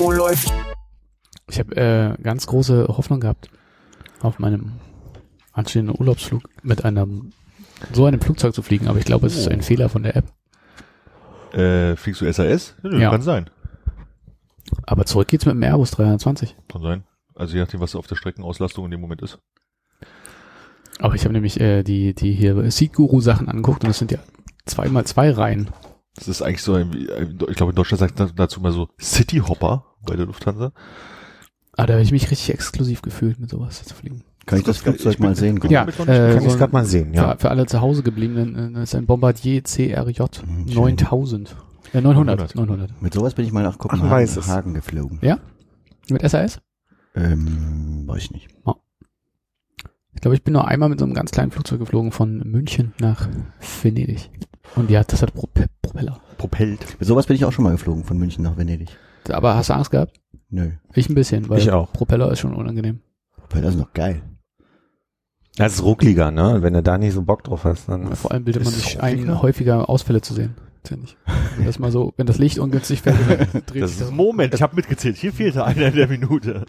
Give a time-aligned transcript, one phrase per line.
[0.00, 0.52] Oh, läuft.
[1.50, 3.50] Ich habe äh, ganz große Hoffnung gehabt
[4.20, 4.72] auf meinem
[5.52, 7.32] anstehenden Urlaubsflug mit einem
[7.92, 10.32] so einem Flugzeug zu fliegen, aber ich glaube, es ist ein Fehler von der App.
[11.52, 12.76] Äh, fliegst du SAS?
[12.82, 13.10] Ja, Ja.
[13.10, 13.50] Kann sein.
[14.86, 16.56] Aber zurück geht's mit dem Airbus 320.
[16.70, 17.04] Kann sein.
[17.34, 19.38] Also je nachdem, was auf der Streckenauslastung in dem Moment ist.
[21.00, 24.10] Aber ich habe nämlich äh, die die hier Seat Guru Sachen angeguckt und es sind
[24.12, 24.18] ja
[24.66, 25.68] zweimal zwei Reihen.
[26.16, 29.38] Das ist eigentlich so, ein, ich glaube in Deutschland sagt man dazu mal so City
[29.38, 30.72] Hopper bei der Lufthansa.
[31.76, 34.24] Ah, da habe ich mich richtig exklusiv gefühlt, mit sowas zu fliegen.
[34.46, 35.60] Kann ich das Flugzeug ich mal sehen?
[35.68, 36.06] Ja, äh, Kann
[36.40, 37.32] so ich ein- gerade mal sehen, ja.
[37.32, 40.74] für, für alle zu Hause gebliebenen, äh, das ist ein Bombardier CRJ Mhm, schön.
[40.74, 41.54] 9000.
[41.92, 42.56] Äh, 900, 900.
[42.56, 43.02] 900.
[43.02, 44.48] Mit sowas bin ich mal nach Kopenhagen es.
[44.48, 45.18] Hagen geflogen.
[45.22, 45.38] Ja?
[46.10, 46.60] Mit SAS?
[47.14, 48.48] Ähm, weiß ich nicht.
[50.14, 52.92] Ich glaube, ich bin nur einmal mit so einem ganz kleinen Flugzeug geflogen von München
[52.98, 53.28] nach
[53.82, 54.30] Venedig.
[54.76, 56.20] Und ja, das hat Prope Propeller.
[56.36, 56.98] Propellt.
[56.98, 58.88] Mit sowas bin ich auch schon mal geflogen, von München nach Venedig.
[59.28, 60.20] Aber hast du Angst gehabt?
[60.50, 60.70] Nö.
[60.94, 61.92] Ich ein bisschen, weil Ich auch.
[61.92, 63.00] Propeller ist schon unangenehm.
[63.50, 64.22] Das ist noch geil.
[65.56, 66.54] Das ist ruckliger, ne?
[66.56, 68.14] Und Wenn du da nicht so Bock drauf hast, dann.
[68.14, 70.54] Vor allem bildet man sich es ein, häufiger Ausfälle zu sehen.
[70.96, 71.18] Nicht.
[71.56, 74.10] Wenn das mal so, wenn das Licht ungünstig fällt, dann dreht Das sich ist das.
[74.10, 75.16] Moment, ich habe mitgezählt.
[75.18, 76.64] Hier fehlte einer in der Minute.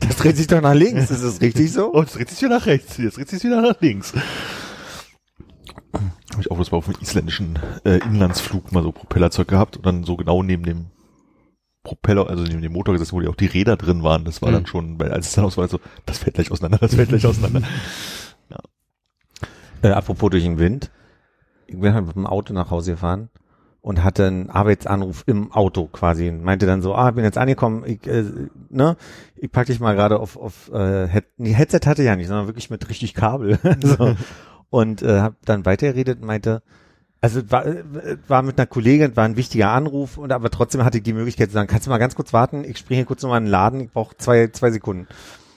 [0.00, 1.86] Das dreht sich doch nach links, ist das richtig so?
[1.92, 2.96] Und jetzt dreht sich wieder nach rechts.
[2.96, 4.12] Jetzt dreht sich wieder nach links.
[5.94, 9.86] Habe ich auch bloß mal auf einem isländischen äh, Inlandsflug mal so Propellerzeug gehabt und
[9.86, 10.86] dann so genau neben dem
[11.84, 14.24] Propeller, also neben dem Motor gesessen, wo die auch die Räder drin waren.
[14.24, 14.54] Das war Mhm.
[14.54, 17.10] dann schon, weil als es dann aus war, so, das fällt gleich auseinander, das fällt
[17.10, 17.62] gleich auseinander.
[19.82, 20.90] Äh, apropos durch den Wind.
[21.66, 23.28] Ich bin halt mit dem Auto nach Hause gefahren
[23.82, 26.30] und hatte einen Arbeitsanruf im Auto quasi.
[26.30, 28.24] Und meinte dann so, ah, bin jetzt angekommen, ich, äh,
[28.70, 28.96] ne,
[29.36, 32.46] ich pack dich mal gerade auf, auf äh, Head Headset hatte ich ja nicht, sondern
[32.46, 33.58] wirklich mit richtig Kabel.
[33.82, 34.14] so.
[34.74, 36.60] Und äh, hab dann weitergeredet und meinte,
[37.20, 37.84] also war, äh,
[38.26, 41.50] war mit einer Kollegin, war ein wichtiger Anruf und aber trotzdem hatte ich die Möglichkeit
[41.50, 43.52] zu sagen, kannst du mal ganz kurz warten, ich springe hier kurz nochmal in den
[43.52, 45.06] Laden, ich brauche zwei, zwei Sekunden.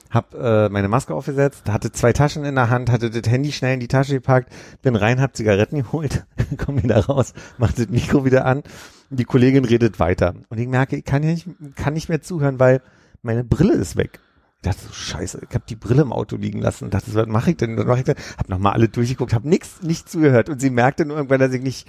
[0.08, 3.74] Hab äh, meine Maske aufgesetzt, hatte zwei Taschen in der Hand, hatte das Handy schnell
[3.74, 4.52] in die Tasche gepackt,
[4.82, 6.24] bin rein, hab Zigaretten geholt,
[6.56, 8.62] komm wieder raus, mach das Mikro wieder an,
[9.10, 10.36] die Kollegin redet weiter.
[10.48, 12.82] Und ich merke, ich kann, ja nicht, kann nicht mehr zuhören, weil
[13.22, 14.20] meine Brille ist weg.
[14.62, 17.50] Dachte so, scheiße, ich habe die Brille im Auto liegen lassen und dachte was mache
[17.50, 17.76] ich denn?
[17.76, 18.16] Was mache ich denn?
[18.36, 21.62] Hab nochmal alle durchgeguckt, hab nix, nicht zugehört und sie merkte nur irgendwann, dass ich
[21.62, 21.88] nicht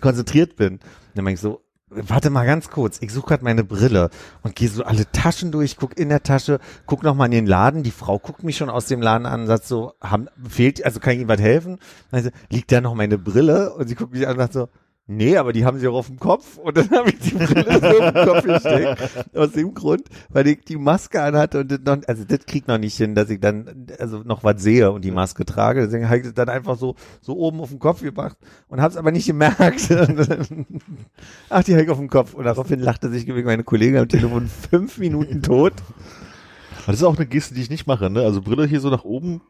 [0.00, 0.74] konzentriert bin.
[0.74, 0.80] Und
[1.14, 4.10] dann meinte ich so, warte mal ganz kurz, ich suche gerade meine Brille
[4.42, 7.46] und gehe so alle Taschen durch, guck in der Tasche, guck noch mal in den
[7.46, 10.84] Laden, die Frau guckt mich schon aus dem Laden an und sagt so, haben, fehlt,
[10.84, 11.78] also kann ich Ihnen was helfen?
[12.10, 13.74] Also, liegt da noch meine Brille?
[13.74, 14.68] Und sie guckt mich an und sagt so,
[15.06, 17.80] nee, aber die haben sie auch auf dem Kopf und dann habe ich die Brille
[17.80, 19.36] so auf dem Kopf gesteckt.
[19.36, 22.78] Aus dem Grund, weil ich die Maske anhatte und das noch, also das kriegt noch
[22.78, 25.82] nicht hin, dass ich dann also noch was sehe und die Maske trage.
[25.82, 28.36] Deswegen habe ich das dann einfach so, so oben auf dem Kopf gemacht
[28.68, 29.88] und habe es aber nicht gemerkt.
[31.50, 32.34] Ach, die habe ich auf dem Kopf.
[32.34, 35.74] Und daraufhin lachte sich wegen meine Kollegin am Telefon fünf Minuten tot.
[36.82, 38.22] Aber das ist auch eine Geste, die ich nicht mache, ne?
[38.22, 39.40] Also Brille hier so nach oben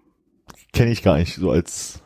[0.73, 2.03] kenne ich gar nicht, so als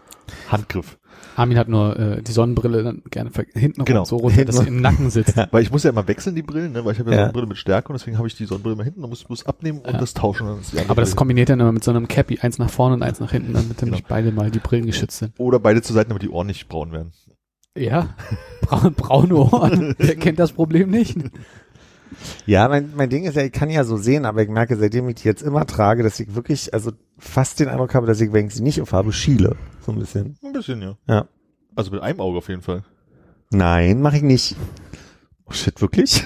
[0.49, 1.00] Handgriff.
[1.41, 4.05] Armin hat nur äh, die Sonnenbrille dann gerne hinten Genau.
[4.05, 5.37] so runter, dass sie im Nacken sitzt.
[5.51, 6.85] Weil ich muss ja immer wechseln, die Brillen, ne?
[6.85, 7.23] Weil ich habe ja, Ja.
[7.23, 9.29] so eine Brille mit Stärke und deswegen habe ich die Sonnenbrille immer hinten und muss
[9.29, 9.99] muss abnehmen und Ja.
[9.99, 10.47] das tauschen.
[10.47, 13.03] Und andere Aber das kombiniert dann immer mit so einem Cappy, eins nach vorne und
[13.03, 15.33] eins nach hinten, damit nämlich beide mal die Brillen geschützt sind.
[15.39, 17.13] Oder beide zur Seite, damit die Ohren nicht braun werden.
[17.77, 18.09] Ja,
[18.63, 21.17] Braun, braune Ohren, der kennt das Problem nicht.
[22.47, 25.09] Ja, mein, mein Ding ist ja, ich kann ja so sehen, aber ich merke, seitdem
[25.09, 28.33] ich die jetzt immer trage, dass ich wirklich, also fast den Eindruck habe, dass ich,
[28.33, 29.57] wenn ich sie nicht aufhabe, schiele.
[29.85, 30.37] So ein bisschen.
[30.43, 30.97] Ein bisschen, ja.
[31.07, 31.29] Ja.
[31.77, 32.85] Also mit einem Auge auf jeden Fall.
[33.51, 34.57] Nein, mache ich nicht.
[35.47, 36.25] Oh shit, wirklich?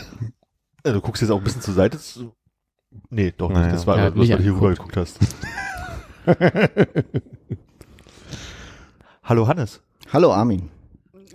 [0.84, 1.98] Ja, du guckst jetzt auch ein bisschen zur Seite.
[1.98, 2.34] Zu
[3.10, 3.58] nee, doch nicht.
[3.58, 3.72] Naja.
[3.72, 5.18] Das war, ja, was du hier rüber geguckt hast.
[9.22, 9.80] Hallo Hannes.
[10.12, 10.68] Hallo Armin.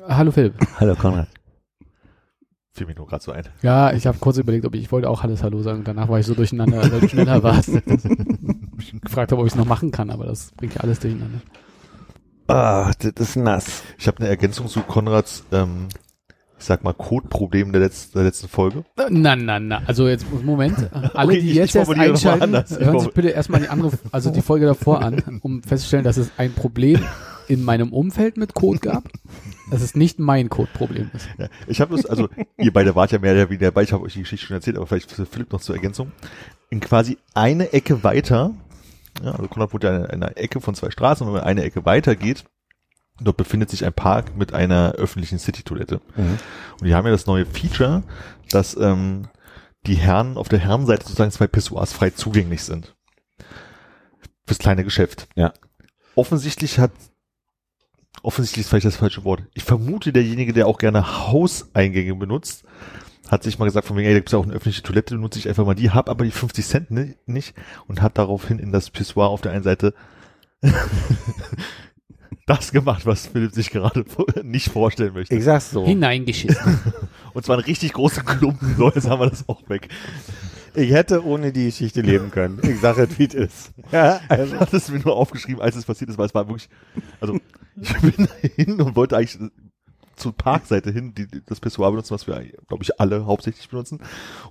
[0.08, 0.56] Hallo Philipp.
[0.80, 1.28] Hallo Konrad.
[2.80, 3.44] Fiel mir nur gerade so ein.
[3.62, 5.84] Ja, ich habe kurz überlegt, ob ich, ich wollte auch alles Hallo sagen.
[5.84, 7.68] Danach war ich so durcheinander, weil du schneller warst.
[7.70, 11.40] ich gefragt habe, ob ich es noch machen kann, aber das bringt ja alles durcheinander.
[12.48, 13.84] Ah, das ist nass.
[13.98, 15.88] Ich habe eine Ergänzung zu Konrads, ähm,
[16.58, 18.86] ich sag mal, Codeproblem der, letzten der letzten Folge.
[19.10, 19.82] Na, na, na.
[19.86, 20.90] Also jetzt, Moment.
[21.14, 24.30] Alle, Okay, die ich- jetzt ich erst einschalten, hören sich bitte erstmal die andere, also
[24.32, 27.02] die Folge davor an, um festzustellen, dass es ein Problem
[27.50, 29.10] in meinem Umfeld mit Code gab.
[29.70, 31.28] dass es nicht mein Codeproblem ist.
[31.38, 34.04] Ja, ich habe das, also ihr beide wart ja mehr oder weniger dabei, ich habe
[34.04, 36.12] euch die Geschichte schon erzählt, aber vielleicht für Philipp noch zur Ergänzung.
[36.70, 38.54] In quasi eine Ecke weiter,
[39.24, 41.64] ja, also Konrad wohnt ja in einer Ecke von zwei Straßen und wenn man eine
[41.64, 42.46] Ecke weiter geht,
[43.20, 46.00] dort befindet sich ein Park mit einer öffentlichen City-Toilette.
[46.16, 48.04] Und die haben ja das neue Feature,
[48.50, 49.28] dass ähm,
[49.86, 52.96] die Herren auf der Herrenseite sozusagen zwei Pissoirs frei zugänglich sind.
[54.46, 55.28] Fürs kleine Geschäft.
[55.36, 55.54] Ja.
[56.16, 56.92] Offensichtlich hat
[58.24, 59.44] offensichtlich ist vielleicht das falsche Wort.
[59.54, 62.64] Ich vermute, derjenige, der auch gerne Hauseingänge benutzt,
[63.30, 65.38] hat sich mal gesagt, von wegen, ey, da gibt's ja auch eine öffentliche Toilette, nutze
[65.40, 67.54] ich einfach mal die, hab aber die 50 Cent ni- nicht
[67.88, 69.94] und hat daraufhin in das Pissoir auf der einen Seite
[72.46, 74.04] das gemacht, was Philipp sich gerade
[74.44, 75.36] nicht vorstellen möchte.
[75.36, 75.86] Ich sag's so.
[75.86, 76.80] Hineingeschissen.
[77.34, 79.88] Und zwar einen richtig großen Klumpen, so jetzt haben wir das auch weg.
[80.74, 82.60] Ich hätte ohne die Geschichte leben können.
[82.64, 83.72] Ich sage es, wie es ist.
[83.92, 84.56] Ja, also.
[84.56, 86.70] Ich hatte es mir nur aufgeschrieben, als es passiert ist, weil es war wirklich,
[87.20, 87.40] also
[87.76, 89.38] ich bin hin und wollte eigentlich
[90.20, 94.00] zur Parkseite hin, die, das Pissoir benutzen, was wir, glaube ich, alle hauptsächlich benutzen.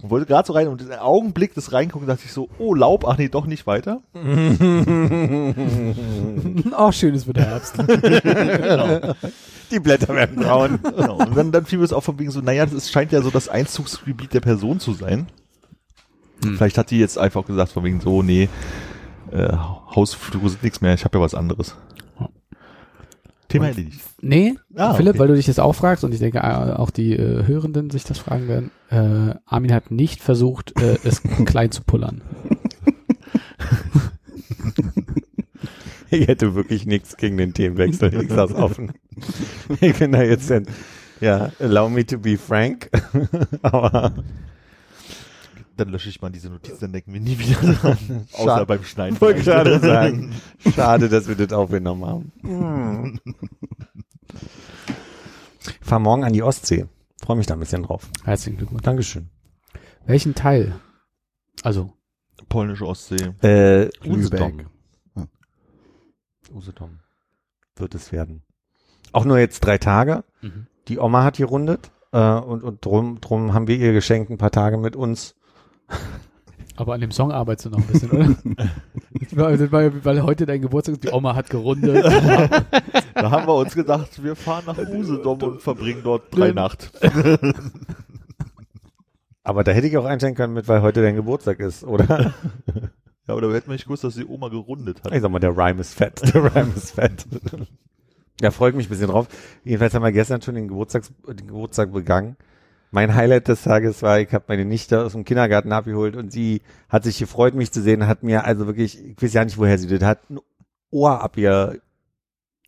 [0.03, 3.07] Und wollte gerade so rein und im Augenblick des Reingucken dachte ich so, oh Laub,
[3.07, 4.03] ach nee, doch nicht weiter.
[6.75, 7.75] Auch schön ist wieder Herbst.
[9.71, 10.79] Die Blätter werden braun.
[10.83, 11.19] Genau.
[11.19, 13.29] Und dann, dann fiel mir es auch von wegen so, naja, es scheint ja so
[13.29, 15.27] das Einzugsgebiet der Person zu sein.
[16.41, 18.49] Vielleicht hat die jetzt einfach gesagt von wegen so, nee,
[19.33, 19.53] äh,
[19.95, 21.77] Hausflure sind nichts mehr, ich habe ja was anderes.
[23.49, 24.01] Thema erledigt.
[24.21, 25.21] Nee, Ah, Philipp, okay.
[25.21, 28.05] weil du dich das auch fragst und ich denke äh, auch die äh, Hörenden sich
[28.05, 28.71] das fragen werden.
[28.91, 32.21] Äh, Armin hat nicht versucht, äh, es klein zu pullern.
[36.11, 38.23] Ich hätte wirklich nichts gegen den Themenwechsel.
[38.23, 38.93] Ich sag's offen.
[39.81, 40.67] Ich bin da jetzt ein,
[41.21, 42.91] ja, allow me to be frank.
[43.63, 44.13] Aber
[45.79, 47.97] Dann lösche ich mal diese Notiz, dann denken wir nie wieder dran.
[48.33, 48.67] Außer Schade.
[48.67, 49.15] beim Schneiden.
[49.15, 50.35] ich wollte gerade sagen,
[50.75, 53.21] schade, dass wir das aufgenommen haben.
[55.81, 56.87] Fahr morgen an die Ostsee.
[57.23, 58.09] Freue mich da ein bisschen drauf.
[58.25, 58.83] Herzlichen Glückwunsch.
[58.83, 59.31] Dankeschön.
[60.05, 60.75] Welchen Teil?
[61.63, 61.93] Also,
[62.49, 63.35] Polnische Ostsee.
[63.43, 64.07] Äh, Lübeck.
[64.07, 64.67] Usedom.
[66.53, 66.99] Usedom
[67.77, 68.43] wird es werden.
[69.13, 70.25] Auch nur jetzt drei Tage.
[70.43, 70.67] mhm.
[70.89, 74.51] Die Oma hat gerundet äh, und, und drum, drum haben wir ihr geschenkt ein paar
[74.51, 75.37] Tage mit uns.
[76.77, 78.37] Aber an dem Song arbeitest du noch ein bisschen, oder?
[79.33, 82.05] weil, weil, weil heute dein Geburtstag ist, die Oma hat gerundet.
[83.15, 86.93] Da haben wir uns gedacht, wir fahren nach Usedom und verbringen dort drei Nacht.
[89.43, 92.33] Aber da hätte ich auch einstellen können mit, weil heute dein Geburtstag ist, oder?
[93.27, 95.13] Ja, aber da hätten wir nicht gewusst, dass die Oma gerundet hat.
[95.13, 96.23] Ich sag mal, der Rhyme ist fett.
[96.35, 97.27] Der Rhyme ist fett.
[98.41, 99.27] Ja, freut mich ein bisschen drauf.
[99.65, 102.37] Jedenfalls haben wir gestern schon den, Geburtstags, den Geburtstag begangen.
[102.91, 106.63] Mein Highlight des Tages war, ich habe meine Nichte aus dem Kindergarten abgeholt und sie
[106.89, 109.79] hat sich gefreut, mich zu sehen, hat mir also wirklich, ich weiß ja nicht, woher
[109.79, 110.39] sie das hat, ein
[110.91, 111.81] Ohr ab ihr,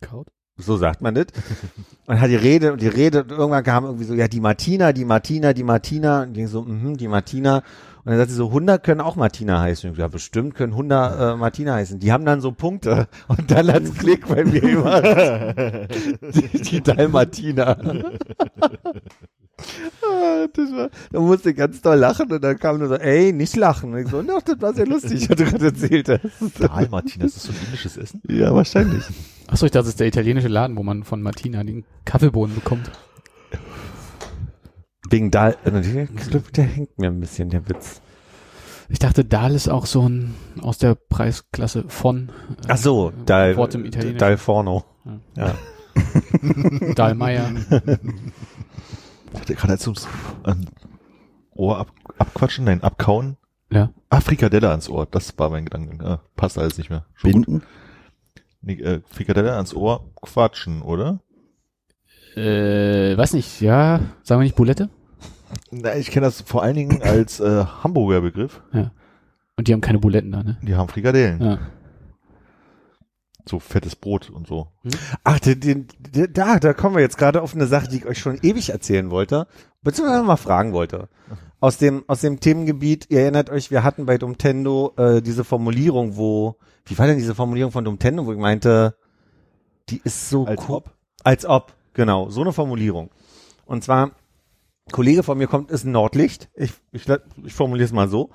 [0.01, 0.29] Kaut?
[0.63, 1.27] so sagt man das.
[2.07, 4.93] Und hat die Rede und die Rede und irgendwann kam irgendwie so, ja, die Martina,
[4.93, 6.25] die Martina, die Martina.
[6.25, 7.63] Und ich so, mhm, die Martina.
[8.05, 9.93] Und dann sagt sie so, 100 können auch Martina heißen.
[9.93, 11.99] Ich ja, bestimmt können 100 äh, Martina heißen.
[11.99, 13.09] Die haben dann so Punkte.
[13.29, 15.05] Und dann hat's Klick bei mir gemacht.
[16.35, 17.77] die, die Dalmatina.
[20.03, 23.33] Ah, das war, da musste ich ganz doll lachen und dann kam nur so, ey,
[23.33, 23.93] nicht lachen.
[23.93, 26.61] Und ich so, doch, das war sehr lustig, was du gerade erzählt hast.
[26.61, 28.23] Dahl, Martina, ist das so ein indisches Essen?
[28.29, 29.05] Ja, wahrscheinlich.
[29.47, 32.91] Achso, ich dachte, das ist der italienische Laden, wo man von Martina den Kaffeebohnen bekommt.
[35.11, 36.07] Wegen Dal, äh,
[36.55, 38.01] der hängt mir ein bisschen, der Witz.
[38.89, 43.57] Ich dachte, Dahl ist auch so ein aus der Preisklasse von äh, Ach so, Dal,
[43.57, 44.19] Wort im Italienischen.
[44.19, 44.85] Dal Forno.
[45.37, 45.47] Ja.
[45.47, 45.55] Ja.
[46.95, 47.51] Dahlmeier.
[49.33, 50.09] Ich hatte gerade jetzt ums
[50.45, 50.67] ein
[51.55, 53.37] Ohr ab, abquatschen, nein, abkauen.
[53.73, 53.93] Ja.
[54.09, 56.05] Ah, Frikadelle ans Ohr, das war mein Gedanke.
[56.05, 57.07] Ah, passt alles nicht mehr.
[57.15, 57.31] Schon.
[57.33, 57.63] Binden?
[58.63, 61.21] Nee, äh, Frikadelle ans Ohr quatschen, oder?
[62.37, 64.89] Äh, weiß nicht, ja, sagen wir nicht Boulette?
[65.71, 68.63] Na, ich kenne das vor allen Dingen als äh, Hamburger Begriff.
[69.57, 70.59] Und die haben keine Buletten da, ne?
[70.63, 71.43] Die haben Frikadellen.
[71.43, 71.59] Ja.
[73.49, 74.69] So fettes Brot und so.
[75.25, 78.07] Ach, den, den, den, da, da kommen wir jetzt gerade auf eine Sache, die ich
[78.07, 79.47] euch schon ewig erzählen wollte,
[79.83, 81.09] beziehungsweise mal fragen wollte.
[81.59, 86.17] Aus dem, aus dem Themengebiet, ihr erinnert euch, wir hatten bei Dumtendo äh, diese Formulierung,
[86.17, 88.95] wo, wie war denn diese Formulierung von Dumtendo, wo ich meinte,
[89.89, 90.77] die ist so Als cool.
[90.77, 90.91] ob?
[91.25, 93.11] Als ob, genau, so eine Formulierung.
[93.67, 94.13] Und zwar,
[94.93, 96.51] Kollege von mir kommt, ist ein Nordlicht.
[96.55, 97.07] Ich, ich,
[97.45, 98.31] ich formuliere es mal so.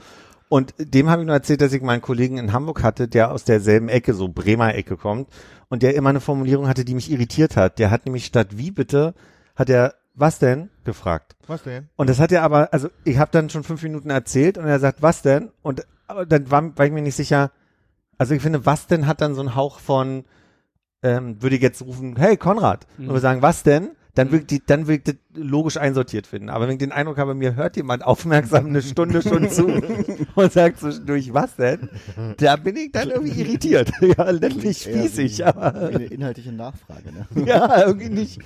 [0.47, 3.43] Und dem habe ich nur erzählt, dass ich meinen Kollegen in Hamburg hatte, der aus
[3.45, 5.27] derselben Ecke, so Bremer Ecke kommt
[5.69, 7.79] und der immer eine Formulierung hatte, die mich irritiert hat.
[7.79, 9.15] Der hat nämlich statt wie bitte,
[9.55, 11.35] hat er was denn gefragt.
[11.47, 11.89] Was denn?
[11.95, 14.79] Und das hat er aber, also ich habe dann schon fünf Minuten erzählt und er
[14.79, 15.51] sagt, was denn?
[15.61, 17.51] Und aber dann war, war ich mir nicht sicher.
[18.17, 20.23] Also ich finde, was denn hat dann so einen Hauch von,
[21.03, 23.89] ähm, würde ich jetzt rufen, hey Konrad, und wir sagen, was denn?
[24.15, 26.49] Dann wirkt die, dann wirkt das logisch einsortiert finden.
[26.49, 29.67] Aber wenn ich den Eindruck habe, mir hört jemand aufmerksam eine Stunde schon zu
[30.35, 31.89] und sagt zwischendurch, was denn?
[32.37, 33.91] Da bin ich dann irgendwie irritiert.
[34.17, 37.11] Ja, letztlich spießig, wie- aber wie eine inhaltliche Nachfrage.
[37.11, 37.27] Ne?
[37.45, 38.39] ja, irgendwie nicht.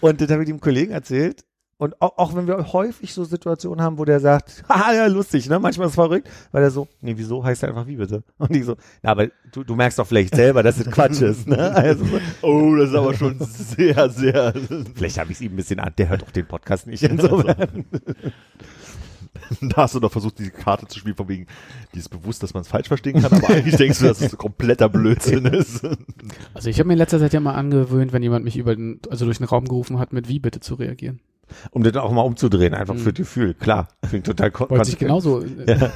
[0.00, 1.44] Und das habe ich dem Kollegen erzählt.
[1.80, 5.48] Und auch, auch wenn wir häufig so Situationen haben, wo der sagt, haha, ja, lustig,
[5.48, 5.58] ne?
[5.58, 8.22] Manchmal ist es verrückt, weil er so, nee, wieso heißt er einfach wie bitte?
[8.38, 11.48] Und ich so, na, aber du, du merkst doch vielleicht selber, dass das Quatsch ist,
[11.48, 11.58] ne?
[11.74, 14.52] Also, so, Oh, das ist aber schon sehr, sehr.
[14.94, 17.86] vielleicht habe ich es ihm ein bisschen an, der hört auch den Podcast nicht insofern.
[19.62, 21.46] Da hast du doch versucht, diese Karte zu spielen, von wegen,
[21.94, 24.36] die ist bewusst, dass man es falsch verstehen kann, aber eigentlich denkst du, dass es
[24.36, 25.82] kompletter Blödsinn ist.
[26.52, 29.00] Also ich habe mir in letzter Zeit ja mal angewöhnt, wenn jemand mich über den,
[29.08, 31.20] also durch den Raum gerufen hat, mit wie bitte zu reagieren.
[31.70, 32.98] Um das auch mal umzudrehen, einfach Mhm.
[32.98, 33.54] für Gefühl.
[33.54, 35.42] Klar, klingt total kon Wollte ich genauso.
[35.42, 35.88] äh,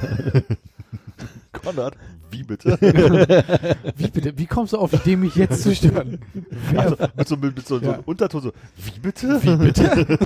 [1.53, 1.97] Konrad,
[2.33, 2.77] wie bitte?
[3.97, 4.37] Wie bitte?
[4.37, 6.19] Wie kommst du auf die Idee, mich jetzt zu stören?
[6.77, 7.93] Also, mit so, mit so, so Ja.
[7.93, 9.41] einem Unterton so, wie bitte?
[9.41, 10.19] Wie bitte?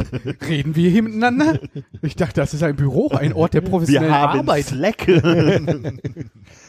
[0.48, 1.58] Reden wir hier miteinander?
[2.00, 4.64] Ich dachte, das ist ein Büro, ein Ort der Wir professionellen haben Arbeit.
[4.64, 5.06] Slack.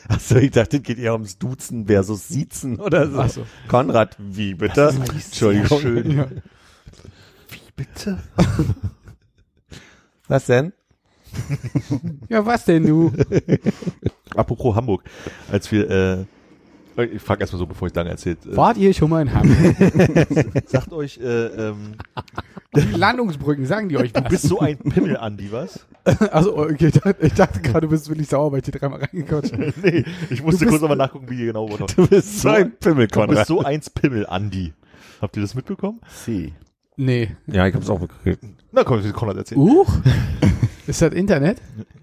[0.10, 3.20] Achso, ich dachte, es geht eher ums Duzen versus Siezen oder so.
[3.20, 3.46] Ach so.
[3.70, 4.94] Konrad, wie bitte?
[5.14, 5.80] Entschuldigung.
[5.80, 6.18] schön.
[6.18, 6.28] Ja.
[7.80, 8.20] Bitte?
[10.28, 10.74] Was denn?
[12.28, 13.12] ja, was denn du?
[14.36, 15.04] Apropos Hamburg,
[15.52, 15.90] als wir,
[16.98, 18.46] äh, ich frage erstmal so, bevor ich lange erzählt.
[18.46, 19.76] Äh, Wart ihr schon mal in Hamburg?
[20.68, 21.94] sagt euch, äh, ähm,
[22.76, 24.30] Die Landungsbrücken, sagen die euch du was?
[24.30, 25.86] bist so ein Pimmel, Andi, was?
[26.32, 29.00] Also, okay, ich dachte, ich dachte gerade, du bist wirklich sauer, weil ich dir dreimal
[29.00, 29.74] reingequatscht habe.
[29.84, 31.86] nee, ich musste Du kurz nochmal nachgucken, wie ihr genau wurde.
[31.96, 33.48] Du bist so ein Pimmel, Du bist Konrad.
[33.48, 34.74] so eins Pimmel, Andi.
[35.22, 36.02] Habt ihr das mitbekommen?
[36.10, 36.54] Sie.
[37.00, 37.32] Nee.
[37.48, 38.44] Ja, ich hab's auch mitgekriegt.
[38.74, 39.62] Na komm, ich Konrad erzählen.
[39.62, 39.88] Uch?
[40.86, 41.62] Ist das Internet?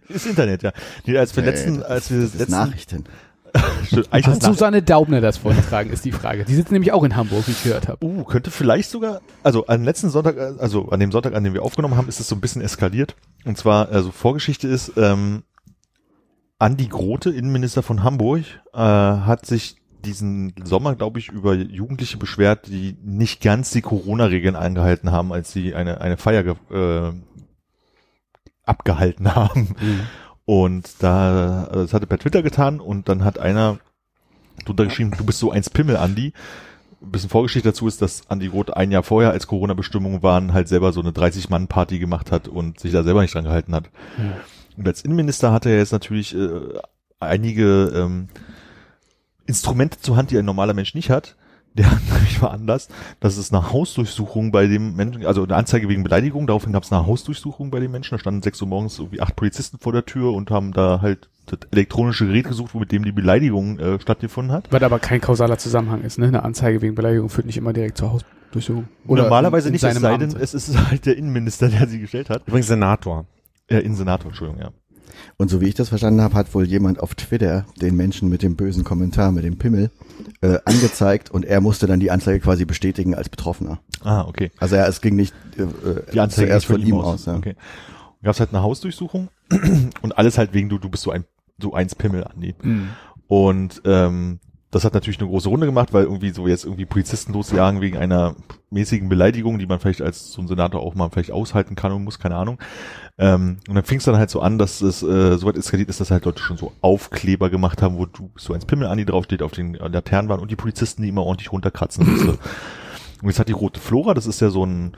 [0.09, 0.73] Ist Internet, ja.
[1.05, 3.05] Nee, als wir Nee, letzten, als wir Das letzten, Nachrichten.
[4.11, 6.47] Hat Susanne Daubner das vorgetragen, ist die Frage.
[6.47, 8.07] Die sitzt nämlich auch in Hamburg, wie ich gehört habe.
[8.07, 11.63] Uh, könnte vielleicht sogar, also am letzten Sonntag, also an dem Sonntag, an dem wir
[11.63, 13.17] aufgenommen haben, ist es so ein bisschen eskaliert.
[13.45, 15.43] Und zwar, also Vorgeschichte ist, ähm,
[16.59, 22.67] Andi Grote, Innenminister von Hamburg, äh, hat sich diesen Sommer, glaube ich, über Jugendliche beschwert,
[22.67, 27.13] die nicht ganz die Corona-Regeln eingehalten haben, als sie eine, eine Feier äh,
[28.65, 29.77] abgehalten haben.
[30.45, 33.79] Und da, äh, das hat er per Twitter getan und dann hat einer
[34.65, 36.33] drunter geschrieben, du bist so eins Pimmel, Andi.
[37.03, 40.69] Ein bisschen Vorgeschichte dazu ist, dass Andi Roth ein Jahr vorher, als Corona-Bestimmungen waren, halt
[40.69, 43.91] selber so eine 30-Mann-Party gemacht hat und sich da selber nicht dran gehalten hat.
[44.77, 46.61] Und als Innenminister hat er jetzt natürlich äh,
[47.21, 48.29] einige ähm,
[49.47, 51.37] Instrumente zur Hand, die ein normaler Mensch nicht hat.
[51.75, 56.03] Der hat nämlich veranlasst, dass es eine Hausdurchsuchung bei dem Menschen, also eine Anzeige wegen
[56.03, 58.15] Beleidigung, daraufhin gab es eine Hausdurchsuchung bei den Menschen.
[58.15, 61.29] Da standen sechs Uhr morgens irgendwie acht Polizisten vor der Tür und haben da halt
[61.47, 64.69] das elektronische Gerät gesucht, mit dem die Beleidigung äh, stattgefunden hat.
[64.71, 66.27] Was aber kein kausaler Zusammenhang ist, ne?
[66.27, 68.89] Eine Anzeige wegen Beleidigung führt nicht immer direkt zur Hausdurchsuchung.
[69.07, 71.87] Oder Normalerweise in, in nicht, es seinem sei denn, es ist halt der Innenminister, der
[71.87, 72.43] sie gestellt hat.
[72.47, 73.27] Übrigens Senator.
[73.69, 74.71] Äh, Innensenator, Entschuldigung, ja.
[75.39, 78.43] Und so wie ich das verstanden habe, hat wohl jemand auf Twitter den Menschen mit
[78.43, 79.91] dem bösen Kommentar, mit dem Pimmel,
[80.41, 83.79] äh, angezeigt und er musste dann die Anzeige quasi bestätigen als Betroffener.
[84.03, 84.51] Ah, okay.
[84.59, 85.67] Also ja, es ging nicht äh,
[86.13, 87.27] Die Anzeige zuerst von ihm aus.
[87.27, 87.37] ja.
[87.37, 87.55] Okay.
[88.23, 89.29] Gab es halt eine Hausdurchsuchung
[90.03, 91.25] und alles halt wegen du, du bist so ein
[91.61, 92.55] so eins Pimmel, Andi.
[92.61, 92.89] Hm.
[93.29, 97.33] Und ähm, das hat natürlich eine große Runde gemacht, weil irgendwie so jetzt irgendwie Polizisten
[97.33, 98.35] losjagen wegen einer
[98.71, 102.03] mäßigen Beleidigung, die man vielleicht als so ein Senator auch mal vielleicht aushalten kann und
[102.03, 102.59] muss, keine Ahnung.
[103.17, 105.89] Ähm, und dann fing es dann halt so an, dass es äh, so weit eskaliert
[105.89, 109.07] ist, dass halt Leute schon so Aufkleber gemacht haben, wo du so eins Pimmel Andi
[109.07, 112.31] draufsteht auf den Laternenwand und die Polizisten, die immer ordentlich runterkratzen musste.
[113.23, 114.97] und jetzt hat die Rote Flora, das ist ja so ein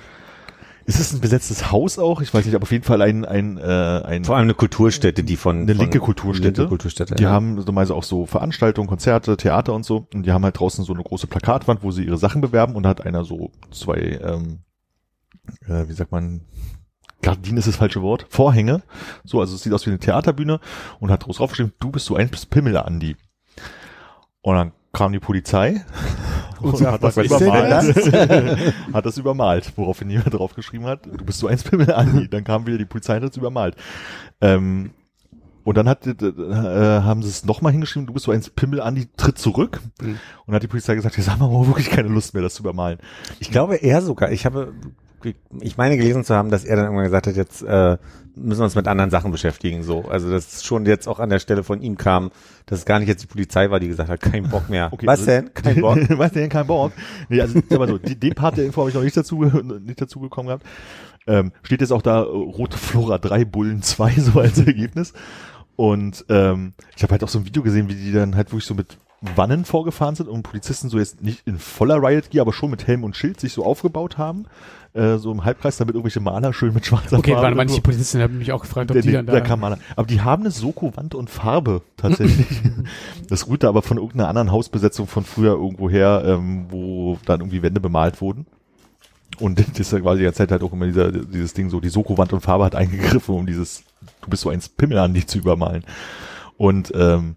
[0.88, 2.22] ist es ein besetztes Haus auch?
[2.22, 5.22] Ich weiß nicht, aber auf jeden Fall ein, ein, äh, ein Vor allem eine Kulturstätte,
[5.22, 6.62] die von eine von, linke Kulturstätte.
[6.62, 7.14] Linke Kulturstätte.
[7.14, 7.30] Die ja.
[7.30, 10.08] haben normalerweise auch so Veranstaltungen, Konzerte, Theater und so.
[10.14, 12.74] Und die haben halt draußen so eine große Plakatwand, wo sie ihre Sachen bewerben.
[12.74, 14.60] Und hat einer so zwei, ähm,
[15.66, 16.40] äh, wie sagt man,
[17.20, 18.82] Gardinen ist das falsche Wort, Vorhänge.
[19.24, 20.58] So, also es sieht aus wie eine Theaterbühne
[21.00, 23.14] und hat groß draufgeschrieben, du bist so ein Pimmel, Andi.
[24.40, 25.84] Und dann kam die Polizei
[26.60, 28.12] und, sagt, hat das übermalt.
[28.92, 32.28] hat das übermalt, woraufhin jemand draufgeschrieben hat, du bist so eins Pimmel, Andi.
[32.28, 33.76] Dann kam wieder die Polizei und hat es übermalt.
[34.40, 34.90] Ähm,
[35.64, 39.08] und dann hat, äh, haben sie es nochmal hingeschrieben, du bist so ein Pimmel, Andi,
[39.18, 39.80] tritt zurück.
[40.00, 40.18] Mhm.
[40.46, 42.98] Und hat die Polizei gesagt, jetzt haben wir wirklich keine Lust mehr, das zu übermalen.
[43.38, 44.32] Ich glaube, er sogar.
[44.32, 44.72] Ich habe,
[45.60, 47.98] ich meine gelesen zu haben, dass er dann irgendwann gesagt hat, jetzt äh,
[48.36, 49.82] müssen wir uns mit anderen Sachen beschäftigen.
[49.82, 52.30] So, also das schon jetzt auch an der Stelle von ihm kam,
[52.66, 54.92] dass es gar nicht jetzt die Polizei war, die gesagt hat, kein Bock mehr.
[54.92, 55.54] Okay, Was also- denn?
[55.54, 55.98] Kein Bock.
[56.18, 56.92] Was denn, kein Bock?
[57.28, 59.42] Nee, also, mal so, die, den Part der Info habe ich noch nicht dazu,
[59.84, 60.64] nicht dazu gekommen gehabt.
[61.26, 65.12] Ähm, steht jetzt auch da Rote Flora 3, Bullen 2, so als Ergebnis.
[65.76, 68.64] Und ähm, ich habe halt auch so ein Video gesehen, wie die dann halt wirklich
[68.64, 72.52] so mit Wannen vorgefahren sind und Polizisten so jetzt nicht in voller Riot Gear, aber
[72.52, 74.46] schon mit Helm und Schild sich so aufgebaut haben,
[74.94, 77.46] äh, so im Halbkreis, damit irgendwelche Maler schön mit schwarzer Okay, Farbe.
[77.46, 79.32] waren manche Polizisten, haben mich auch gefragt, ob der, die dann da...
[79.34, 79.78] da kam Maler.
[79.96, 82.46] Aber die haben eine Soko-Wand und Farbe tatsächlich.
[83.28, 87.62] das rührte aber von irgendeiner anderen Hausbesetzung von früher irgendwo her, ähm, wo dann irgendwie
[87.62, 88.46] Wände bemalt wurden.
[89.38, 92.32] Und das war die ganze Zeit halt auch immer dieser, dieses Ding so, die Soko-Wand
[92.32, 93.84] und Farbe hat eingegriffen, um dieses,
[94.22, 95.84] du bist so ein Pimmel an dich zu übermalen.
[96.56, 97.36] Und ähm,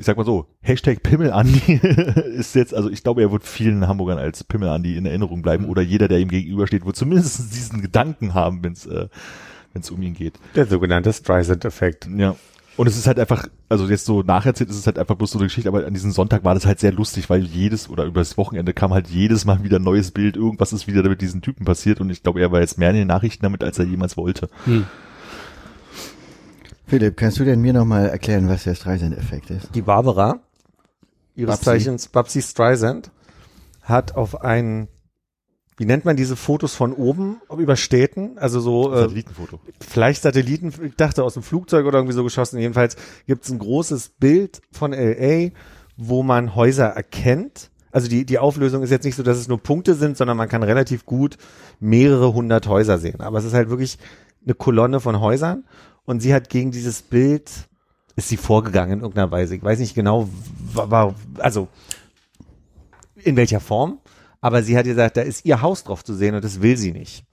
[0.00, 1.74] ich sag mal so, Hashtag Pimmelandi
[2.34, 5.82] ist jetzt, also ich glaube, er wird vielen Hamburgern als Pimmelandi in Erinnerung bleiben oder
[5.82, 9.08] jeder, der ihm gegenübersteht, wird zumindest diesen Gedanken haben, wenn es äh,
[9.74, 10.40] wenn's um ihn geht.
[10.54, 12.08] Der sogenannte Streisand-Effekt.
[12.16, 12.34] Ja.
[12.78, 15.38] Und es ist halt einfach, also jetzt so nacherzählt ist es halt einfach bloß so
[15.38, 18.22] eine Geschichte, aber an diesem Sonntag war das halt sehr lustig, weil jedes oder über
[18.22, 21.42] das Wochenende kam halt jedes Mal wieder ein neues Bild, irgendwas ist wieder mit diesen
[21.42, 23.84] Typen passiert und ich glaube, er war jetzt mehr in den Nachrichten damit, als er
[23.84, 24.48] jemals wollte.
[24.64, 24.86] Hm.
[26.90, 29.72] Philipp, kannst du denn mir nochmal erklären, was der Streisand-Effekt ist?
[29.76, 30.40] Die Barbara,
[31.36, 31.64] ihres Babsi.
[31.64, 33.12] Zeichens Babsi Streisand,
[33.82, 34.88] hat auf einen,
[35.76, 38.38] wie nennt man diese Fotos von oben über Städten?
[38.38, 39.60] Also so äh, Satellitenfoto.
[39.80, 42.58] vielleicht Satelliten, ich dachte aus dem Flugzeug oder irgendwie so geschossen.
[42.58, 45.50] Jedenfalls gibt es ein großes Bild von LA,
[45.96, 47.70] wo man Häuser erkennt.
[47.92, 50.48] Also die, die Auflösung ist jetzt nicht so, dass es nur Punkte sind, sondern man
[50.48, 51.36] kann relativ gut
[51.78, 53.20] mehrere hundert Häuser sehen.
[53.20, 53.96] Aber es ist halt wirklich
[54.44, 55.64] eine Kolonne von Häusern.
[56.04, 57.50] Und sie hat gegen dieses Bild,
[58.16, 59.54] ist sie vorgegangen in irgendeiner Weise.
[59.54, 60.28] Ich weiß nicht genau,
[60.74, 61.68] wa- wa- also
[63.16, 63.98] in welcher Form.
[64.40, 66.92] Aber sie hat gesagt, da ist ihr Haus drauf zu sehen und das will sie
[66.92, 67.24] nicht.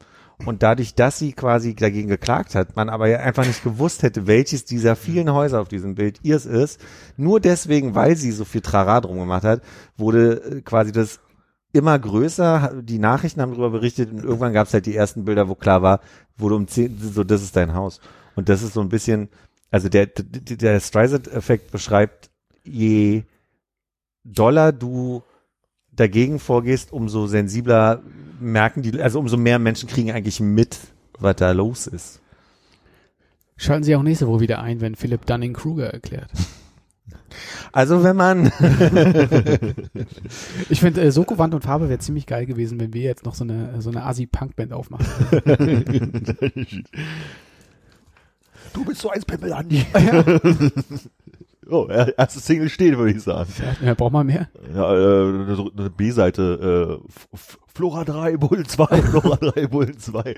[0.45, 4.27] Und dadurch, dass sie quasi dagegen geklagt hat, man aber ja einfach nicht gewusst hätte,
[4.27, 6.79] welches dieser vielen Häuser auf diesem Bild ihrs ist,
[7.15, 9.63] nur deswegen, weil sie so viel Trara drum gemacht hat,
[9.97, 11.19] wurde äh, quasi das
[11.73, 15.49] immer größer, die Nachrichten haben darüber berichtet und irgendwann gab es halt die ersten Bilder,
[15.49, 16.01] wo klar war,
[16.37, 17.99] wurde um zehn, so das ist dein Haus.
[18.37, 19.29] Und das ist so ein bisschen,
[19.71, 22.29] also der, der, der Streisand-Effekt beschreibt,
[22.63, 23.23] je
[24.23, 25.23] doller du
[25.91, 28.03] dagegen vorgehst, umso sensibler
[28.39, 30.77] merken die, also umso mehr Menschen kriegen eigentlich mit,
[31.17, 32.21] was da los ist.
[33.55, 36.29] Schalten Sie auch nächste Woche wieder ein, wenn Philipp Dunning-Kruger erklärt.
[37.71, 38.45] Also wenn man,
[40.69, 43.35] Ich finde, äh, Soko, Wand und Farbe wäre ziemlich geil gewesen, wenn wir jetzt noch
[43.35, 45.05] so eine, so eine Asi-Punk-Band aufmachen.
[48.73, 49.85] Du bist so ein Pimmel, Andi.
[51.69, 53.51] oh, er- erste Single steht, würde ich sagen.
[53.83, 54.49] Ja, braucht man mehr?
[54.73, 57.37] Ja, äh, eine, eine B-Seite, äh,
[57.73, 60.35] Flora 3, Bull 2, Flora 3, Bull 2.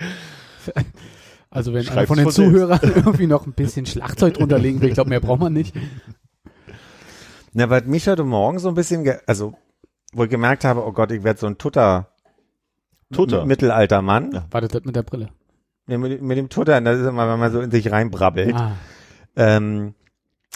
[1.50, 2.36] Also wenn einer Schreibt's von den von selbst.
[2.54, 5.76] Zuhörern irgendwie noch ein bisschen Schlagzeug drunter legen will, ich glaube, mehr braucht man nicht.
[7.54, 9.54] na, was mich heute Morgen so ein bisschen, ge also,
[10.13, 12.10] wo ich gemerkt habe, oh Gott, ich werde so ein Tutter,
[13.12, 13.46] Tutter.
[13.46, 14.32] mittelalter Mann.
[14.32, 14.46] Ja.
[14.52, 15.30] Wartet das mit der Brille.
[15.97, 18.56] Mit, mit dem Tutter, das ist immer, wenn man so in sich reinbrabbelt.
[18.56, 18.73] Ah,
[19.36, 19.93] Ähm,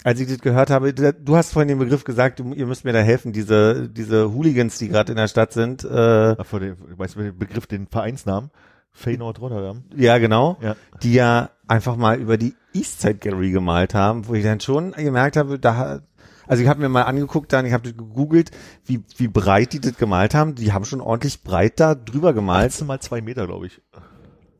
[0.02, 2.92] als ich das gehört habe, du hast vorhin den Begriff gesagt, du, ihr müsst mir
[2.92, 6.76] da helfen, diese, diese Hooligans, die gerade in der Stadt sind, äh, Ach, vor dem,
[6.98, 8.50] weißt du den Begriff, den Vereinsnamen?
[8.92, 9.84] Feyenoord Rotterdam.
[9.96, 10.76] ja genau, Ja.
[11.02, 15.36] die ja einfach mal über die Eastside Gallery gemalt haben, wo ich dann schon gemerkt
[15.36, 16.00] habe, da
[16.46, 18.50] also ich habe mir mal angeguckt dann, ich habe gegoogelt,
[18.84, 20.54] wie, wie breit die das gemalt haben.
[20.54, 22.64] Die haben schon ordentlich breit da drüber gemalt.
[22.72, 23.80] 13 mal zwei Meter, glaube ich.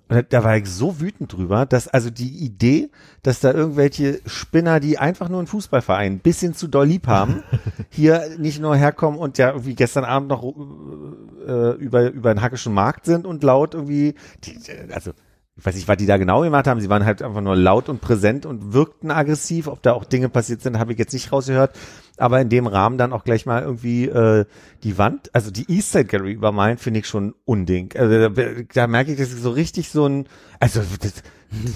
[0.08, 2.90] Und da- war ich so wütend drüber, dass also die Idee,
[3.22, 7.42] dass da irgendwelche Spinner, die einfach nur einen Fußballverein ein bisschen zu doll lieb haben,
[7.90, 10.44] hier nicht nur herkommen und ja irgendwie gestern Abend noch
[11.46, 14.14] äh, über, über den Hackischen Markt sind und laut irgendwie,
[14.44, 14.58] die,
[14.92, 15.12] also
[15.56, 16.80] ich weiß nicht, was die da genau gemacht haben.
[16.80, 19.68] Sie waren halt einfach nur laut und präsent und wirkten aggressiv.
[19.68, 21.76] Ob da auch Dinge passiert sind, habe ich jetzt nicht rausgehört.
[22.16, 24.46] Aber in dem Rahmen dann auch gleich mal irgendwie äh,
[24.82, 27.92] die Wand, also die Eastside Gallery übermalen, finde ich schon unding.
[27.96, 30.26] Also da, da merke ich, dass ich so richtig so ein,
[30.58, 31.22] also das,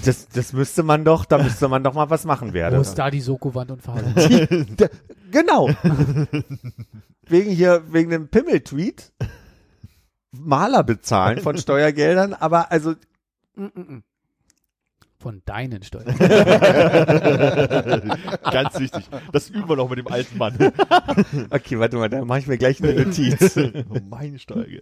[0.03, 2.81] das, das müsste man doch, da müsste man doch mal was machen wo werden.
[2.81, 4.13] ist da die Soko, Wand und Farbe?
[5.31, 5.69] Genau.
[7.27, 9.13] wegen hier, wegen dem Pimmel-Tweet.
[10.31, 12.95] Maler bezahlen von Steuergeldern, aber also
[13.59, 14.03] 嗯嗯嗯。
[15.21, 16.15] Von deinen Steuern.
[18.51, 19.03] Ganz wichtig.
[19.33, 20.57] Das üben wir noch mit dem alten Mann.
[21.51, 23.59] Okay, warte mal, da mache ich mir gleich eine Notiz.
[24.09, 24.81] Meine Steige.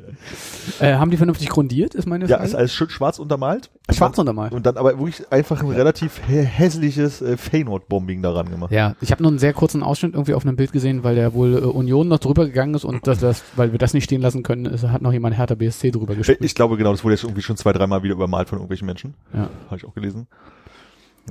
[0.79, 2.49] äh, haben die vernünftig grundiert, ist meine Ja, Frage.
[2.49, 3.71] ist alles schön schwarz untermalt.
[3.89, 4.53] Schwarz untermalt.
[4.53, 8.71] Und dann aber wirklich einfach ein relativ hä hässliches äh, Feyenoord-Bombing daran gemacht.
[8.71, 11.33] Ja, ich habe nur einen sehr kurzen Ausschnitt irgendwie auf einem Bild gesehen, weil der
[11.33, 14.21] wohl äh, Union noch drüber gegangen ist und das, das, weil wir das nicht stehen
[14.21, 16.39] lassen können, ist, hat noch jemand Hertha BSC drüber Äh, gespielt.
[16.41, 19.15] Ich glaube, genau, das wurde jetzt irgendwie schon zwei, dreimal wieder übermalt von irgendwelchen Menschen.
[19.33, 19.49] Ja.
[19.67, 20.26] Habe ich auch gelesen.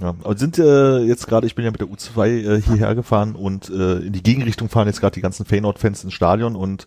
[0.01, 3.35] Ja, aber sind äh, jetzt gerade, ich bin ja mit der U2 äh, hierher gefahren
[3.35, 6.87] und äh, in die Gegenrichtung fahren jetzt gerade die ganzen Feyenoord-Fans ins Stadion und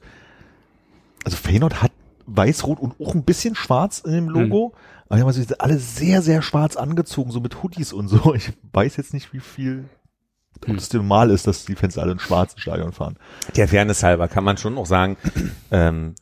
[1.24, 1.92] also Feyenoord hat
[2.28, 4.74] weiß-rot und auch ein bisschen schwarz in dem Logo,
[5.08, 8.34] aber die haben also alle sehr, sehr schwarz angezogen, so mit Hoodies und so.
[8.36, 9.86] Ich weiß jetzt nicht, wie viel
[10.68, 13.16] ob das normal ist, dass die Fans alle in schwarz ins Stadion fahren.
[13.56, 15.16] Der Fairness halber kann man schon auch sagen,
[15.72, 16.16] ähm,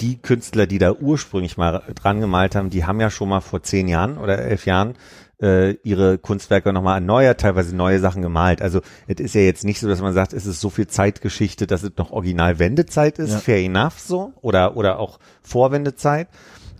[0.00, 3.62] die Künstler, die da ursprünglich mal dran gemalt haben, die haben ja schon mal vor
[3.62, 4.94] zehn Jahren oder elf Jahren
[5.42, 8.62] äh, ihre Kunstwerke nochmal erneuert, teilweise neue Sachen gemalt.
[8.62, 11.66] Also es ist ja jetzt nicht so, dass man sagt, es ist so viel Zeitgeschichte,
[11.66, 13.38] dass es noch original Wendezeit ist, Ja.
[13.38, 16.28] fair enough so, oder, oder auch Vorwendezeit.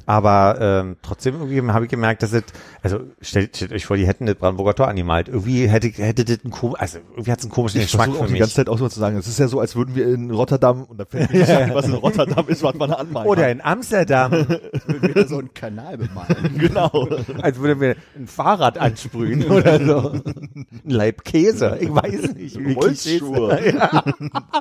[0.07, 2.43] Aber ähm, trotzdem irgendwie habe ich gemerkt, dass es,
[2.83, 5.29] also stellt, stellt euch vor, die hätten das Brandenburger Tor angemalt.
[5.29, 8.21] Irgendwie hätte, hätte das einen kom also irgendwie hat es einen komischen Ich Geschmack für
[8.21, 8.41] auch die mich.
[8.41, 10.85] ganze Zeit auch so zu sagen, es ist ja so, als würden wir in Rotterdam,
[10.85, 13.51] und da fällt mir nicht ein, was in Rotterdam ist, was man da anmalen Oder
[13.51, 14.33] in Amsterdam,
[15.03, 16.51] Wieder so einen Kanal bemalen.
[16.63, 17.09] Genau.
[17.41, 20.13] als würde mir ein Fahrrad ansprühen oder so.
[20.13, 22.59] Ein Leib Käse, ich weiß nicht.
[22.77, 23.59] Holzschuhe,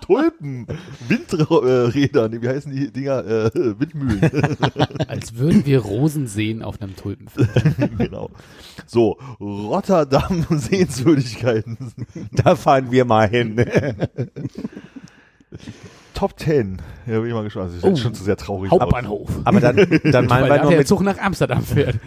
[0.05, 0.67] Tulpen,
[1.07, 3.25] Windräder, nee, wie heißen die Dinger?
[3.25, 4.31] Äh, Windmühlen.
[5.07, 7.49] Als würden wir Rosen sehen auf einem Tulpenfeld.
[7.97, 8.29] genau.
[8.87, 11.77] So, Rotterdam Sehenswürdigkeiten.
[12.31, 13.55] Da fahren wir mal hin.
[16.13, 16.81] Top 10.
[17.07, 17.69] Ja, bin ich mal gespannt.
[17.69, 18.01] Das ist jetzt Oh.
[18.01, 18.69] schon zu sehr traurig.
[18.71, 19.29] Hauptbahnhof.
[19.43, 19.75] Aber dann,
[20.11, 21.99] dann malen Weil wir da nur der mit, Zug nach Amsterdam fährt.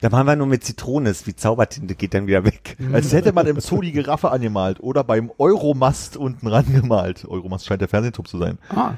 [0.00, 2.76] dann malen wir nur mit Zitrone, ist wie Zaubertinte geht dann wieder weg.
[2.86, 7.26] Aber als hätte man im Zoo die Giraffe angemalt oder beim Euromast unten ran gemalt.
[7.28, 8.58] Euromast scheint der Fernsehturm zu sein.
[8.70, 8.92] Ah,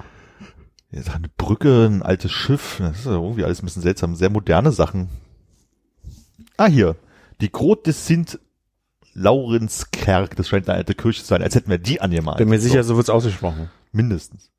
[0.93, 2.77] eine Brücke, ein altes Schiff.
[2.79, 4.17] Das ist ja irgendwie alles ein bisschen seltsam.
[4.17, 5.09] Sehr moderne Sachen.
[6.57, 6.97] Ah, hier.
[7.41, 8.39] Die Grote des Sint
[9.15, 10.37] Laurenskerk.
[10.37, 11.43] Das scheint eine alte Kirche zu sein.
[11.43, 12.39] Als hätten wir die angemalt.
[12.39, 13.71] Bin mir sicher, so wird's ausgesprochen.
[13.93, 14.51] Mindestens.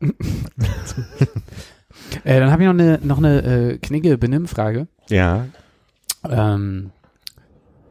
[2.24, 4.88] äh, dann habe ich noch eine noch eine äh, knigge Benimmfrage.
[5.08, 5.46] Ja.
[6.28, 6.90] Ähm,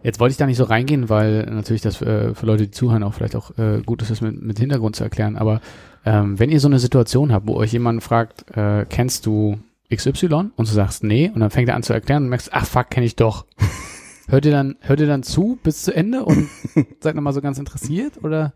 [0.04, 3.04] jetzt wollte ich da nicht so reingehen, weil natürlich das äh, für Leute, die zuhören,
[3.04, 5.38] auch vielleicht auch äh, gut ist, das mit, mit Hintergrund zu erklären.
[5.38, 5.62] Aber
[6.06, 9.60] ähm, wenn ihr so eine Situation habt, wo euch jemand fragt, äh, kennst du
[9.94, 10.52] XY?
[10.56, 12.89] Und du sagst nee, und dann fängt er an zu erklären und merkst, ach fuck,
[12.89, 13.46] kenne ich doch.
[14.28, 16.50] hört ihr dann, hört ihr dann zu bis zu Ende und
[17.00, 18.54] seid nochmal so ganz interessiert oder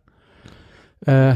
[1.06, 1.36] äh,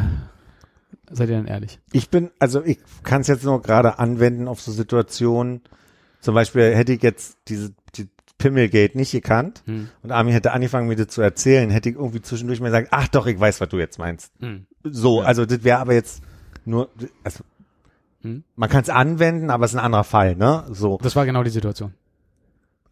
[1.09, 1.79] seid ihr dann ehrlich?
[1.91, 5.61] Ich bin, also ich kann es jetzt nur gerade anwenden auf so Situationen.
[6.19, 9.89] Zum Beispiel hätte ich jetzt diese die Pimmelgate nicht gekannt Hm.
[10.01, 13.07] und Armin hätte angefangen, mir das zu erzählen, hätte ich irgendwie zwischendurch mir gesagt, ach
[13.07, 14.31] doch, ich weiß, was du jetzt meinst.
[14.39, 14.65] Hm.
[14.83, 15.27] So, Ja.
[15.27, 16.21] also das wäre aber jetzt
[16.65, 16.89] nur,
[17.23, 17.43] also,
[18.21, 18.43] Hm.
[18.55, 20.65] man kann es anwenden, aber es ist ein anderer Fall, ne?
[20.71, 20.99] So.
[21.01, 21.93] Das war genau die Situation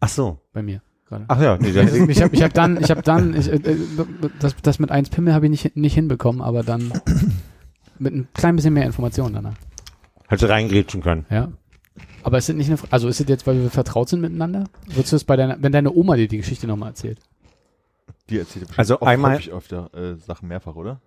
[0.00, 0.38] Ach so.
[0.52, 1.24] bei mir gerade.
[1.28, 3.76] Ach ja, nee, das, ich habe ich hab dann, ich habe dann, ich, äh,
[4.40, 6.92] das, das mit eins Pimmel habe ich nicht, nicht hinbekommen, aber dann
[7.98, 9.54] mit ein klein bisschen mehr Informationen danach.
[10.28, 11.26] hätte reingrätschen können.
[11.30, 11.52] Ja.
[12.22, 14.64] Aber es sind nicht eine, also ist es jetzt, weil wir vertraut sind miteinander?
[14.86, 17.18] Würdest du es bei deiner, wenn deine Oma dir die Geschichte nochmal erzählt?
[18.28, 21.00] Die erzählt bestimmt Also oft, einmal- häufig öfter äh, Sachen mehrfach, oder?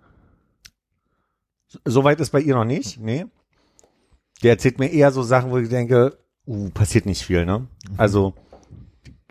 [1.86, 3.26] Soweit ist bei ihr noch nicht, nee.
[4.42, 7.68] Der erzählt mir eher so Sachen, wo ich denke, uh, passiert nicht viel, ne?
[7.98, 8.34] Also,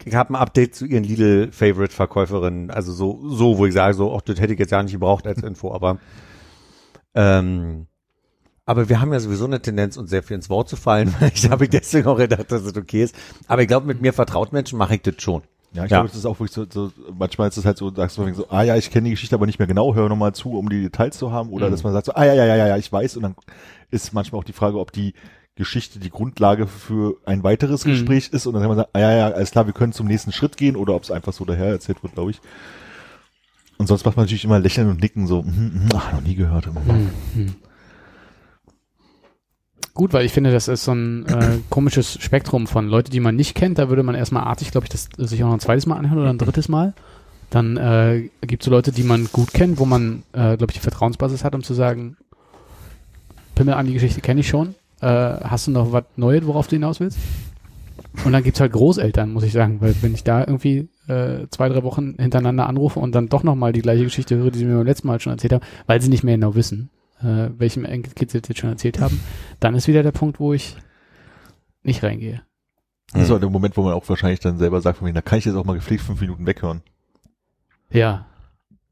[0.05, 4.23] ich habe ein Update zu ihren Lidl-Favorite-Verkäuferinnen, also so, so, wo ich sage, so, ach,
[4.23, 5.99] das hätte ich jetzt ja nicht gebraucht als Info, aber
[7.15, 7.87] ähm,
[8.65, 11.15] aber wir haben ja sowieso eine Tendenz, uns sehr viel ins Wort zu fallen.
[11.35, 13.15] Ich habe deswegen auch gedacht, dass es okay ist.
[13.49, 15.43] Aber ich glaube, mit mir vertraut Menschen mache ich das schon.
[15.75, 15.99] Ja, ich Ja.
[15.99, 18.49] glaube, das ist auch wirklich so, so, manchmal ist es halt so, sagst du so,
[18.51, 20.83] ah ja, ich kenne die Geschichte aber nicht mehr genau, hör nochmal zu, um die
[20.83, 21.71] Details zu haben, oder Mhm.
[21.71, 23.35] dass man sagt so, ah ja, ja, ja, ja, ja, ich weiß, und dann
[23.91, 25.15] ist manchmal auch die Frage, ob die
[25.55, 27.91] Geschichte die Grundlage für ein weiteres Mhm.
[27.91, 30.07] Gespräch ist, und dann kann man sagen, ah ja, ja, alles klar, wir können zum
[30.07, 32.41] nächsten Schritt gehen, oder ob es einfach so daher erzählt wird, glaube ich.
[33.79, 36.35] Und sonst macht man natürlich immer lächeln und nicken, so, mhm, mhm, ach, noch nie
[36.35, 36.67] gehört.
[36.67, 37.55] Mhm.
[39.95, 43.37] Gut, weil ich finde, das ist so ein äh, komisches Spektrum von Leute, die man
[43.37, 43.79] nicht kennt.
[43.79, 46.19] Da würde man erstmal artig, glaube ich, das sich auch noch ein zweites Mal anhören
[46.19, 46.95] oder ein drittes Mal.
[47.51, 50.79] Dann äh, gibt es so Leute, die man gut kennt, wo man, äh, glaube ich,
[50.79, 52.17] die Vertrauensbasis hat, um zu sagen,
[53.55, 54.75] Pimmel an die Geschichte kenne ich schon.
[55.03, 57.19] Äh, hast du noch was Neues, worauf du hinaus willst?
[58.25, 61.69] Und dann gibt's halt Großeltern, muss ich sagen, weil wenn ich da irgendwie äh, zwei,
[61.69, 64.77] drei Wochen hintereinander anrufe und dann doch nochmal die gleiche Geschichte höre, die sie mir
[64.77, 66.91] beim letzten Mal schon erzählt haben, weil sie nicht mehr genau wissen,
[67.23, 69.21] äh, welchem Enkelkind sie das jetzt schon erzählt haben,
[69.61, 70.77] dann ist wieder der Punkt, wo ich
[71.83, 72.43] nicht reingehe.
[73.13, 75.21] Das ist halt der Moment, wo man auch wahrscheinlich dann selber sagt, von mir, da
[75.21, 76.83] kann ich jetzt auch mal gepflegt fünf Minuten weghören.
[77.91, 78.27] Ja.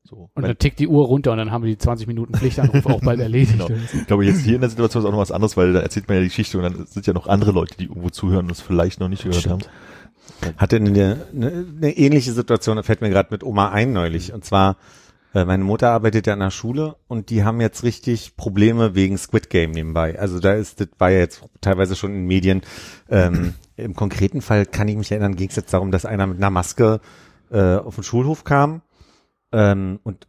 [0.02, 0.28] So.
[0.34, 3.00] Und dann tickt die Uhr runter und dann haben wir die 20 Minuten Pflichtanruf auch
[3.00, 3.52] bald erledigt.
[3.52, 3.80] Genau.
[3.94, 6.08] Ich glaube, jetzt hier in der Situation ist auch noch was anderes, weil da erzählt
[6.08, 8.52] man ja die Geschichte und dann sind ja noch andere Leute, die irgendwo zuhören und
[8.52, 9.62] es vielleicht noch nicht gehört haben.
[10.56, 14.32] hatte eine, eine, eine ähnliche Situation, da fällt mir gerade mit Oma ein neulich.
[14.32, 14.74] Und zwar, äh,
[15.32, 19.48] meine Mutter arbeitet ja an der Schule und die haben jetzt richtig Probleme wegen Squid
[19.48, 20.18] Game nebenbei.
[20.18, 22.62] Also da ist, das war ja jetzt teilweise schon in Medien.
[23.08, 26.38] Ähm, Im konkreten Fall kann ich mich erinnern, ging es jetzt darum, dass einer mit
[26.38, 27.00] einer Maske
[27.50, 28.82] äh, auf den Schulhof kam.
[29.52, 30.26] Ähm, und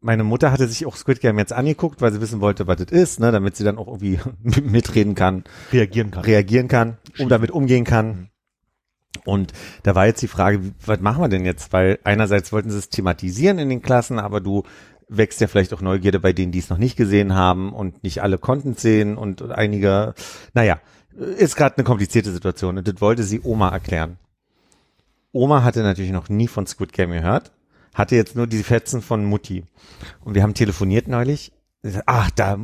[0.00, 2.90] meine Mutter hatte sich auch Squid Game jetzt angeguckt, weil sie wissen wollte, was das
[2.90, 4.18] ist, ne, damit sie dann auch irgendwie
[4.62, 6.24] mitreden kann Reagieren kann.
[6.24, 8.30] reagieren kann, um damit umgehen kann.
[9.24, 11.72] Und da war jetzt die Frage, was machen wir denn jetzt?
[11.72, 14.62] Weil einerseits wollten sie es thematisieren in den Klassen, aber du
[15.08, 18.22] wächst ja vielleicht auch Neugierde bei denen, die es noch nicht gesehen haben und nicht
[18.22, 20.14] alle konnten sehen und einige,
[20.54, 20.80] naja,
[21.36, 24.18] ist gerade eine komplizierte Situation und das wollte sie Oma erklären.
[25.32, 27.52] Oma hatte natürlich noch nie von Squid Game gehört,
[27.94, 29.64] hatte jetzt nur die Fetzen von Mutti.
[30.24, 31.52] Und wir haben telefoniert neulich.
[32.04, 32.58] Ach, da,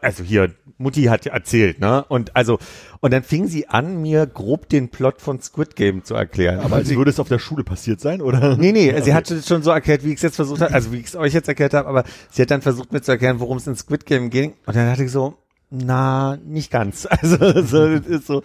[0.00, 2.04] also hier, Mutti hat ja erzählt, ne?
[2.08, 2.58] Und also,
[3.00, 6.60] und dann fing sie an, mir grob den Plot von Squid Game zu erklären.
[6.60, 8.56] Aber als würde es auf der Schule passiert sein, oder?
[8.56, 10.90] Nee, nee, sie hat es schon so erklärt, wie ich es jetzt versucht habe, also
[10.90, 13.40] wie ich es euch jetzt erklärt habe, aber sie hat dann versucht mir zu erklären,
[13.40, 14.54] worum es in Squid Game ging.
[14.64, 15.36] Und dann dachte ich so,
[15.68, 17.06] na, nicht ganz.
[17.10, 18.42] Also, so, ist so,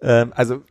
[0.00, 0.62] ähm, also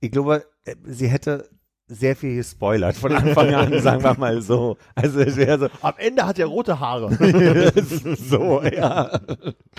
[0.00, 1.48] ich glaube, äh, sie hätte
[1.88, 4.76] sehr viel gespoilert von Anfang an, sagen wir mal so.
[4.94, 7.10] Also es wäre so, Am Ende hat er rote Haare.
[8.16, 9.18] so, ja.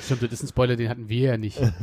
[0.01, 1.61] Stimmt, das ist ein Spoiler, den hatten wir ja nicht.
[1.61, 1.77] Hast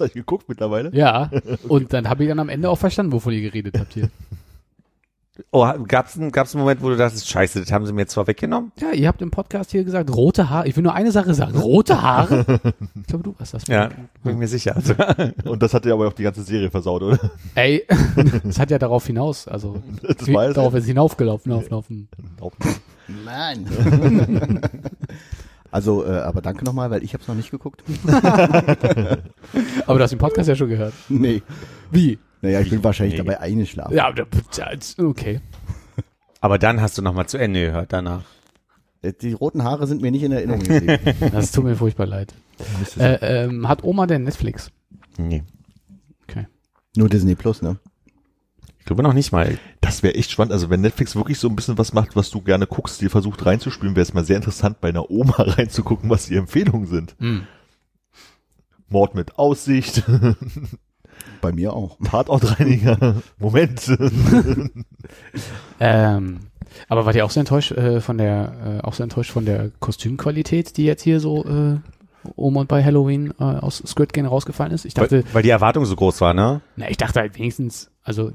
[0.00, 0.94] du eigentlich geguckt mittlerweile?
[0.94, 1.30] Ja,
[1.68, 4.10] und dann habe ich dann am Ende auch verstanden, wovon ihr geredet habt hier.
[5.50, 8.12] Oh, gab's einen, gab's einen Moment, wo du dachtest, scheiße, das haben sie mir jetzt
[8.12, 8.70] zwar weggenommen?
[8.78, 10.68] Ja, ihr habt im Podcast hier gesagt, rote Haare.
[10.68, 11.56] Ich will nur eine Sache sagen.
[11.58, 12.44] Rote Haare?
[12.94, 13.66] Ich glaube, du warst das.
[13.66, 13.88] Ja,
[14.22, 14.76] bin mir sicher.
[14.76, 14.94] Also,
[15.50, 17.18] Und das hat dir aber auch die ganze Serie versaut, oder?
[17.54, 17.86] Ey,
[18.44, 20.80] das hat ja darauf hinaus, also Das wie, weiß darauf ich.
[20.80, 21.52] ist hinaufgelaufen.
[21.52, 22.08] Auflaufen.
[23.24, 24.60] Nein.
[25.70, 27.82] also, äh, aber danke nochmal, weil ich habe es noch nicht geguckt.
[29.86, 30.92] Aber du hast den Podcast ja schon gehört.
[31.08, 31.42] Nee.
[31.90, 32.18] Wie?
[32.42, 33.24] Naja, ich bin wahrscheinlich Nee.
[33.24, 33.94] dabei eingeschlafen.
[33.94, 34.12] Ja,
[34.98, 35.40] okay.
[36.40, 38.24] aber dann hast du nochmal zu Ende gehört danach.
[39.00, 40.98] Äh, Die roten Haare sind mir nicht in Erinnerung geblieben.
[41.32, 42.34] Das tut mir furchtbar leid.
[42.98, 44.70] Äh, ähm, hat Oma denn Netflix?
[45.18, 45.44] Nee.
[46.28, 46.46] Okay.
[46.96, 47.78] Nur Disney Plus, ne?
[48.80, 49.58] Ich glaube noch nicht mal.
[49.80, 50.52] Das wäre echt spannend.
[50.52, 53.46] Also wenn Netflix wirklich so ein bisschen was macht, was du gerne guckst, dir versucht
[53.46, 57.14] reinzuspielen, wäre es mal sehr interessant, bei einer Oma reinzugucken, was die Empfehlungen sind.
[57.20, 57.46] Hm.
[58.88, 60.02] Mord mit Aussicht,
[61.40, 61.98] Bei mir auch.
[62.04, 63.16] Tatortreiniger.
[63.38, 63.90] Moment.
[65.80, 66.40] Ähm,
[66.88, 69.70] aber wart ihr auch so enttäuscht äh, von der, äh, auch so enttäuscht von der
[69.80, 71.78] Kostümqualität, die jetzt hier so äh,
[72.36, 74.84] um und bei Halloween äh, aus Squid Game rausgefallen ist?
[74.84, 76.60] Ich dachte, weil, weil die Erwartung so groß war, ne?
[76.76, 78.32] na, ich dachte halt wenigstens, also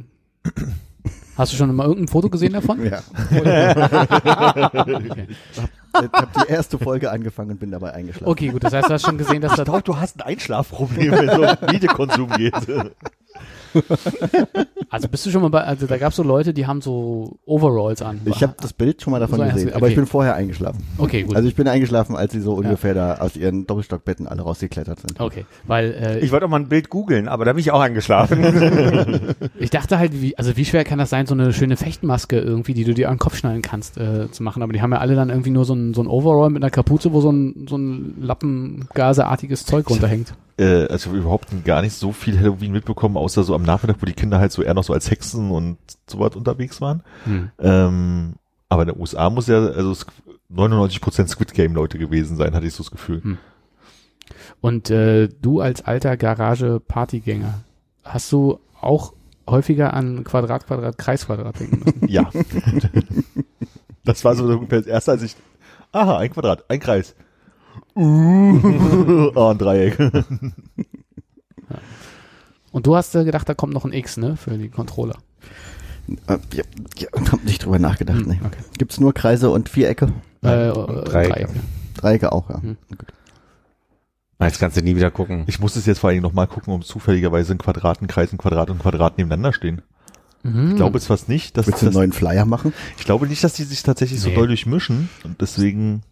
[1.37, 2.79] hast du schon mal irgendein Foto gesehen davon?
[2.91, 3.01] Ja.
[4.91, 5.27] Okay.
[5.93, 8.27] Ich habe die erste Folge angefangen und bin dabei eingeschlafen.
[8.27, 10.21] okay, gut, das heißt, du hast schon gesehen, dass da Ich glaube, du hast ein
[10.27, 12.53] Einschlafproblem, wenn es um Videokonsum geht.
[14.89, 17.37] Also bist du schon mal bei, also da gab es so Leute, die haben so
[17.45, 18.21] Overalls an.
[18.23, 19.99] Ich habe das Bild schon mal davon So, gesehen, du- aber ich okay.
[20.01, 20.81] bin vorher eingeschlafen.
[20.97, 21.35] Okay, gut.
[21.35, 25.19] Also ich bin eingeschlafen, als sie so ungefähr da aus ihren Doppelstockbetten alle rausgeklettert sind.
[25.19, 27.81] okay, weil äh, Ich wollte auch mal ein Bild googeln, aber da bin ich auch
[27.81, 28.37] angeschlafen.
[29.59, 32.73] Ich dachte halt, wie, also wie schwer kann das sein, so eine schöne Fechtmaske irgendwie,
[32.73, 34.61] die du dir an den Kopf schneiden kannst, äh, zu machen.
[34.63, 36.69] Aber die haben ja alle dann irgendwie nur so ein, so ein Overall mit einer
[36.69, 40.33] Kapuze, wo so ein, so ein Lappengaseartiges Zeug runterhängt.
[40.57, 44.01] Äh, also ich habe überhaupt gar nicht so viel Halloween mitbekommen, außer so am Nachmittag,
[44.01, 47.03] wo die Kinder halt so eher noch so als Hexen und so was unterwegs waren.
[47.25, 47.51] Hm.
[47.59, 48.33] Ähm,
[48.69, 50.05] aber in den USA muss ja also es
[50.53, 53.23] 99% Squid Game Leute gewesen sein, hatte ich so das Gefühl.
[53.23, 53.37] Hm.
[54.61, 57.61] Und äh, du als alter Garage-Partygänger,
[58.03, 59.13] hast du auch
[59.47, 62.07] häufiger an Quadrat, Quadrat, Kreis, Quadrat denken müssen?
[62.09, 62.29] Ja.
[64.03, 65.35] das war so ungefähr das erste, als ich,
[65.91, 67.15] aha, ein Quadrat, ein Kreis.
[67.95, 69.97] Uh, oh, ein Dreieck.
[72.71, 75.15] Und du hast äh, gedacht, da kommt noch ein X, ne, für die Controller.
[76.27, 76.63] Äh, ja,
[76.97, 78.19] ja, hab nicht drüber nachgedacht.
[78.19, 78.39] Hm, nee.
[78.43, 78.59] okay.
[78.77, 80.11] Gibt's nur Kreise und Vierecke?
[80.43, 81.49] Äh, äh, Dreiecke.
[81.95, 82.61] Dreiecke auch, ja.
[82.61, 82.77] Hm.
[84.39, 85.45] Jetzt kannst du nie wieder gucken.
[85.47, 88.31] Ich muss es jetzt vor allen Dingen nochmal gucken, um zufälligerweise ein Quadrat, ein Kreis,
[88.31, 89.81] ein Quadrat und ein Quadrat nebeneinander stehen.
[90.43, 90.69] Mhm.
[90.69, 92.71] Ich glaube es fast nicht, dass, Willst du einen neuen Flyer machen?
[92.97, 94.35] ich glaube nicht, dass die sich tatsächlich so Nee.
[94.35, 96.03] doll durchmischen und deswegen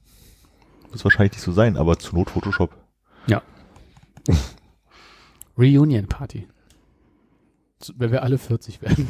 [0.95, 2.73] wird es wahrscheinlich nicht so sein, aber zur Not Photoshop.
[5.57, 6.47] Reunion Party.
[7.97, 9.07] Wenn wir alle 40 werden.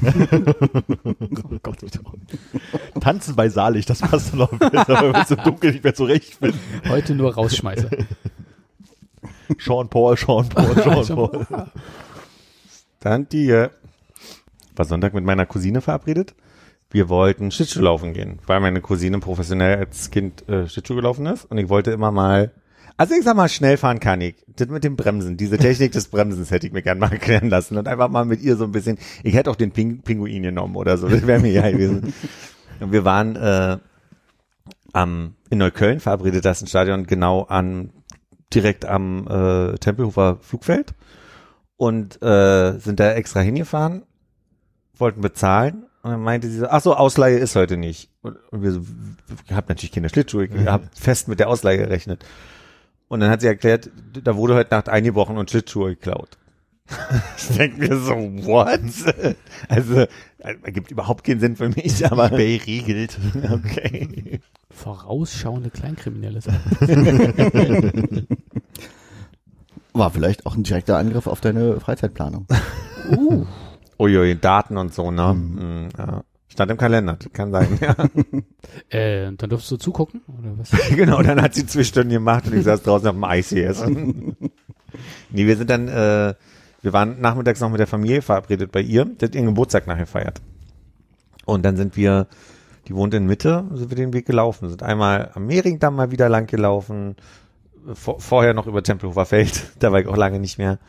[1.51, 1.91] oh Gott, ich.
[2.99, 6.59] Tanzen bei Salig, das passt noch besser, weil wir uns im Dunkeln nicht mehr zurechtfinden.
[6.89, 7.89] Heute nur Rausschmeißer.
[9.59, 11.45] Sean Paul, Sean Paul, Sean Paul.
[12.99, 13.69] Dann die, äh,
[14.75, 16.33] war Sonntag mit meiner Cousine verabredet.
[16.91, 21.45] Wir wollten Schlittschuh laufen gehen, weil meine Cousine professionell als Kind äh, Schlittschuh gelaufen ist
[21.45, 22.51] und ich wollte immer mal,
[22.95, 24.35] also ich sag mal, schnell fahren kann ich.
[24.47, 27.77] Das mit dem Bremsen, diese Technik des Bremsens hätte ich mir gern mal erklären lassen
[27.77, 30.75] und einfach mal mit ihr so ein bisschen, ich hätte auch den Ping Pinguin genommen
[30.75, 32.13] oder so, das wäre mir ja gewesen.
[32.79, 33.77] Und wir waren äh,
[34.93, 37.91] am, in Neukölln verabredet, das ist ein Stadion genau an,
[38.53, 40.93] direkt am äh, Tempelhofer Flugfeld
[41.77, 44.03] und äh, sind da extra hingefahren,
[44.97, 48.11] wollten bezahlen und dann meinte sie so, ach so, Ausleihe ist heute nicht.
[48.21, 48.81] Und, und wir so,
[49.47, 52.23] ich habe natürlich keine Schlittschuhe, ich habe fest mit der Ausleihe gerechnet.
[53.07, 53.89] Und dann hat sie erklärt,
[54.23, 56.37] da wurde heute Nacht eingebrochen und Schlittschuhe geklaut.
[57.39, 58.13] Ich denke mir so,
[58.45, 58.81] what?
[59.67, 60.05] Also,
[60.37, 63.17] ergibt überhaupt keinen Sinn für mich, aber eBay regelt.
[63.51, 64.41] okay.
[64.69, 66.39] Vorausschauende Kleinkriminelle.
[69.93, 72.45] War vielleicht auch ein direkter Angriff auf deine Freizeitplanung.
[73.09, 73.47] uh,
[73.99, 75.33] Uiui, Daten und so, ne?
[75.33, 75.89] Mhm.
[75.97, 76.23] Ja.
[76.55, 77.95] Stand im Kalender, kann sein, ja.
[78.97, 80.71] äh, dann durfst du zugucken, oder was?
[80.95, 83.75] genau, dann hat sie zwei Stunden gemacht und ich saß draußen auf dem Eis hier.
[85.31, 86.33] nee, wir sind dann, äh,
[86.81, 90.07] wir waren nachmittags noch mit der Familie verabredet bei ihr, die hat ihren Geburtstag nachher
[90.07, 90.41] feiert.
[91.43, 92.27] Und dann sind wir,
[92.87, 96.29] die wohnt in Mitte, sind wir den Weg gelaufen, sind einmal am Mehringdamm mal wieder
[96.29, 97.17] lang gelaufen,
[97.93, 100.79] vor, vorher noch über Tempelhofer Feld, da war ich auch lange nicht mehr.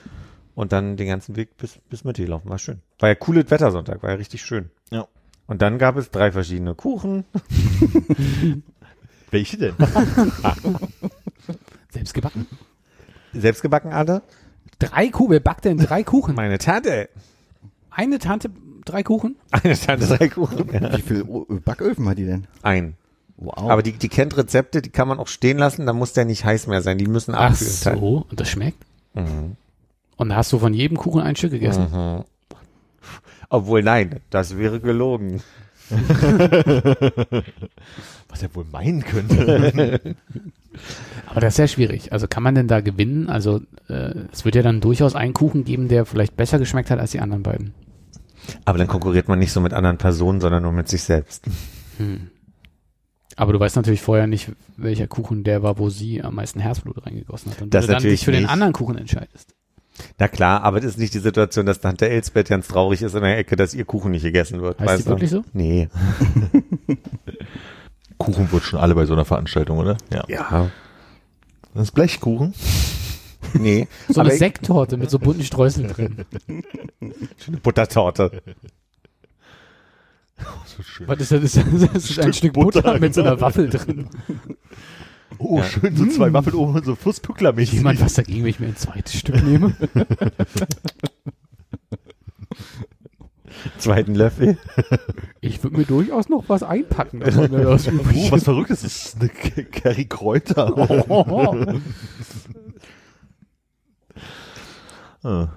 [0.57, 2.81] Und dann den ganzen Weg bis, bis Mitte gelaufen, war schön.
[2.99, 4.71] War ja cooles Wettersonntag, war ja richtig schön.
[4.91, 5.07] Ja.
[5.47, 7.25] Und dann gab es drei verschiedene Kuchen.
[9.31, 9.75] Welche denn?
[11.91, 12.47] Selbst gebacken.
[13.35, 14.23] Selbstgebacken alle.
[14.79, 16.35] Drei Kuchen, wer backt denn drei Kuchen?
[16.35, 17.09] Meine Tante.
[17.91, 18.51] Eine Tante,
[18.85, 19.37] drei Kuchen?
[19.51, 20.69] Eine Tante drei Kuchen.
[20.73, 20.97] Ja.
[20.97, 22.47] Wie viel O- Backöfen hat die denn?
[22.63, 22.95] Ein.
[23.37, 23.71] Wow.
[23.71, 26.45] Aber die, die kennt Rezepte, die kann man auch stehen lassen, da muss der nicht
[26.45, 26.97] heiß mehr sein.
[26.97, 27.73] Die müssen Ach abkühlen.
[27.85, 27.99] halt.
[28.01, 28.83] so, und das schmeckt?
[29.15, 29.57] Mhm.
[30.17, 31.89] Und da hast du von jedem Kuchen ein Stück gegessen?
[31.93, 32.25] Mhm.
[33.49, 35.43] Obwohl, nein, das wäre gelogen.
[38.29, 40.01] Was er wohl meinen könnte.
[41.27, 42.13] Aber das ist ja schwierig.
[42.13, 43.29] Also kann man denn da gewinnen?
[43.31, 46.99] Also äh, es wird ja dann durchaus einen Kuchen geben, der vielleicht besser geschmeckt hat
[46.99, 47.73] als die anderen beiden.
[48.65, 51.47] Aber dann konkurriert man nicht so mit anderen Personen, sondern nur mit sich selbst.
[51.99, 52.31] Hm.
[53.37, 57.05] Aber du weißt natürlich vorher nicht, welcher Kuchen der war, wo sie am meisten Herzblut
[57.07, 57.63] reingegossen hat.
[57.63, 58.51] Und Das du dann natürlich dich für den nicht.
[58.51, 59.55] anderen Kuchen entscheidest.
[60.19, 63.23] Na klar, aber das ist nicht die Situation, dass Tante Elsbeth ganz traurig ist in
[63.23, 64.79] der Ecke, dass ihr Kuchen nicht gegessen wird.
[64.81, 65.11] Heißt weißt die du?
[65.11, 65.45] wirklich so?
[65.53, 65.89] Nee.
[68.19, 69.97] Kuchen wird schon alle bei so einer Veranstaltung, oder?
[70.13, 70.25] Ja.
[70.29, 70.71] Ja.
[71.75, 72.55] Das ist Blechkuchen.
[73.55, 73.89] Nee.
[74.09, 76.25] So eine Sekttorte mit so bunten Streuseln drin.
[77.37, 78.43] Schöne Buttertorte.
[80.65, 81.09] So schön.
[81.09, 81.41] Was ist das?
[81.41, 83.41] Das ist, ist ein Stück Butter, Butter, mit so einer.
[83.41, 84.09] Waffel drin.
[85.39, 87.73] Oh, schön, so zwei Waffeln oben und so Fußpucklermilch.
[87.73, 89.75] Jemand was dagegen, wenn ich mir ein zweites Stück nehme?
[93.79, 94.59] Zweiten Löffel.
[95.41, 97.19] Ich würde mir durchaus noch was einpacken.
[97.21, 98.31] mir das Oh, ist.
[98.33, 100.67] was Verrücktes, das ist eine Curry Kräuter.
[105.23, 105.49] Ah.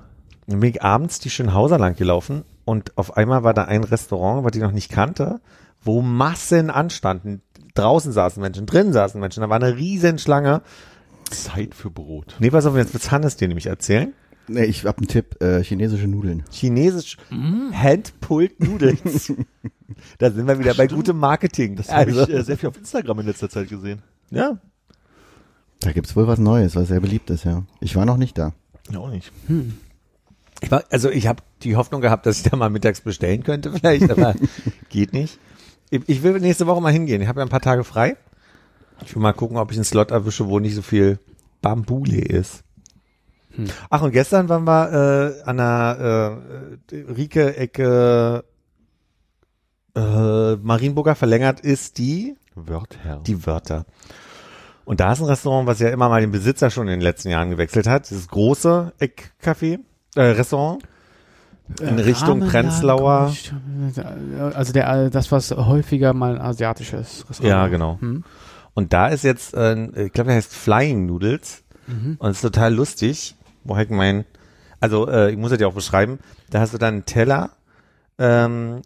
[0.48, 4.44] Dann bin ich abends die Schönhauser lang gelaufen und auf einmal war da ein Restaurant,
[4.44, 5.42] was ich noch nicht kannte,
[5.84, 7.44] wo Massen anstanden.
[7.80, 10.62] Draußen saßen Menschen, drinnen saßen Menschen, da war eine riesen Schlange.
[11.32, 12.36] Zeit für Brot.
[12.40, 14.14] Nee, pass auf, jetzt wird Hannes dir nämlich erzählen.
[14.48, 16.44] nee, ich hab einen Tipp, äh, chinesische Nudeln.
[16.52, 17.18] Chinesisch
[17.72, 19.32] Handpulled Noodles.
[20.18, 21.76] da sind wir wieder bei gutem Marketing.
[21.76, 24.02] Das habe Also, ich äh, sehr viel auf Instagram in letzter Zeit gesehen.
[24.32, 24.58] ja.
[25.82, 27.64] Da gibt's wohl was Neues, was sehr beliebt ist, ja.
[27.80, 28.52] Ich war noch nicht da.
[28.92, 29.32] Ja, auch nicht.
[30.62, 33.72] Ich war, also ich habe die Hoffnung gehabt, dass ich da mal mittags bestellen könnte
[33.72, 34.36] vielleicht, aber
[34.90, 35.40] geht nicht.
[35.90, 37.22] Ich, will nächste Woche mal hingehen.
[37.22, 38.16] Ich habe ja ein paar Tage frei.
[39.06, 41.20] Ich will mal gucken, ob ich einen Slot erwische, wo nicht so viel
[41.62, 42.64] Bambule ist.
[43.90, 46.42] Ach, und gestern waren wir äh, an der
[46.92, 48.44] äh, Rieke-Ecke
[49.96, 53.22] äh, Marienburger verlängert ist die Wörter.
[53.26, 53.86] die Wörter.
[54.86, 57.30] Und da ist ein Restaurant, was ja immer mal den Besitzer schon in den letzten
[57.30, 58.10] Jahren gewechselt hat.
[58.10, 59.80] Dieses große Eckcafé,
[60.16, 60.84] äh, Restaurant.
[61.80, 63.34] In Richtung Ramenladen, Prenzlauer.
[64.56, 67.98] Also der, das, was häufiger mal ein asiatisches Restaurant Ja, genau.
[68.02, 68.24] Hm?
[68.74, 71.64] Und da ist jetzt, äh, ich glaube, der heißt Flying Noodles.
[71.88, 72.16] Mhm.
[72.20, 73.36] Und es ist total lustig.
[73.64, 74.26] Woher ich mein,
[74.80, 76.20] also äh, ich muss das ja auch beschreiben.
[76.50, 77.52] Da hast du dann einen Teller
[78.18, 78.82] ähm,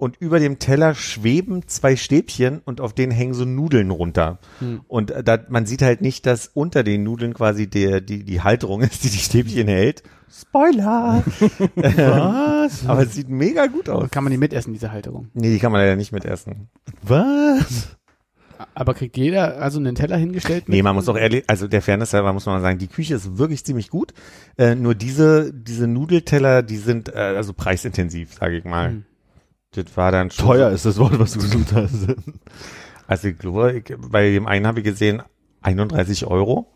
[0.00, 4.38] und über dem Teller schweben zwei Stäbchen und auf denen hängen so Nudeln runter.
[4.58, 4.80] Hm.
[4.88, 8.40] Und äh, da, man sieht halt nicht, dass unter den Nudeln quasi der, die, die
[8.40, 10.02] Halterung ist, die die Stäbchen hält.
[10.32, 11.22] Spoiler!
[11.74, 12.86] Was?
[12.86, 14.10] Aber es sieht mega gut aus.
[14.10, 15.28] Kann man die mitessen, diese Halterung?
[15.34, 16.70] Nee, die kann man leider nicht mitessen.
[17.02, 17.96] Was?
[18.74, 20.68] Aber kriegt jeder also einen Teller hingestellt?
[20.68, 23.14] Nee, man muss auch ehrlich, also der Fairness halber muss man mal sagen, die Küche
[23.14, 24.14] ist wirklich ziemlich gut.
[24.56, 28.90] Äh, nur diese, diese Nudelteller, die sind äh, also preisintensiv, sage ich mal.
[28.90, 29.04] Hm.
[29.72, 30.46] Das war dann schon.
[30.46, 32.08] Teuer ist das Wort, was du gesucht hast.
[33.06, 35.22] Also ich glaube, ich, bei dem einen habe ich gesehen
[35.62, 36.72] 31 Euro.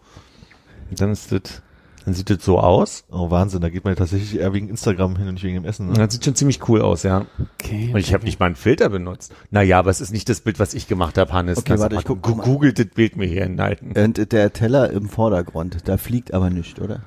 [0.91, 1.63] Und dann ist das,
[2.05, 3.05] dann sieht das so aus.
[3.11, 5.65] Oh, Wahnsinn, da geht man ja tatsächlich eher wegen Instagram hin und nicht wegen dem
[5.65, 5.89] Essen.
[5.89, 5.95] Ne?
[5.95, 7.27] das sieht schon ziemlich cool aus, ja.
[7.61, 7.91] Okay.
[7.93, 9.35] Und ich habe nicht mal einen Filter benutzt.
[9.51, 11.59] Naja, aber es ist nicht das Bild, was ich gemacht habe, Hannes.
[11.59, 12.43] Okay, Kannst warte, ich guck- guck mal.
[12.45, 13.93] Googelt das Bild mir hier hinhalten.
[13.97, 17.01] Und der Teller im Vordergrund, da fliegt aber nicht, oder?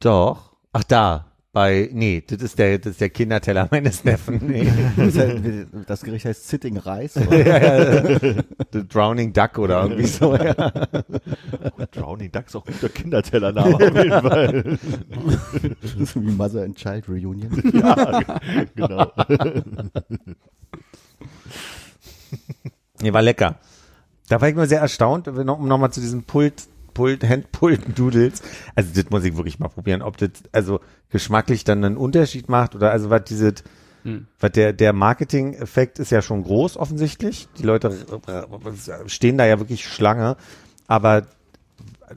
[0.00, 0.52] Doch.
[0.72, 1.32] Ach da.
[1.56, 4.42] Bei, nee, das ist der, das ist der Kinderteller meines Neffen.
[4.46, 4.70] Nee.
[4.94, 5.38] Das, heißt,
[5.86, 7.16] das Gericht heißt Sitting Rice.
[7.16, 7.46] Oder?
[7.46, 8.42] ja, ja,
[8.74, 10.34] The Drowning Duck oder irgendwie so.
[10.34, 10.52] Ja.
[11.92, 14.78] Drowning Duck ist auch ein guter Kindertellername auf jeden Fall.
[15.80, 17.72] Das ist wie Mother and Child Reunion.
[17.72, 18.22] ja,
[18.74, 19.10] genau.
[23.00, 23.54] Nee, war lecker.
[24.28, 26.64] Da war ich nur sehr erstaunt, um nochmal zu diesem Pult,
[26.96, 28.42] Pult, Handpult-Doodles.
[28.74, 30.80] Also das muss ich wirklich mal probieren, ob das also
[31.10, 33.62] geschmacklich dann einen Unterschied macht oder also was dieses,
[34.02, 34.28] Hm.
[34.38, 37.48] was der, der Marketing-Effekt ist ja schon groß offensichtlich.
[37.58, 37.92] Die Leute
[39.06, 40.36] stehen da ja wirklich Schlange,
[40.86, 41.26] aber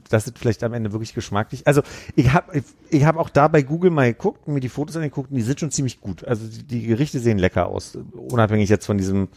[0.08, 1.66] das ist vielleicht am Ende wirklich geschmacklich.
[1.66, 1.82] Also
[2.14, 5.30] ich habe ich, ich hab auch da bei Google mal geguckt, mir die Fotos angeguckt
[5.30, 6.24] und die sind schon ziemlich gut.
[6.24, 9.28] Also die, die Gerichte sehen lecker aus, unabhängig jetzt von diesem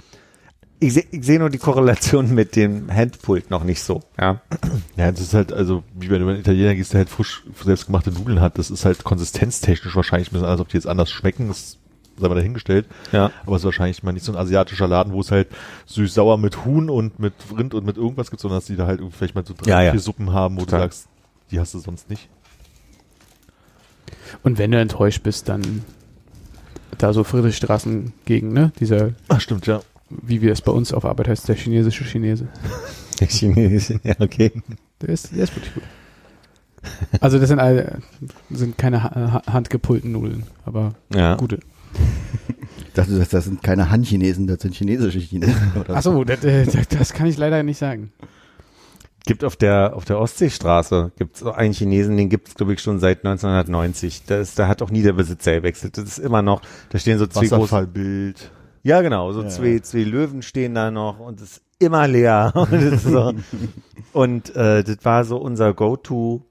[0.84, 4.01] ich sehe ich seh nur die Korrelation mit dem Handpult noch nicht so.
[4.19, 4.41] Ja.
[4.95, 8.11] Ja, das ist halt, also, wie wenn du einen Italiener gehst, der halt frisch selbstgemachte
[8.11, 11.47] Nudeln hat, das ist halt konsistenztechnisch wahrscheinlich ein bisschen anders, ob die jetzt anders schmecken,
[11.47, 11.77] das
[12.19, 12.86] sei mal dahingestellt.
[13.11, 13.31] Ja.
[13.45, 15.47] Aber es ist wahrscheinlich mal nicht so ein asiatischer Laden, wo es halt
[15.88, 18.99] süß-sauer mit Huhn und mit Rind und mit irgendwas gibt, sondern dass die da halt
[18.99, 19.91] irgendwie vielleicht mal so drei, Ja, ja.
[19.91, 20.79] vier Suppen haben, wo Total.
[20.81, 21.07] du sagst,
[21.49, 22.29] die hast du sonst nicht.
[24.43, 25.84] Und wenn du enttäuscht bist, dann
[26.99, 28.71] da so Friedrichstraßen gegen, ne?
[28.79, 29.81] Dieser, Ach, stimmt, ja.
[30.22, 32.47] Wie wir es bei uns auf Arbeit heißt, der chinesische Chinese.
[33.20, 34.51] Der Chinese, ja, okay.
[35.01, 35.84] Der ist, der ist wirklich gut.
[37.22, 37.99] Also das sind alle,
[38.49, 41.36] sind keine ha ha- handgepulten Nudeln, aber Ja.
[41.36, 41.59] gute.
[42.80, 45.72] Ich dachte, das, das sind keine Han-Chinesen, das sind chinesische Chinesen.
[45.80, 48.11] Oder Achso, das, äh, das- das kann ich leider nicht sagen.
[49.26, 53.20] Gibt auf der, auf der Ostseestraße gibt's einen Chinesen, den gibt's glaube ich schon seit
[53.24, 54.24] 1990.
[54.26, 55.97] Da ist, da hat auch nie der Besitzer gewechselt.
[55.97, 58.51] Das ist immer noch, da stehen so zwei große, Wasserfallbild.
[58.84, 59.49] Ja genau, so Ja.
[59.49, 62.51] zwei, zwei Löwen stehen da noch und es ist immer leer.
[62.55, 63.34] Und, so,
[64.13, 66.45] und äh, das war so unser Go-To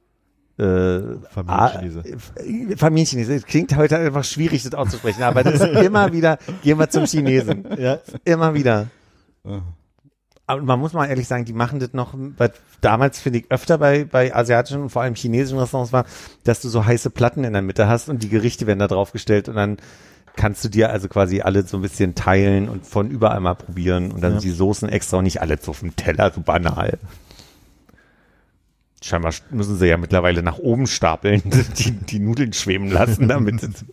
[0.59, 2.03] äh, Familienchinese.
[2.05, 3.35] Ah, Familienchinese.
[3.35, 7.07] Das klingt heute einfach schwierig, das auszusprechen, aber das ist immer wieder, gehen wir zum
[7.07, 7.65] Chinesen.
[7.79, 7.99] Ja.
[8.25, 8.89] Immer wieder.
[10.47, 12.51] Aber man muss mal ehrlich sagen, die machen das noch, was
[12.83, 16.05] damals finde ich öfter bei, bei asiatischen und vor allem chinesischen Restaurants war,
[16.45, 19.49] dass du so heiße Platten in der Mitte hast und die Gerichte werden da draufgestellt
[19.49, 19.79] und dann
[20.37, 24.13] kannst du dir also quasi alle so ein bisschen teilen und von überall mal probieren
[24.13, 24.39] und dann Ja.
[24.41, 26.99] die Soßen extra und nicht alle so auf dem Teller, so banal.
[29.03, 31.43] Scheinbar müssen sie ja mittlerweile nach oben stapeln,
[31.79, 33.85] die, die Nudeln schweben lassen, damit es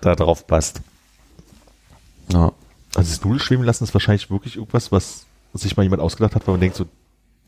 [0.00, 0.80] da drauf passt.
[2.32, 2.52] Ja.
[2.96, 6.54] Also das Nudelschweben lassen ist wahrscheinlich wirklich irgendwas, was sich mal jemand ausgedacht hat, weil
[6.54, 6.86] man denkt so,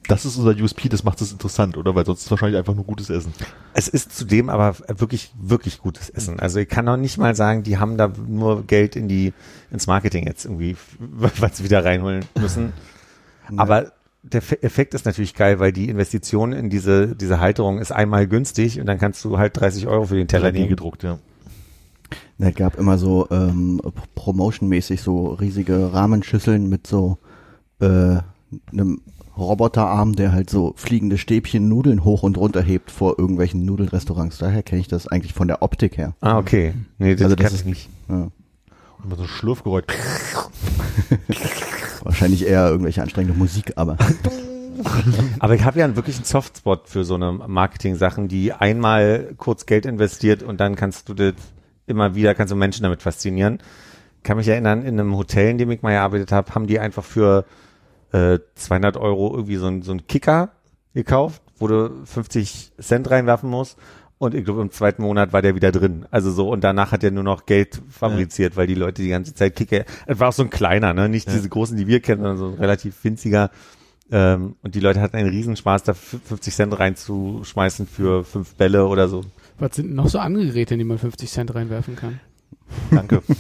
[0.07, 1.95] das ist unser USP, das macht es interessant, oder?
[1.95, 3.33] Weil sonst ist es wahrscheinlich einfach nur gutes Essen.
[3.75, 6.41] Es ist zudem aber wirklich, wirklich gutes Essen.
[6.41, 9.35] Also ich kann noch nicht mal sagen, die haben da nur Geld in die,
[9.71, 12.73] ins Marketing jetzt irgendwie, was sie wieder reinholen müssen.
[13.57, 13.93] Aber
[14.23, 18.27] der Fe- Effekt ist natürlich geil, weil die Investition in diese, diese Halterung ist einmal
[18.27, 20.69] günstig und dann kannst du halt 30 Euro für den Teller 3D nehmen.
[20.69, 21.19] gedruckt, ja.
[22.39, 23.81] Es gab immer so ähm,
[24.15, 27.19] Promotion-mäßig so riesige Rahmenschüsseln mit so
[27.81, 28.17] äh,
[28.73, 29.03] einem
[29.39, 34.39] Roboterarm, der halt so fliegende Stäbchen Nudeln hoch und runter hebt vor irgendwelchen Nudelrestaurants.
[34.39, 36.15] Daher kenne ich das eigentlich von der Optik her.
[36.21, 36.75] Ah, okay.
[36.99, 37.89] Nee, das Also das kann ist- ich nicht.
[38.09, 38.29] Ja.
[39.05, 39.85] Und so ein Schlurfgeräusch.
[42.03, 43.97] Wahrscheinlich eher irgendwelche anstrengende Musik, aber
[45.41, 49.85] Aber ich habe ja wirklich einen Softspot für so eine Marketing-Sachen, die einmal kurz Geld
[49.87, 51.35] investiert und dann kannst du das
[51.89, 53.59] immer wieder, kannst du Menschen damit faszinieren.
[54.23, 57.03] Kann mich erinnern, in einem Hotel, in dem ich mal gearbeitet habe, haben die einfach
[57.05, 57.45] für
[58.13, 60.51] äh, 200 Euro irgendwie so ein, so ein Kicker
[60.95, 63.79] gekauft, wo du 50 Cent reinwerfen musst.
[64.19, 66.07] Und ich glaube, im zweiten Monat war der wieder drin.
[66.11, 69.33] Also so, und danach hat er nur noch Geld fabriziert, weil die Leute die ganze
[69.33, 72.23] Zeit Kicker, es war auch so ein kleiner, ne, nicht diese großen, die wir kennen,
[72.23, 73.51] sondern so ein relativ winziger.
[74.11, 79.07] Ähm, und die Leute hatten einen Riesenspaß, da 50 Cent reinzuschmeißen für fünf Bälle oder
[79.07, 79.21] so.
[79.59, 82.19] Was sind denn noch so andere Geräte, in die man 50 Cent reinwerfen kann?
[82.91, 83.23] Danke.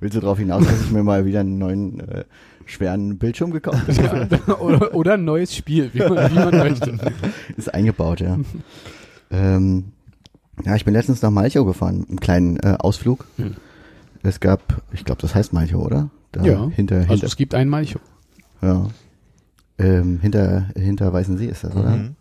[0.00, 2.24] willst du darauf hinaus, dass ich mir mal wieder einen neuen äh,
[2.66, 3.82] schweren Bildschirm gekauft?
[3.96, 6.98] Ja, oder, oder ein neues Spiel, wie man, wie man möchte.
[7.56, 8.38] Ist eingebaut, ja.
[9.30, 9.92] ähm,
[10.64, 13.26] ja, ich bin letztens nach Malchow gefahren, einen kleinen äh, Ausflug.
[13.36, 13.54] Hm.
[14.22, 16.10] Es gab, ich glaube, das heißt Malchow, oder?
[16.32, 18.00] Da Ja, Hinter, Also hinter, es gibt einen Malcho.
[18.62, 18.86] ja.
[19.78, 21.90] Ähm, hinter, hinter Weißensee ist das, oder?
[21.96, 22.16] Mhm.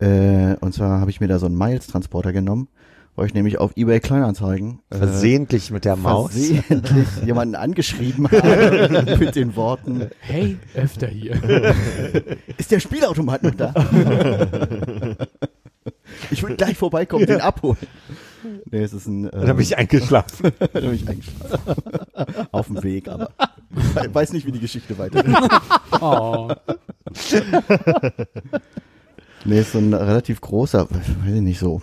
[0.00, 2.68] Äh, und zwar habe ich mir da so einen Miles-Transporter genommen,
[3.14, 6.32] weil ich nämlich auf Ebay Kleinanzeigen äh, Versehentlich mit der Maus.
[6.32, 11.34] versehentlich jemanden angeschrieben habe mit den Worten, Hey, öfter hier.
[12.56, 13.74] ist der Spielautomat noch da?
[16.30, 17.76] ich will gleich vorbeikommen, den abholen.
[18.70, 19.30] Nee, es ist ein...
[19.30, 20.50] Dann habe ich eingeschlafen.
[20.58, 21.60] Da bin ich eingeschlafen.
[22.50, 23.30] Auf dem Weg, aber
[24.04, 25.36] ich weiß nicht, wie die Geschichte weitergeht.
[26.00, 26.50] Oh.
[29.44, 31.82] Nee, ist so ein relativ großer, weiß ich nicht, so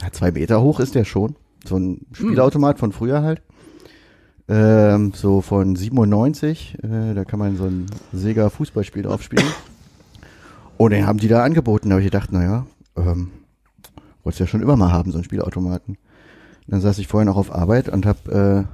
[0.00, 1.36] Ja, zwei Meter hoch ist der schon.
[1.64, 3.42] So ein Spielautomat von früher halt.
[4.48, 6.78] Ähm, so von 97.
[6.82, 9.46] Äh, da kann man so ein Sega Fußballspiel drauf spielen.
[10.76, 11.90] Und den haben die da angeboten.
[11.90, 12.66] Da habe ich gedacht, naja,
[12.96, 13.30] ähm,
[14.24, 15.98] wolltest ja schon immer mal haben, so einen Spielautomaten.
[16.66, 18.66] Dann saß ich vorher noch auf Arbeit und habe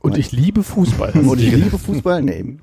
[0.00, 1.12] Und ich liebe Fußball.
[1.14, 2.22] äh, und ich liebe Fußball.
[2.22, 2.58] Nee.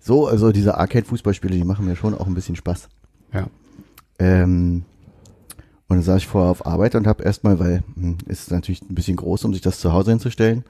[0.00, 2.88] So, also diese Arcade-Fußballspiele, die machen mir schon auch ein bisschen Spaß.
[3.32, 3.46] Ja.
[4.18, 4.84] Ähm,
[5.88, 8.94] und dann saß ich vorher auf Arbeit und habe erstmal, weil hm, ist natürlich ein
[8.94, 10.64] bisschen groß, um sich das zu Hause hinzustellen,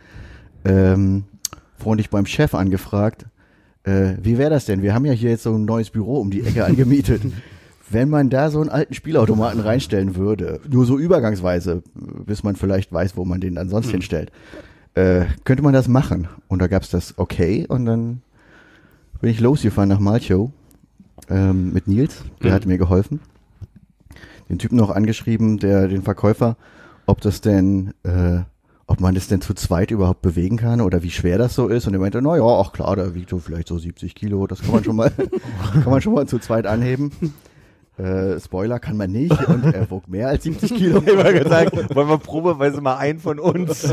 [0.65, 1.25] ähm,
[1.79, 3.27] freundlich beim Chef angefragt,
[3.85, 4.83] äh, wie wäre das denn?
[4.83, 7.23] Wir haben ja hier jetzt so ein neues Büro um die Ecke angemietet.
[7.91, 12.93] Wenn man da so einen alten Spielautomaten reinstellen würde, nur so übergangsweise, bis man vielleicht
[12.93, 14.33] weiß, wo man den dann sonst hinstellt,
[14.95, 16.27] äh, könnte man das machen?
[16.49, 18.23] Und da gab's das okay und dann
[19.21, 20.51] bin ich losgefahren nach Malchow
[21.29, 23.21] ähm, mit Nils, der hat mir geholfen.
[24.49, 26.57] Den Typen noch angeschrieben, der den Verkäufer,
[27.07, 28.40] ob das denn, äh,
[28.86, 31.86] ob man das denn zu zweit überhaupt bewegen kann oder wie schwer das so ist.
[31.86, 34.62] Und er meinte, na ja, ach klar, da wiegt so vielleicht so 70 Kilo, das
[34.62, 35.11] kann man schon mal,
[35.72, 37.11] kann man schon mal zu zweit anheben.
[37.97, 40.99] Äh, Spoiler kann man nicht und er wog mehr als 70 Kilo.
[41.01, 43.88] immer gesagt, wollen wir probeweise mal einen von uns,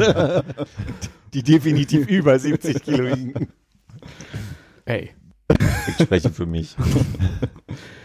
[1.33, 3.47] die definitiv über 70 Kilo wiegen.
[4.85, 5.11] Ey.
[5.87, 6.75] Ich spreche für mich.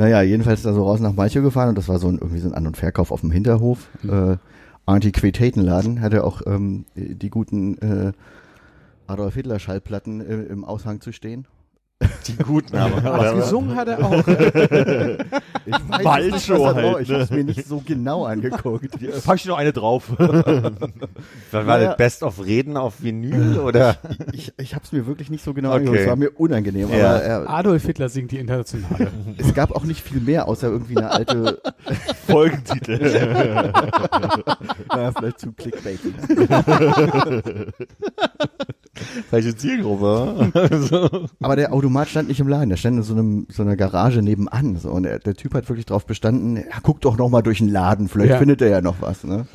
[0.00, 2.38] Naja, jedenfalls ist er so raus nach Malchow gefahren und das war so ein, irgendwie
[2.38, 3.90] so ein An- und Verkauf auf dem Hinterhof.
[4.02, 4.38] Äh,
[4.86, 8.12] Antiquitätenladen hatte auch ähm, die guten äh,
[9.06, 11.46] Adolf Hitler Schallplatten äh, im Aushang zu stehen.
[12.26, 13.02] Die guten aber.
[13.04, 14.24] Was gesungen hat er auch.
[15.66, 17.14] Ich weiß Malchow nicht, was da halt, drauf- Ich ne?
[17.14, 18.88] habe es mir nicht so genau angeguckt.
[19.24, 20.04] Pack ich noch eine drauf.
[20.18, 20.72] War
[21.52, 23.96] Ja, das Best of Reden auf Vinyl oder?
[24.32, 25.78] Ich, ich habe es mir wirklich nicht so genau Okay.
[25.80, 26.00] angeguckt.
[26.00, 26.88] Es war mir unangenehm.
[26.90, 27.10] Ja.
[27.10, 29.08] Aber er, Adolf Hitler singt die Internationale.
[29.36, 31.60] es gab auch nicht viel mehr, außer irgendwie eine alte,
[32.26, 33.70] Folgentitel.
[34.88, 36.00] naja, vielleicht zu Clickbait.
[39.30, 40.50] Falsche Zielgruppe.
[40.54, 41.28] Also.
[41.40, 44.22] Aber der Automat stand nicht im Laden, der stand in so, einem, so einer Garage
[44.22, 44.76] nebenan.
[44.76, 44.90] So.
[44.90, 47.68] Und der, der Typ hat wirklich drauf bestanden, ja, guck doch noch mal durch den
[47.68, 48.38] Laden, vielleicht Ja.
[48.38, 49.24] findet er ja noch was.
[49.24, 49.46] Ne?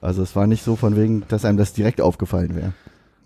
[0.00, 2.72] Also es war nicht so von wegen, dass einem das direkt aufgefallen wäre.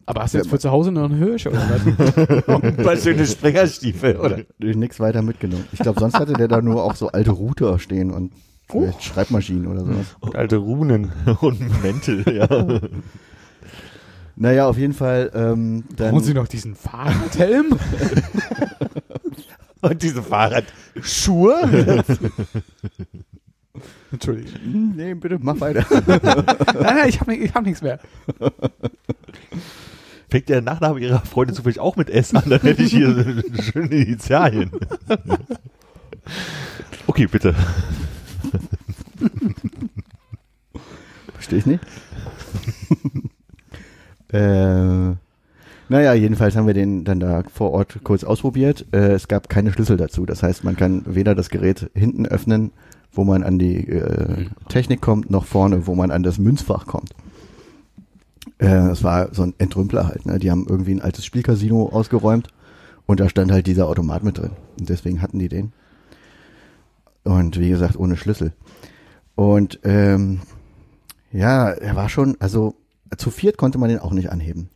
[0.09, 2.49] Aber hast du jetzt für zu Hause noch einen Hirsch oder was?
[2.63, 4.39] Ein paar schöne Springerstiefel, oder?
[4.59, 5.65] Nichts weiter mitgenommen.
[5.73, 8.31] Ich glaube, sonst hatte der da nur auch so alte Router stehen und
[8.69, 10.17] vielleicht Schreibmaschinen oder sowas.
[10.21, 11.11] Und alte Runen.
[11.41, 12.47] Und Mäntel, ja.
[14.37, 16.11] Naja, auf jeden Fall ähm, dann...
[16.13, 17.79] Brauchen Sie noch diesen Fahrradhelm?
[19.81, 22.05] Und diese Fahrradschuhe.
[24.13, 24.53] Entschuldigung.
[24.63, 25.85] Hm, Nee, bitte, mach weiter.
[26.07, 27.99] Nein, nein, ich habe ich hab nichts mehr.
[30.29, 33.95] Fängt der Nachname ihrer Freundin zufällig auch mit S an, dann hätte ich hier schöne
[33.95, 34.71] Initialien.
[37.07, 37.55] Okay, bitte.
[41.35, 41.81] Verstehe ich nicht.
[44.37, 45.17] Äh,
[45.89, 48.87] naja, jedenfalls haben wir den dann da vor Ort kurz ausprobiert.
[48.93, 50.27] Äh, es gab keine Schlüssel dazu.
[50.27, 52.73] Das heißt, man kann weder das Gerät hinten öffnen,
[53.13, 57.11] wo man an die äh, Technik kommt, noch vorne, wo man an das Münzfach kommt.
[58.59, 60.27] Äh, es war so ein Entrümpler halt.
[60.27, 60.39] Ne?
[60.39, 62.49] Die haben irgendwie ein altes Spielcasino ausgeräumt
[63.07, 64.53] und da stand halt dieser Automat mit drin.
[64.79, 65.73] Und deswegen hatten die den.
[67.23, 68.53] Und wie gesagt, ohne Schlüssel.
[69.37, 70.41] Und ähm,
[71.33, 72.75] ja, er war schon, also
[73.17, 74.69] zu viert konnte man den auch nicht anheben.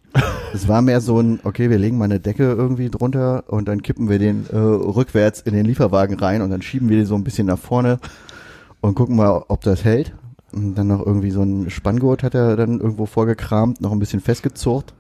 [0.53, 3.83] Es war mehr so ein, okay, wir legen mal eine Decke irgendwie drunter und dann
[3.83, 7.15] kippen wir den äh, rückwärts in den Lieferwagen rein und dann schieben wir den so
[7.15, 8.01] ein bisschen nach vorne
[8.81, 10.13] und gucken mal, ob das hält.
[10.53, 14.21] Und dann noch irgendwie so ein Spanngurt hat er dann irgendwo vorgekramt, noch ein bisschen
[14.21, 14.95] festgezurrt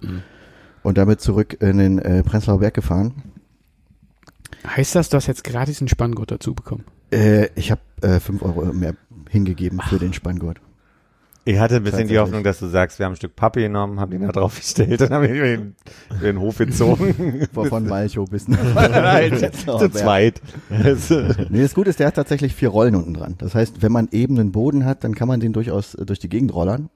[0.85, 3.14] und damit zurück in den äh, Prenzlauer Berg gefahren.
[4.64, 6.85] Heißt das, du hast jetzt gratis einen Spanngurt dazu bekommen?
[7.11, 8.95] Äh, ich habe äh, fünf Euro mehr
[9.28, 10.61] hingegeben für den Spanngurt.
[11.45, 12.18] Ich hatte ein bisschen die.
[12.18, 15.01] Hoffnung, dass du sagst, wir haben ein Stück Pappe genommen, haben den da drauf gestellt
[15.01, 15.76] und haben ihn über den,
[16.11, 17.49] über den Hof gezogen.
[17.55, 19.32] Von, von Malchow bis nach Nein,
[19.64, 20.41] zu zweit.
[20.68, 23.34] Nee, das Gute ist, der hat tatsächlich vier Rollen unten dran.
[23.38, 26.28] Das heißt, wenn man ebenen Boden hat, dann kann man den durchaus äh, durch die
[26.28, 26.91] Gegend rollern.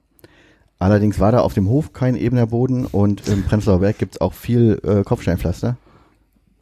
[0.77, 4.33] Allerdings war da auf dem Hof kein ebener Boden und im Prenzlauer Berg gibt's auch
[4.33, 5.77] viel äh, Kopfsteinpflaster.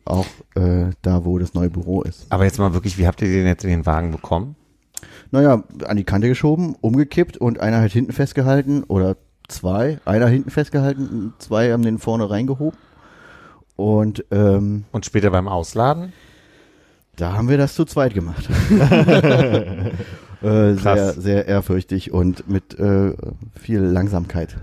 [0.06, 2.28] Auch äh, da, wo das neue Büro ist.
[2.30, 4.56] Aber jetzt mal wirklich, wie habt ihr den jetzt in den Wagen bekommen?
[5.34, 9.18] Naja, an die Kante geschoben, umgekippt und einer hat hinten festgehalten oder
[9.48, 10.00] zwei.
[10.06, 12.78] Einer hinten festgehalten, zwei haben den vorne reingehoben.
[13.76, 16.14] Und ähm, Und später beim Ausladen?
[17.16, 18.48] Da haben wir das zu zweit gemacht.
[20.44, 23.14] äh, sehr, sehr ehrfürchtig und mit äh,
[23.60, 24.58] viel Langsamkeit.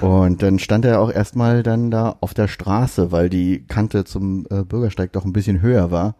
[0.00, 4.44] Und dann stand er auch erstmal dann da auf der Straße, weil die Kante zum
[4.50, 6.16] äh, Bürgersteig doch ein bisschen höher war.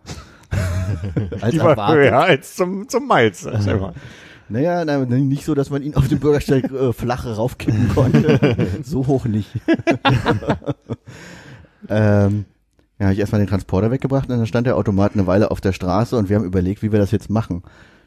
[1.41, 1.97] Als Die war erwartet.
[1.97, 3.47] höher als zum, zum Miles.
[4.49, 8.57] Naja, na, nicht so, dass man ihn auf dem Bürgersteig äh, flach raufkippen konnte.
[8.85, 9.49] so hoch nicht.
[11.89, 12.45] ähm,
[12.99, 15.61] ja, habe ich erstmal den Transporter weggebracht und dann stand der Automat eine Weile auf
[15.61, 17.63] der Straße und wir haben überlegt, wie wir das jetzt machen.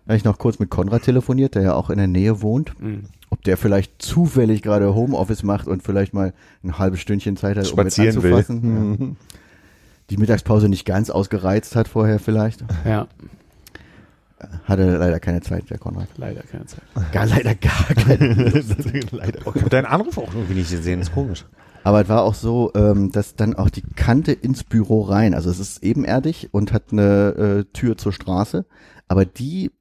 [0.05, 2.79] Da habe ich noch kurz mit Konrad telefoniert, der ja auch in der Nähe wohnt.
[2.79, 3.05] Mhm.
[3.31, 6.33] Ob der vielleicht zufällig gerade Homeoffice macht und vielleicht mal
[6.63, 8.33] ein halbes Stündchen Zeit hat, um mit Spazieren will.
[8.33, 8.97] anzufassen.
[8.99, 9.07] Ja.
[10.09, 12.63] Die Mittagspause nicht ganz ausgereizt hat vorher vielleicht.
[12.85, 13.07] Ja,
[14.65, 16.07] Hatte leider keine Zeit, der Konrad.
[16.17, 16.81] leider keine Zeit.
[17.11, 18.63] Gar leider gar keine.
[19.11, 19.45] Leider.
[19.45, 21.45] Habe deinen Anruf auch irgendwie nicht gesehen, ist komisch.
[21.83, 25.49] Aber es war auch so, ähm, dass dann auch die Kante ins Büro rein, also
[25.49, 28.65] es ist ebenerdig und hat eine äh, Tür zur Straße,
[29.07, 29.71] aber die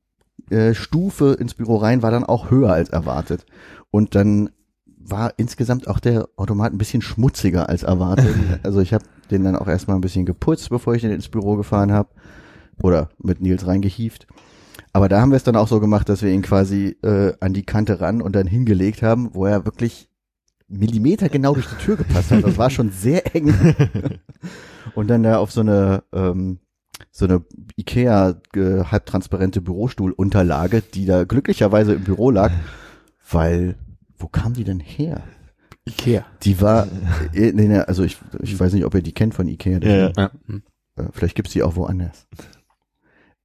[0.50, 3.46] äh, Stufe ins Büro rein war dann auch höher als erwartet.
[3.90, 4.50] Und dann
[4.86, 8.34] war insgesamt auch der Automat ein bisschen schmutziger als erwartet.
[8.62, 11.56] also ich habe den dann auch erstmal ein bisschen geputzt, bevor ich den ins Büro
[11.56, 12.08] gefahren habe.
[12.82, 14.26] Oder mit Nils reingehieft.
[14.92, 17.52] Aber da haben wir es dann auch so gemacht, dass wir ihn quasi äh, an
[17.52, 20.08] die Kante ran und dann hingelegt haben, wo er wirklich
[20.68, 22.44] Millimeter genau durch die Tür gepasst hat.
[22.44, 23.54] Das war schon sehr eng.
[24.94, 26.58] und dann da auf so eine ähm,
[27.10, 27.44] so eine
[27.76, 32.52] Ikea äh, halbtransparente Bürostuhlunterlage, die da glücklicherweise im Büro lag,
[33.30, 33.76] weil
[34.18, 35.22] wo kam die denn her?
[35.86, 36.24] Ikea.
[36.42, 36.86] Die war,
[37.32, 39.78] äh, nee, nee, also ich, ich weiß nicht, ob ihr die kennt von Ikea.
[39.78, 40.30] Ja, ja.
[40.96, 42.26] Äh, Vielleicht gibt's die auch woanders.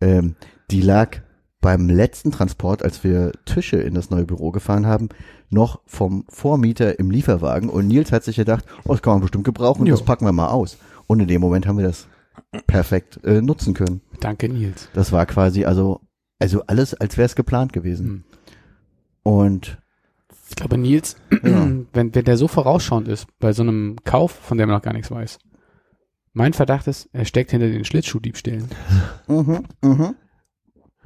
[0.01, 0.35] Ähm,
[0.71, 1.21] die lag
[1.61, 5.09] beim letzten Transport, als wir Tische in das neue Büro gefahren haben,
[5.49, 9.43] noch vom Vormieter im Lieferwagen und Nils hat sich gedacht, oh, das kann man bestimmt
[9.43, 9.95] gebrauchen, Jo.
[9.95, 10.77] das packen wir mal aus.
[11.07, 12.07] Und in dem Moment haben wir das
[12.67, 14.01] perfekt äh, nutzen können.
[14.21, 14.89] Danke, Nils.
[14.93, 16.01] Das war quasi also,
[16.39, 18.05] also alles, als wäre es geplant gewesen.
[18.07, 18.23] Hm.
[19.23, 19.78] Und
[20.49, 21.39] Ich glaube, Nils, Ja.
[21.93, 24.93] wenn, wenn der so vorausschauend ist, bei so einem Kauf, von dem er noch gar
[24.93, 25.39] nichts weiß.
[26.33, 28.67] Mein Verdacht ist, er steckt hinter den Schlittschuhdiebstählen.
[29.27, 30.15] mhm, mhm.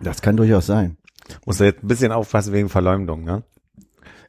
[0.01, 0.97] das kann durchaus sein.
[1.45, 3.43] Muss da jetzt ein bisschen aufpassen wegen Verleumdung, ne?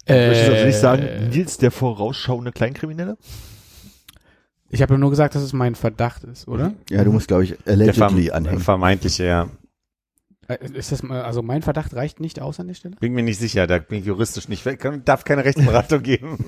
[0.07, 3.17] Möchtest du also nicht sagen, Äh, Nils, der vorausschauende Kleinkriminelle?
[4.69, 6.75] Ich habe nur gesagt, dass es mein Verdacht ist, oder?
[6.91, 8.61] Ja, du musst, glaube ich, Der allegedly verm anhängen.
[8.61, 9.49] vermeintliche, ja.
[10.49, 12.97] Äh, Ist das mal, also mein Verdacht reicht nicht aus an der Stelle?
[13.01, 16.39] Bin mir nicht sicher, da bin ich juristisch nicht, kann- darf keine Rechtsberatung geben.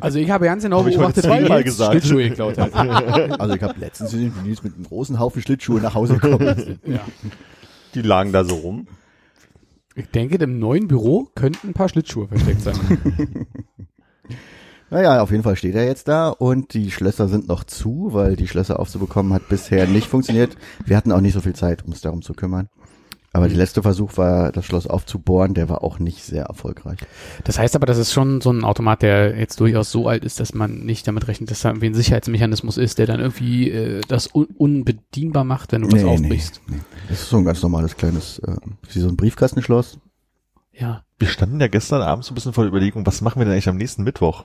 [0.00, 1.92] Also ich habe ganz genau Hab beobachtet, weil zweimal Nils gesagt.
[1.92, 2.72] Schlittschuhe geklaut hat.
[3.40, 6.78] Also ich habe letztens gesehen, wie Nils mit einem großen Haufen Schlittschuhe nach Hause gekommen
[6.86, 7.00] ja.
[7.94, 8.86] Die lagen da so rum.
[9.94, 12.74] Ich denke, im neuen Büro könnten ein paar Schlittschuhe versteckt sein.
[14.90, 18.36] Naja, auf jeden Fall steht er jetzt da und die Schlösser sind noch zu, weil
[18.36, 20.56] die Schlösser aufzubekommen hat bisher nicht funktioniert.
[20.84, 22.68] Wir hatten auch nicht so viel Zeit, um uns darum zu kümmern.
[23.34, 26.98] Aber der letzte Versuch war, das Schloss aufzubohren, der war auch nicht sehr erfolgreich.
[27.44, 30.38] Das heißt aber, das ist schon so ein Automat, der jetzt durchaus so alt ist,
[30.38, 34.02] dass man nicht damit rechnet, dass da irgendwie ein Sicherheitsmechanismus ist, der dann irgendwie äh,
[34.06, 36.60] das un unbedienbar macht, wenn du was aufbrichst.
[36.66, 36.82] Nee, nee.
[37.08, 38.56] Das ist so ein ganz normales kleines, äh,
[38.92, 39.98] wie so ein Briefkastenschloss.
[40.72, 41.04] Ja.
[41.18, 43.52] Wir standen ja gestern abends so ein bisschen vor der Überlegung, was machen wir denn
[43.52, 44.44] eigentlich am nächsten Mittwoch?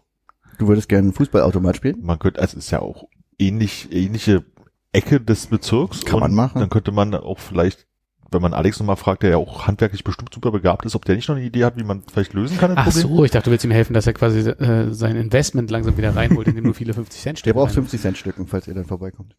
[0.58, 1.98] Du würdest gerne einen Fußballautomat spielen?
[2.02, 3.08] Man könnte, also es ist ja auch
[3.38, 4.46] ähnlich, ähnliche
[4.92, 6.06] Ecke des Bezirks.
[6.06, 6.60] Kann man machen.
[6.60, 7.86] Dann könnte man auch vielleicht,
[8.32, 11.16] wenn man Alex nochmal fragt, der ja auch handwerklich bestimmt super begabt ist, ob der
[11.16, 13.02] nicht noch eine Idee hat, wie man vielleicht lösen kann, Ach Problem.
[13.18, 16.16] so, ich dachte, du willst ihm helfen, dass er quasi äh, sein Investment langsam wieder
[16.16, 18.74] reinholt, indem du viele 50 Cent Der Stücke braucht rein- 50 Cent Stücken, falls ihr
[18.74, 19.36] dann vorbeikommt.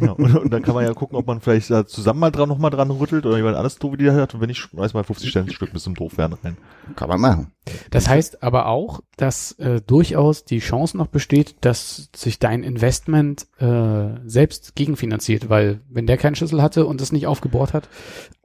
[0.00, 2.48] Ja, und, und dann kann man ja gucken, ob man vielleicht da zusammen mal dran
[2.48, 4.34] nochmal dran rüttelt oder jemand anderes doof die hat.
[4.34, 6.56] Und wenn nicht, schmeiß mal 50 Cent Stück bis zum Doofwerden rein.
[6.96, 7.52] Kann man machen.
[7.90, 13.46] Das heißt aber auch, dass äh, durchaus die Chance noch besteht, dass sich dein Investment
[13.58, 17.88] äh, selbst gegenfinanziert, weil wenn der keinen Schlüssel hatte und es nicht aufgebohrt hat,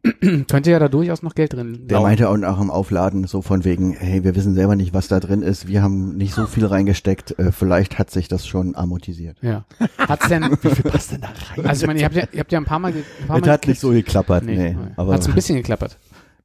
[0.49, 2.03] könnte ja da durchaus noch Geld drin Der laufen.
[2.09, 5.19] meinte auch nach dem Aufladen so von wegen, hey, wir wissen selber nicht, was da
[5.19, 5.67] drin ist.
[5.67, 7.37] Wir haben nicht so viel reingesteckt.
[7.37, 9.37] Äh, vielleicht hat sich das schon amortisiert.
[9.41, 9.65] Ja.
[9.97, 11.65] Hat's denn, Wie viel passt denn da rein?
[11.67, 13.45] also ich meine, ihr habt ja, ihr habt ja ein paar Mal, ein paar Es
[13.45, 14.73] Mal hat nicht so geklappert, nee.
[14.73, 15.97] nee, aber hat's ein bisschen geklappert.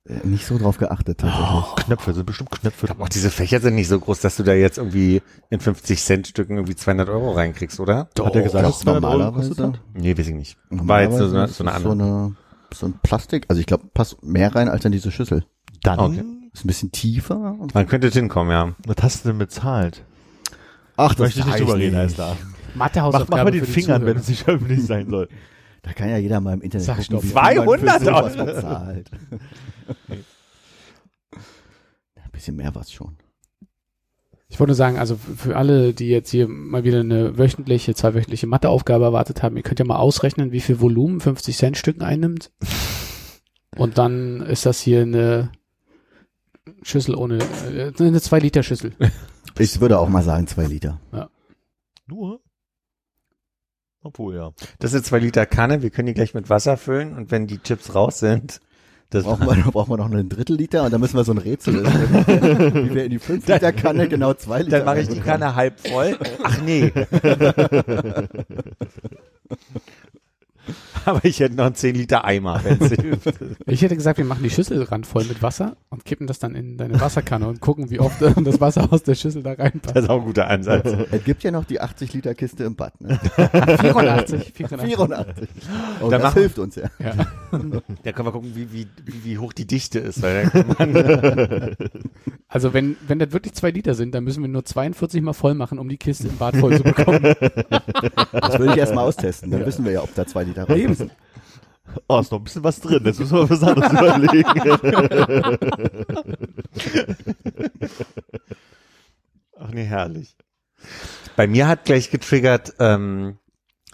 [0.07, 1.77] äh, nicht so drauf geachtet tatsächlich.
[1.87, 2.89] Knöpfe, sind bestimmt Knöpfe.
[2.99, 6.27] Auch diese Fächer sind nicht so groß, dass du da jetzt irgendwie in 50 Cent
[6.29, 8.09] Stücken irgendwie 200 Euro reinkriegst, oder?
[8.21, 9.73] Hat er gesagt, Doch, 200 Euro normalerweise?
[9.95, 10.59] Nee, weiß ich nicht.
[10.69, 11.97] War jetzt so, eine- ist so eine andere.
[11.97, 12.37] so, eine,
[12.75, 15.45] so ein Plastik, also ich glaube, passt mehr rein als in diese Schüssel.
[15.83, 16.25] Dann, Okay.
[16.53, 17.55] Ist ein bisschen tiefer.
[17.75, 18.75] Man könnte hinkommen, ja.
[18.87, 20.05] was hast du denn bezahlt?
[20.97, 22.35] Ach, Ich möchte nicht drüber reden, alles da.
[22.75, 25.29] Mach, Mathehausaufgabe mach mal den für die Fingern, wenn es nicht öffentlich sein soll.
[25.83, 27.23] Da kann ja jeder mal im Internet Sag gucken, stopp.
[27.25, 28.47] wie viel man 200 für sowas Euro.
[28.47, 29.11] bezahlt.
[32.17, 33.17] Ein bisschen mehr was schon.
[34.49, 38.47] Ich wollte nur sagen, also für alle, die jetzt hier mal wieder eine wöchentliche, zweiwöchentliche
[38.47, 42.53] Matheaufgabe erwartet haben, ihr könnt ja mal ausrechnen, wie viel Volumen 50 Cent Stücken einnimmt.
[43.77, 45.51] Und dann ist das hier eine
[46.83, 48.93] Schüssel ohne, äh, eine 2 Liter Schüssel.
[49.59, 51.01] Ich würde auch mal sagen, zwei Liter.
[52.07, 52.41] Nur?
[54.03, 54.53] Obwohl, ja.
[54.79, 57.59] Das ist zwei Liter Kanne, wir können die gleich mit Wasser füllen und wenn die
[57.59, 58.61] Chips raus sind,
[59.11, 61.39] Das Brauchen wir, brauchen wir noch einen Drittel Liter und dann müssen wir so ein
[61.39, 65.09] Rätsel lösen, wie wir in die 5 Liter Kanne genau zwei Liter Dann mache ich
[65.09, 65.21] die.
[65.21, 66.19] Kanne halb voll.
[66.43, 66.93] Ach nee.
[71.09, 73.27] Aber ich hätte noch einen 10 Liter Eimer, wenn es hilft.
[73.69, 76.77] Ich hätte gesagt, wir machen die Schüssel randvoll mit Wasser und kippen das dann in
[76.79, 79.95] deine Wasserkanne und gucken, wie oft das Wasser aus der Schüssel da reinpasst.
[79.97, 80.87] Das ist auch ein guter Ansatz.
[81.11, 83.01] Es gibt ja noch die 80 Liter Kiste im Bad.
[83.01, 83.19] Ne?
[83.81, 84.95] 84, 84.
[84.97, 85.49] 84.
[86.01, 86.91] Oh, das machen- hilft uns ja.
[86.99, 87.15] Ja.
[88.03, 90.23] Da können wir gucken, wie, wie, wie, hoch die Dichte ist.
[92.49, 95.55] Also wenn, wenn das wirklich zwei Liter sind, dann müssen wir nur 42 mal voll
[95.55, 97.23] machen, um die Kiste im Bad voll zu bekommen.
[98.33, 99.51] Das würde ich erstmal austesten.
[99.51, 101.11] Dann wissen wir ja, ob da zwei Liter rein Eben.
[102.09, 103.03] Oh, ist noch ein bisschen was drin.
[103.05, 104.79] Jetzt müssen wir was anderes überlegen.
[109.59, 110.37] Ach nee, herrlich.
[111.37, 113.39] Bei mir hat gleich getriggert, ähm,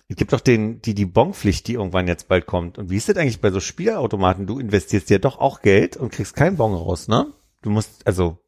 [0.09, 2.77] es gibt doch den, die, die Bonpflicht, die irgendwann jetzt bald kommt.
[2.77, 4.47] Und wie ist das eigentlich bei so Spielautomaten?
[4.47, 7.33] Du investierst ja doch auch Geld und kriegst keinen Bon raus, ne?
[7.63, 8.39] Du musst, also,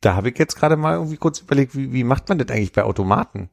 [0.00, 2.72] da habe ich jetzt gerade mal irgendwie kurz überlegt, wie, wie macht man das eigentlich
[2.72, 3.50] bei Automaten?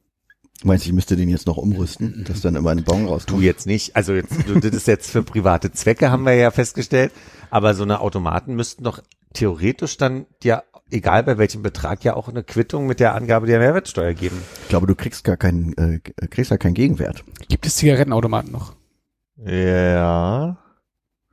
[0.62, 3.42] Du meinst, ich müsste den jetzt noch umrüsten, dass dann immer ein Bon Du rauskommt?
[3.42, 3.96] jetzt nicht.
[3.96, 7.10] Also jetzt, du, das ist jetzt für private Zwecke, haben wir ja festgestellt.
[7.50, 9.02] Aber so eine Automaten müssten doch
[9.34, 13.58] theoretisch dann ja, egal bei welchem Betrag, ja auch eine Quittung mit der Angabe der
[13.58, 14.40] Mehrwertsteuer geben.
[14.62, 15.98] Ich glaube, du kriegst gar keinen, äh,
[16.28, 17.24] kriegst ja keinen Gegenwert.
[17.48, 18.74] Gibt es Zigarettenautomaten noch?
[19.44, 20.58] ja.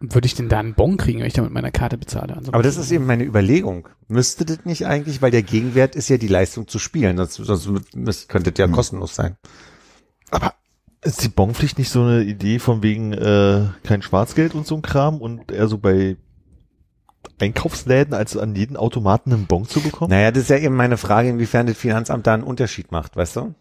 [0.02, 2.30] Würde ich denn da einen Bon kriegen, wenn ich da mit meiner Karte bezahle?
[2.30, 3.90] Ansonsten- Aber das ist eben meine Überlegung.
[4.08, 8.30] Müsste das nicht eigentlich, weil der Gegenwert ist ja die Leistung zu spielen, sonst, sonst
[8.30, 8.72] könnte das ja Hm.
[8.72, 9.36] kostenlos sein.
[10.32, 10.54] Aber
[11.02, 14.82] ist die Bonpflicht nicht so eine Idee von wegen äh, kein Schwarzgeld und so ein
[14.82, 16.16] Kram und eher so bei
[17.42, 20.12] Einkaufsläden als an jeden Automaten einen Bon zu bekommen?
[20.12, 23.36] Naja, das ist ja eben meine Frage, inwiefern das Finanzamt da einen Unterschied macht, weißt
[23.38, 23.56] du?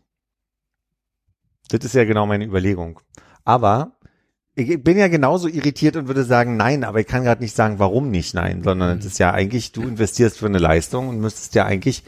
[1.70, 3.00] Das ist ja genau meine Überlegung.
[3.44, 3.97] Aber
[4.58, 7.78] ich bin ja genauso irritiert und würde sagen nein, aber ich kann gerade nicht sagen,
[7.78, 11.54] warum nicht nein, sondern es ist ja eigentlich, du investierst für eine Leistung und müsstest
[11.54, 12.02] ja eigentlich,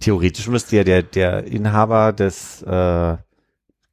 [0.00, 3.16] theoretisch müsste ja der, der Inhaber des äh,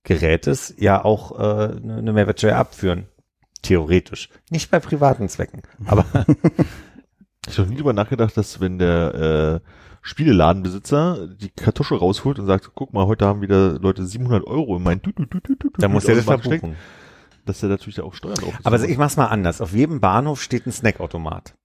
[0.04, 3.08] Gerätes ja auch äh, eine Mehrwertsteuer abführen.
[3.62, 4.30] Theoretisch.
[4.50, 5.64] Nicht bei privaten Zwecken.
[5.86, 6.06] Aber
[7.50, 9.70] Ich habe nie drüber nachgedacht, dass wenn der äh,
[10.02, 14.84] Spieleladenbesitzer die Kartusche rausholt und sagt, guck mal, heute haben wieder Leute 700 Euro in
[14.84, 16.78] meinen Tü- Tü- Tü- Tü- Tü- da muss er das Automaten steckt, verbuchen.
[17.48, 19.62] Dass er natürlich auch Steuern drauf Aber ich mach's mal anders.
[19.62, 21.56] Auf jedem Bahnhof steht ein Snackautomat.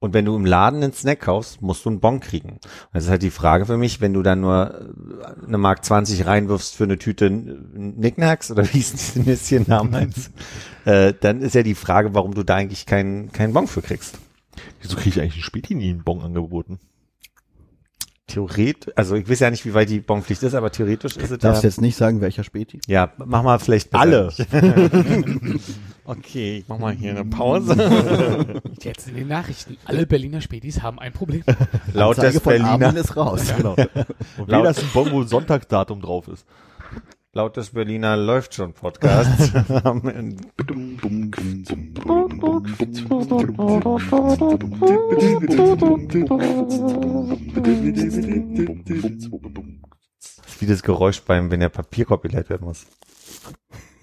[0.00, 2.60] Und wenn du im Laden einen Snack kaufst, musst du einen Bon kriegen.
[2.92, 6.24] Das ist halt die Frage für mich, wenn du dann nur äh, eine Mark 20
[6.24, 10.30] reinwirfst für eine Tüte Nicknacks oder wie hießen diese Nüsschen damals,
[10.84, 14.18] äh, dann ist ja die Frage, warum du da eigentlich keinen keinen Bon für kriegst.
[14.80, 16.78] Wieso kriege ich eigentlich einen Späti nie einen Bon angeboten?
[18.28, 21.38] Theoretisch, also ich weiß ja nicht, wie weit die Bonpflicht ist, aber theoretisch ist es
[21.38, 21.70] Darfst ja.
[21.70, 22.78] jetzt nicht sagen, welcher Späti?
[22.86, 24.28] Ja, mach mal vielleicht besser Alle.
[26.04, 27.74] okay, ich mach mal hier eine Pause.
[28.82, 29.78] Jetzt in den Nachrichten.
[29.86, 31.42] Alle Berliner Spätis haben ein Problem.
[31.94, 33.42] Laut des Anzeige von Berliner ist raus.
[33.56, 33.76] Genau.
[34.36, 36.44] Und weder ist ein Bon, wo Sonntagsdatum drauf ist.
[37.34, 39.52] Laut des Berliner läuft schon Podcast.
[39.84, 40.36] haben in-
[50.16, 52.86] Das ist wie das Geräusch beim, wenn der Papierkorb geleert werden muss.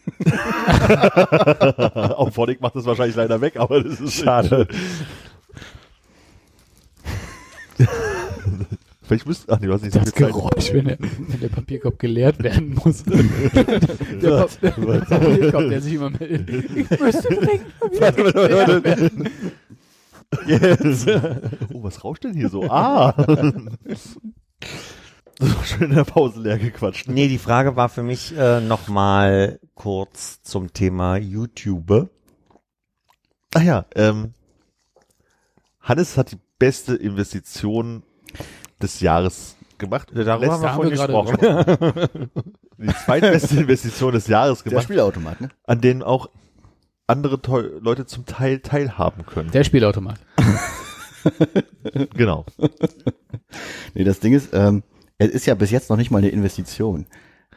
[2.15, 4.67] Auch Phonic macht das wahrscheinlich leider weg, aber das ist Schade.
[9.08, 10.34] Vielleicht müsst, ach nee, du hast nicht so Das viel Zeit.
[10.34, 13.03] Geräusch, wenn der, wenn der Papierkorb geleert werden muss.
[13.03, 16.49] der, Pa- der, der Papierkorb, der sich immer meldet.
[16.76, 19.30] Ich müsste dringend geleert werden.
[20.47, 21.08] Jetzt.
[21.74, 22.64] Oh, was rauscht denn hier so?
[22.70, 23.14] Ah!
[25.38, 27.10] Das war schön in der Pause leer gequatscht.
[27.10, 32.10] Nee, die Frage war für mich äh, nochmal kurz zum Thema YouTube.
[33.53, 34.32] Ach ja, ähm,
[35.82, 38.03] Hannes hat die beste Investition
[38.86, 40.09] des Jahres gemacht.
[40.13, 42.29] Darüber haben wir Da haben wir vorhin gerade gesprochen.
[42.77, 45.49] Die zweitbeste Investition des Jahres Der gemacht, Spielautomat, ne?
[45.65, 46.29] an denen auch
[47.07, 49.51] andere Teu- Leute zum Teil teilhaben können.
[49.51, 50.19] Der Spielautomat.
[52.15, 52.45] Genau.
[53.95, 54.83] Nee, das Ding ist, ähm,
[55.17, 57.07] es ist ja bis jetzt noch nicht mal eine Investition.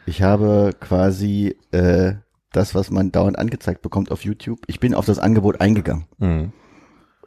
[0.07, 2.15] Ich habe quasi äh,
[2.53, 4.61] das, was man dauernd angezeigt bekommt auf YouTube.
[4.69, 6.53] Ich bin auf das Angebot eingegangen Mhm.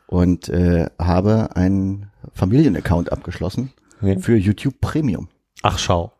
[0.07, 3.71] und äh, habe einen Familienaccount abgeschlossen
[4.01, 4.19] Ja.
[4.19, 5.27] für YouTube Premium.
[5.63, 6.11] Ach, schau.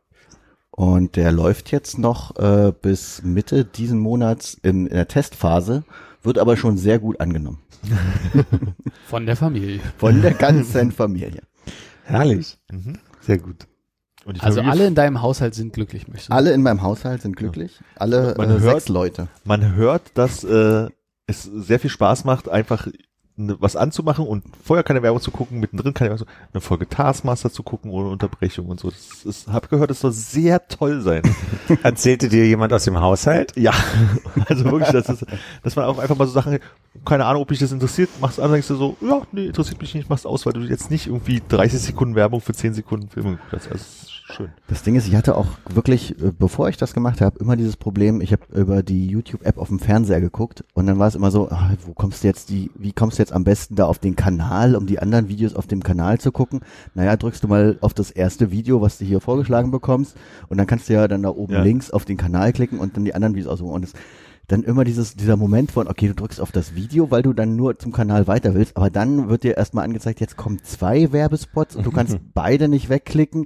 [0.71, 5.83] Und der läuft jetzt noch äh, bis Mitte diesen Monats in, in der Testphase,
[6.23, 7.59] wird aber schon sehr gut angenommen.
[9.07, 9.79] Von der Familie.
[9.97, 11.41] Von der ganzen Familie.
[12.03, 12.57] Herrlich.
[12.71, 12.99] Mhm.
[13.21, 13.67] Sehr gut.
[14.39, 16.33] Also Familie- alle in deinem Haushalt sind glücklich, möchtest du?
[16.33, 17.79] Alle in meinem Haushalt sind glücklich.
[17.95, 19.27] Alle Man äh, hört- sechs Leute.
[19.43, 20.87] Man hört, dass äh,
[21.27, 22.87] es sehr viel Spaß macht, einfach
[23.37, 27.63] was anzumachen und vorher keine Werbung zu gucken, mittendrin keine Werbung, eine Folge Taskmaster zu
[27.63, 28.89] gucken ohne Unterbrechung und so.
[28.89, 31.23] Das ist, hab gehört, das soll sehr toll sein.
[31.83, 33.55] Erzählte dir jemand aus dem Haushalt?
[33.55, 33.73] ja,
[34.47, 35.25] also wirklich, das ist,
[35.63, 36.59] dass man auch einfach mal so Sachen,
[37.05, 39.95] keine Ahnung, ob dich das interessiert, machst an, denkst du so, ja, nee, interessiert mich
[39.95, 43.39] nicht, machst aus, weil du jetzt nicht irgendwie 30 Sekunden Werbung für 10 Sekunden Filme
[43.51, 43.71] hast.
[43.71, 44.49] Also, schön.
[44.67, 47.77] Das Ding ist, ich hatte auch wirklich, äh, bevor ich das gemacht habe, immer dieses
[47.77, 51.29] Problem, ich habe über die YouTube-App auf dem Fernseher geguckt und dann war es immer
[51.31, 53.99] so, ah, wo kommst du jetzt die, wie kommst du jetzt am besten da auf
[53.99, 56.61] den Kanal, um die anderen Videos auf dem Kanal zu gucken?
[56.95, 60.15] Naja, drückst du mal auf das erste Video, was du hier vorgeschlagen bekommst
[60.49, 61.61] und dann kannst du ja dann da oben Ja.
[61.63, 63.93] links auf den Kanal klicken und dann die anderen Videos aussuchen und es
[64.51, 67.55] dann immer dieses, dieser Moment von, okay, du drückst auf das Video, weil du dann
[67.55, 71.75] nur zum Kanal weiter willst, aber dann wird dir erstmal angezeigt, jetzt kommen zwei Werbespots
[71.75, 73.45] und du kannst beide nicht wegklicken.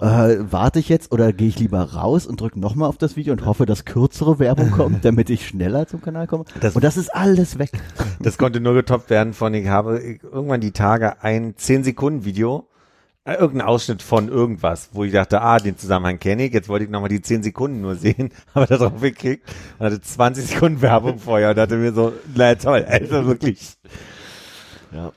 [0.00, 3.32] Äh, warte ich jetzt oder gehe ich lieber raus und drücke nochmal auf das Video
[3.32, 6.44] und hoffe, dass kürzere Werbung kommt, damit ich schneller zum Kanal komme?
[6.60, 7.70] Das- und das ist alles weg.
[8.20, 12.77] Das konnte nur getoppt werden von, ich habe irgendwann die Tage ein 10-Sekunden-Video, äh,
[13.34, 16.90] irgendein Ausschnitt von irgendwas, wo ich dachte, ah, den Zusammenhang kenne ich, jetzt wollte ich
[16.90, 19.48] nochmal die 10 Sekunden nur sehen, aber da drauf geklickt
[19.78, 23.76] und hatte 20 Sekunden Werbung vorher und dachte mir so, na toll, also wirklich.
[24.92, 25.12] Ja.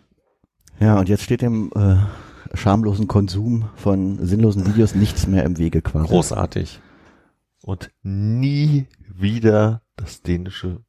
[0.80, 5.82] Ja, und jetzt steht dem äh, schamlosen Konsum von sinnlosen Videos nichts mehr im Wege
[5.82, 6.08] quasi.
[6.08, 6.80] Großartig.
[7.62, 10.84] Und nie wieder das dänische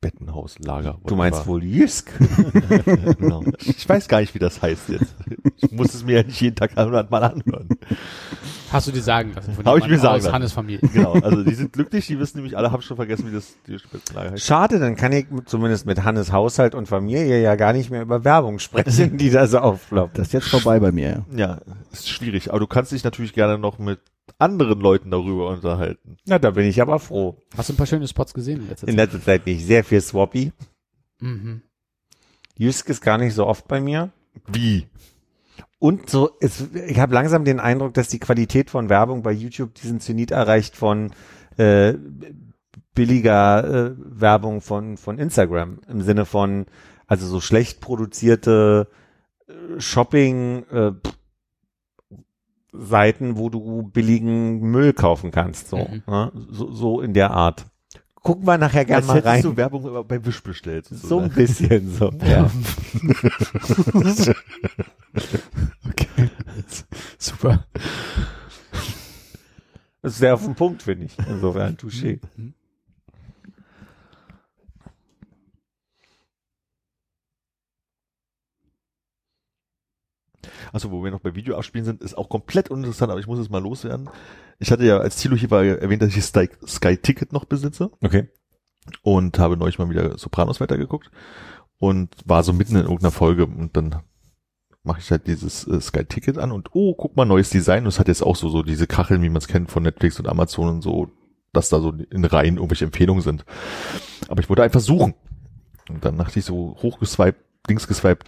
[0.00, 0.98] Bettenhauslager.
[1.06, 2.10] Du meinst wohl Jysk?
[3.18, 3.42] genau.
[3.58, 5.16] Ich weiß gar nicht, wie das heißt jetzt.
[5.56, 7.68] Ich muss es mir ja nicht jeden Tag 100 Mal anhören.
[8.70, 10.32] Hast du dir sagen lassen von Hab ich mir sagen lassen.
[10.32, 10.88] Hannes Familie.
[10.92, 13.88] Genau, also die sind glücklich, die wissen nämlich alle, haben schon vergessen, wie das dänische
[13.88, 14.46] Bettenlager heißt.
[14.46, 18.24] Schade, dann kann ich zumindest mit Hannes Haushalt und Familie ja gar nicht mehr über
[18.24, 20.18] Werbung sprechen, die da so aufploppt.
[20.18, 21.24] Das ist jetzt vorbei bei mir.
[21.32, 21.48] Ja.
[21.48, 21.58] Ja,
[21.92, 24.00] ist schwierig, aber du kannst dich natürlich gerne noch mit
[24.38, 26.16] anderen Leuten darüber unterhalten.
[26.26, 27.42] Na, da bin ich aber froh.
[27.56, 29.04] Hast du ein paar schöne Spots gesehen in letzter In Zeit?
[29.12, 30.52] letzter Zeit nicht sehr viel Swappy.
[31.20, 31.62] Mhm.
[32.56, 34.10] Jysk ist gar nicht so oft bei mir.
[34.46, 34.86] Wie?
[35.80, 39.74] Und so, es, ich habe langsam den Eindruck, dass die Qualität von Werbung bei YouTube
[39.74, 41.12] diesen Zenit erreicht von
[41.56, 41.94] äh,
[42.94, 45.80] billiger äh, Werbung von, von Instagram.
[45.88, 46.66] Im Sinne von,
[47.06, 48.88] also so schlecht produzierte
[49.46, 50.92] äh, Shopping äh,
[52.72, 55.68] Seiten, wo du billigen Müll kaufen kannst.
[55.68, 56.02] So, Mhm.
[56.06, 56.32] ne?
[56.50, 57.66] so, so in der Art.
[58.16, 59.42] Gucken wir nachher gerne mal rein.
[59.42, 60.86] du Werbung bei Wish bestellt.
[60.86, 62.10] so ein bisschen so.
[62.26, 62.50] Ja.
[65.88, 66.30] Okay.
[67.18, 67.66] Super.
[70.02, 71.16] Das ist sehr auf den Punkt, finde ich.
[71.28, 72.20] Insofern, touché.
[80.72, 83.38] Also wo wir noch bei Video abspielen sind, ist auch komplett uninteressant, aber ich muss
[83.38, 84.08] es mal loswerden.
[84.58, 87.90] Ich hatte ja als Thilo hier war erwähnt, dass ich Sky, Sky Ticket noch besitze
[88.02, 88.28] Okay.
[89.02, 91.10] und habe neulich mal wieder Sopranos weitergeguckt
[91.78, 94.02] und war so mitten in irgendeiner Folge und dann
[94.82, 97.82] mache ich halt dieses äh, Sky Ticket an und oh, guck mal, neues Design.
[97.84, 100.18] Und es hat jetzt auch so, so diese Kacheln, wie man es kennt von Netflix
[100.18, 101.10] und Amazon und so,
[101.52, 103.44] dass da so in Reihen irgendwelche Empfehlungen sind.
[104.28, 105.14] Aber ich wollte einfach suchen.
[105.88, 107.38] Und dann dachte ich so hochgeswiped,
[107.68, 108.26] links geswiped,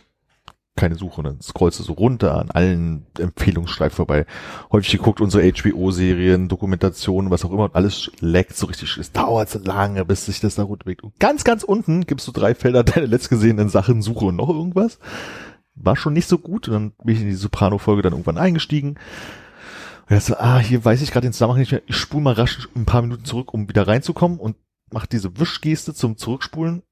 [0.81, 1.23] keine Suche.
[1.23, 4.27] Dann scrollst du so runter an allen Empfehlungsstreifen vorbei.
[4.73, 7.65] Häufig geguckt unsere HBO-Serien, Dokumentationen, was auch immer.
[7.65, 8.97] Und alles laggt so richtig.
[8.97, 11.05] Es dauert so lange, bis sich das da runterbewegt.
[11.05, 14.99] Und ganz, ganz unten gibst du drei Felder deine letztgesehenen Sachen, Suche und noch irgendwas.
[15.75, 16.69] War schon nicht so gut.
[16.69, 18.99] Und dann bin ich in die Soprano-Folge dann irgendwann eingestiegen.
[20.09, 21.83] Und jetzt so, ah, hier weiß ich gerade den Zusammenhang nicht mehr.
[21.87, 24.57] Ich spule mal rasch ein paar Minuten zurück, um wieder reinzukommen und
[24.91, 26.83] mach diese Wischgeste zum Zurückspulen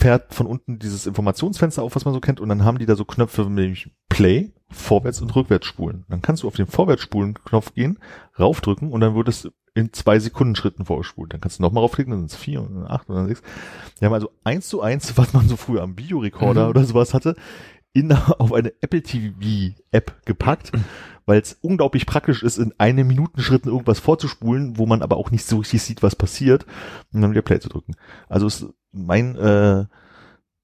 [0.00, 2.40] fährt von unten dieses Informationsfenster auf, was man so kennt.
[2.40, 6.04] Und dann haben die da so Knöpfe, nämlich Play, Vorwärts- und Rückwärtsspulen.
[6.08, 7.98] Dann kannst du auf den Vorwärtsspulen-Knopf gehen,
[8.38, 11.32] raufdrücken und dann wird es in zwei Sekunden Schritten vorgespult.
[11.32, 13.42] Dann kannst du nochmal raufklicken, dann sind es vier und dann acht und dann sechs.
[14.00, 16.70] Die haben also eins zu eins, was man so früher am Videorekorder Mhm.
[16.70, 17.36] oder sowas hatte,
[17.92, 20.72] in, auf eine Apple TV App gepackt,
[21.26, 25.44] weil es unglaublich praktisch ist, in eine Minuten-Schritten irgendwas vorzuspulen, wo man aber auch nicht
[25.44, 26.66] so richtig sieht, was passiert,
[27.12, 27.94] und dann wieder Play zu drücken.
[28.28, 29.84] Also ist mein, äh,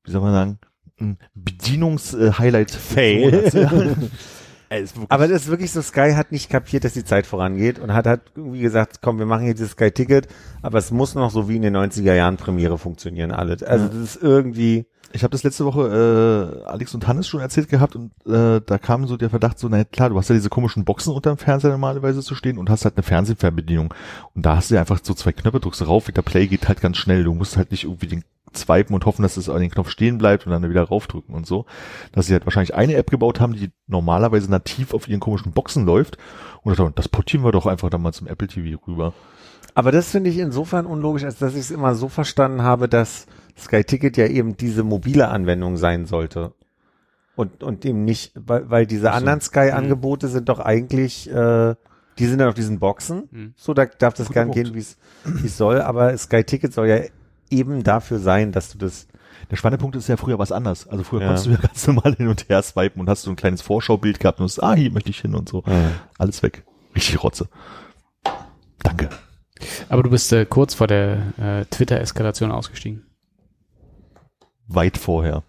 [0.04, 0.58] wie soll man sagen,
[1.00, 2.70] ein Bedienungs-Highlight.
[2.70, 4.10] Fail.
[4.68, 7.26] Ey, ist wirklich- Aber das ist wirklich so, Sky hat nicht kapiert, dass die Zeit
[7.26, 10.26] vorangeht und hat halt irgendwie gesagt, komm, wir machen hier dieses Sky-Ticket,
[10.62, 13.62] aber es muss noch so wie in den 90er Jahren Premiere funktionieren alles.
[13.62, 14.86] Also das ist irgendwie,
[15.16, 18.76] Ich habe das letzte Woche äh, Alex und Hannes schon erzählt gehabt und äh, da
[18.78, 21.70] kam so der Verdacht so, na klar, du hast ja diese komischen Boxen unterm Fernseher
[21.70, 23.94] normalerweise zu stehen und hast halt eine Fernsehfernbedienung.
[24.34, 26.82] Und da hast du ja einfach so zwei Knöpfe, drückst rauf, wieder Play geht halt
[26.82, 28.24] ganz schnell, du musst halt nicht irgendwie den
[28.56, 31.46] swipen und hoffen, dass es an den Knopf stehen bleibt und dann wieder raufdrücken und
[31.46, 31.66] so.
[32.12, 35.86] Dass sie halt wahrscheinlich eine App gebaut haben, die normalerweise nativ auf ihren komischen Boxen
[35.86, 36.18] läuft.
[36.62, 39.12] Und dann, das portieren wir doch einfach dann mal zum Apple TV rüber.
[39.74, 43.26] Aber das finde ich insofern unlogisch, als dass ich es immer so verstanden habe, dass
[43.58, 46.52] Sky Ticket ja eben diese mobile Anwendung sein sollte.
[47.36, 51.74] Und, und eben nicht, weil, weil diese anderen Sky-Angebote sind doch eigentlich, äh,
[52.18, 53.28] die sind dann auf diesen Boxen.
[53.30, 53.54] Mhm.
[53.56, 54.64] So, da darf das Guter gern Punkt.
[54.64, 55.82] gehen, wie es wie es soll.
[55.82, 57.00] Aber Sky Ticket soll ja
[57.50, 59.06] eben dafür sein, dass du das
[59.50, 60.88] Der spannende Punkt ist ja früher was anders.
[60.88, 61.26] Also früher Ja.
[61.28, 64.18] konntest du ja ganz normal hin und her swipen und hast so ein kleines Vorschaubild
[64.18, 65.62] gehabt und hast, ah, hier möchte ich hin und so.
[66.18, 66.64] Alles weg.
[66.94, 67.48] Richtig Rotze.
[68.82, 69.10] Danke.
[69.88, 73.06] Aber du bist äh, kurz vor der äh, Twitter-Eskalation ausgestiegen.
[74.68, 75.44] Weit vorher.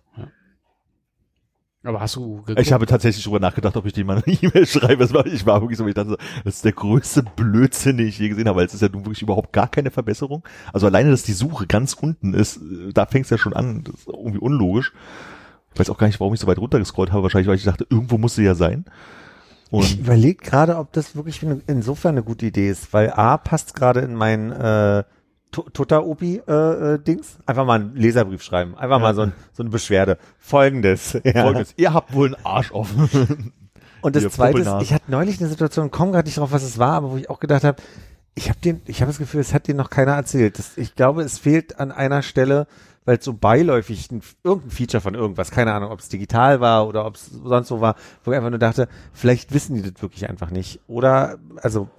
[1.88, 2.60] Aber hast du geguckt?
[2.60, 4.98] Ich habe tatsächlich drüber nachgedacht, ob ich dir mal eine E-Mail schreibe.
[4.98, 8.20] Das war, ich war wirklich so, ich dachte, das ist der größte Blödsinn, den ich
[8.20, 10.44] je gesehen habe, weil es ist ja nun wirklich überhaupt gar keine Verbesserung.
[10.74, 13.84] Also alleine, dass die Suche ganz unten ist, äh, da fängt es ja schon an.
[13.86, 14.94] Das ist irgendwie unlogisch.
[15.74, 17.24] Ich weiß auch gar nicht, warum ich so weit runtergescrollt habe.
[17.24, 18.86] Wahrscheinlich, weil ich dachte, irgendwo muss sie ja sein.
[19.66, 23.76] Ich Und überlege gerade, ob das wirklich insofern eine gute Idee ist, weil A passt
[23.76, 25.04] gerade in mein äh,
[25.52, 27.38] Tutter-Opi äh, äh, Dings.
[27.46, 28.78] Einfach mal einen Leserbrief schreiben.
[28.78, 30.18] Einfach mal so, ein, so eine Beschwerde.
[30.40, 31.18] Folgendes.
[31.24, 31.44] Ja.
[31.44, 33.54] folgendes, ihr habt wohl einen Arsch offen.
[34.02, 36.78] Und das zweite ist, ich hatte neulich eine Situation, komme gerade nicht drauf, was es
[36.78, 37.82] war, aber wo ich auch gedacht habe,
[38.36, 40.60] ich habe den, ich habe das Gefühl, es hat dir noch keiner erzählt.
[40.60, 42.68] Das, ich glaube, es fehlt an einer Stelle,
[43.04, 46.88] weil es so beiläufig ein, irgendein Feature von irgendwas, keine Ahnung, ob es digital war
[46.88, 50.02] oder ob es sonst so war, wo ich einfach nur dachte, vielleicht wissen die das
[50.02, 50.82] wirklich einfach nicht.
[50.88, 51.90] Oder, also,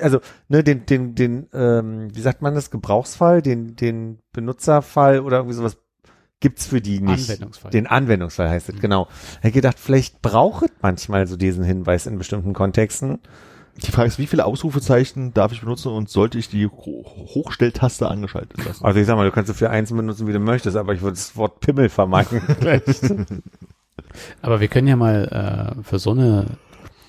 [0.00, 5.38] also, ne, den, den, den, ähm, wie sagt man das, Gebrauchsfall, den, den Benutzerfall oder
[5.38, 5.78] irgendwie sowas
[6.40, 7.30] gibt's für die nicht.
[7.30, 7.70] Anwendungsfall.
[7.70, 9.08] Den Anwendungsfall heißt es, genau.
[9.40, 13.18] Ich hab gedacht, vielleicht braucht es manchmal so diesen Hinweis in bestimmten Kontexten.
[13.76, 18.08] Die Frage ist, wie viele Ausrufezeichen darf ich benutzen und sollte ich die Ho Hochstelltaste
[18.08, 18.84] angeschaltet lassen?
[18.84, 21.00] Also ich sag mal, du kannst so viel eins benutzen, wie du möchtest, aber ich
[21.00, 22.40] würde das Wort Pimmel vermeiden.
[24.42, 26.46] Aber wir können ja mal äh, für so eine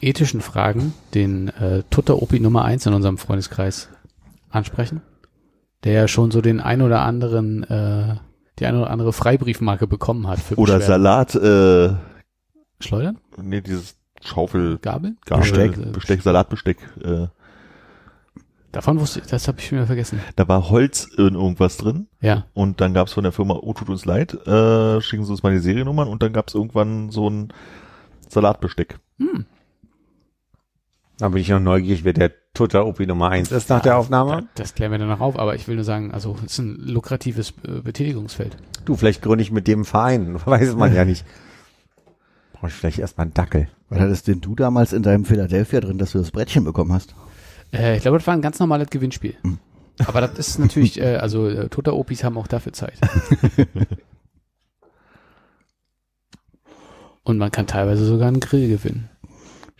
[0.01, 3.89] ethischen Fragen den äh, Tutter Opi Nummer eins in unserem Freundeskreis
[4.49, 5.01] ansprechen,
[5.83, 8.15] der ja schon so den ein oder anderen, äh,
[8.59, 11.03] die eine oder andere Freibriefmarke bekommen hat für Oder Beschwerden.
[11.03, 11.95] Salat, äh,
[12.79, 13.17] Schleudern?
[13.41, 15.15] nee, dieses Schaufel, Gabel?
[15.25, 15.71] Gabel, Besteck.
[15.75, 16.77] Besteck, Besteck Salatbesteck.
[17.03, 17.27] Äh,
[18.71, 20.19] Davon wusste ich, das habe ich mir vergessen.
[20.35, 22.45] da war Holz in irgendwas drin Ja.
[22.53, 25.51] und dann gab's von der Firma, oh, tut uns leid, äh, schicken Sie uns mal
[25.51, 27.51] die Seriennummern und dann gab's irgendwann so ein
[28.27, 28.99] Salatbesteck.
[31.19, 34.47] Da bin ich noch neugierig, wer der Tutter Opi Nummer eins ist nach der Aufnahme.
[34.55, 36.77] Das klären wir dann noch auf, aber ich will nur sagen, also es ist ein
[36.77, 38.55] lukratives äh, Betätigungsfeld.
[38.85, 40.39] Du, vielleicht gründe ich mit dem Verein.
[40.45, 41.25] Weiß man ja nicht.
[42.53, 43.67] Brauche ich vielleicht erstmal einen Dackel.
[43.89, 47.13] Was hattest denn du damals in deinem Philadelphia drin, dass du das Brettchen bekommen hast?
[47.73, 49.35] Äh, ich glaube, das war ein ganz normales Gewinnspiel.
[50.05, 52.97] Aber das ist natürlich, äh, also äh, Tutter Opis haben auch dafür Zeit.
[57.23, 59.09] Und man kann teilweise sogar einen Grill gewinnen.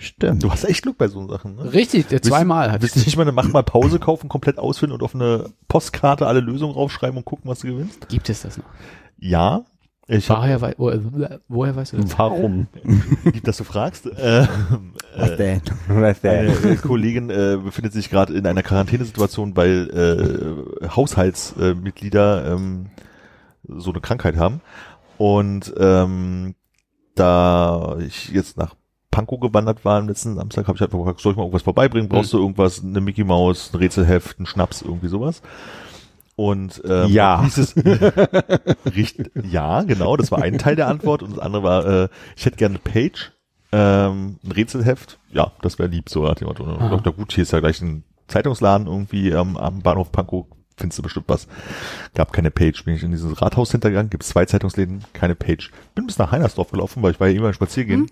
[0.01, 0.43] Stimmt.
[0.43, 1.73] Du hast echt Glück bei so Sachen, ne?
[1.73, 4.93] Richtig, der zweimal hat Willst du nicht mal eine Mach mal Pause kaufen, komplett ausfüllen
[4.93, 8.07] und auf eine Postkarte alle Lösungen raufschreiben und gucken, was du gewinnst?
[8.07, 8.65] Gibt es das noch?
[9.17, 9.65] Ja.
[10.07, 12.17] Ich hab, Woher, wei woher, woher weißt du das?
[12.17, 12.67] Warum?
[13.25, 14.09] lieb, dass du fragst.
[14.17, 15.61] Ähm, Was äh, denn?
[15.89, 16.71] Was eine denn?
[16.71, 22.85] äh, Kollegin äh, befindet sich gerade in einer Quarantänesituation, weil äh, Haushaltsmitglieder äh, Mitglieder, ähm,
[23.67, 24.61] so eine Krankheit haben.
[25.17, 26.55] Und ähm,
[27.15, 28.75] da ich jetzt nach
[29.19, 32.07] Pankow gewandert war am letzten Samstag, habe ich halt gefragt, soll ich mal irgendwas vorbeibringen?
[32.09, 35.41] Brauchst du irgendwas, eine Mickey Maus, ein Rätselheft, ein Schnaps, irgendwie sowas?
[36.35, 37.43] Und ähm, Ja.
[37.43, 37.75] hieß es,
[38.95, 42.07] richtig, ja, genau, das war ein Teil der Antwort und das andere war, äh,
[42.37, 43.33] ich hätte gerne eine Page,
[43.73, 46.63] ähm, ein Rätselheft, ja, das wäre lieb, so dem Motto.
[46.63, 46.89] Und Aha.
[46.89, 47.11] Dr.
[47.13, 50.45] Gut, hier ist ja gleich ein Zeitungsladen irgendwie ähm, am Bahnhof Pankow,
[50.77, 51.47] findest du bestimmt was.
[52.15, 52.85] Gab keine Page.
[52.85, 55.71] Bin ich in dieses Rathaus hintergegangen, gibt zwei Zeitungsläden, keine Page.
[55.93, 58.11] Bin bis nach Heinersdorf gelaufen, weil ich war ja immer spazieren gehen.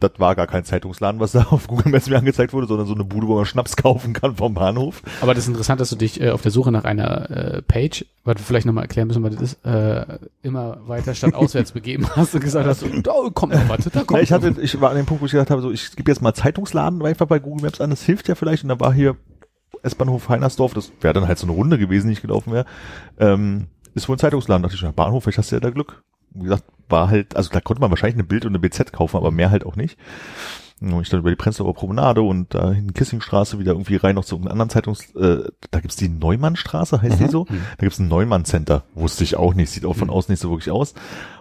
[0.00, 2.94] Das war gar kein Zeitungsladen, was da auf Google Maps mir angezeigt wurde, sondern so
[2.94, 5.02] eine Bude, wo man Schnaps kaufen kann vom Bahnhof.
[5.20, 8.04] Aber das ist interessant, dass du dich äh, auf der Suche nach einer äh, Page,
[8.24, 12.08] was wir vielleicht nochmal erklären müssen, was das ist, äh, immer weiter statt auswärts begeben
[12.16, 14.90] hast und gesagt hast, da kommt noch was, da kommt Ja, ich hatte, ich war
[14.90, 17.38] an dem Punkt, wo ich gedacht habe, so, ich gebe jetzt mal Zeitungsladen einfach bei
[17.38, 18.62] Google Maps an, das hilft ja vielleicht.
[18.62, 19.16] Und da war hier
[19.82, 22.64] S-Bahnhof Heinersdorf, das wäre dann halt so eine Runde gewesen, die ich gelaufen wäre.
[23.18, 24.62] Ähm, ist wohl ein Zeitungsladen.
[24.62, 26.02] Da dachte ich, Bahnhof, vielleicht hast du ja da Glück.
[26.34, 29.16] Wie gesagt, war halt, also da konnte man wahrscheinlich eine Bild und eine BZ kaufen,
[29.16, 29.98] aber mehr halt auch nicht.
[30.80, 34.24] Und ich dann über die Prenzlauer Promenade und da in Kissingstraße wieder irgendwie rein noch
[34.24, 37.44] zu irgendeinem anderen Zeitungs, äh, da gibt's die Neumannstraße, heißt die so?
[37.44, 38.82] Da gibt's ein Neumann-Center.
[38.94, 40.94] Wusste ich auch nicht, sieht auch von außen nicht so wirklich aus.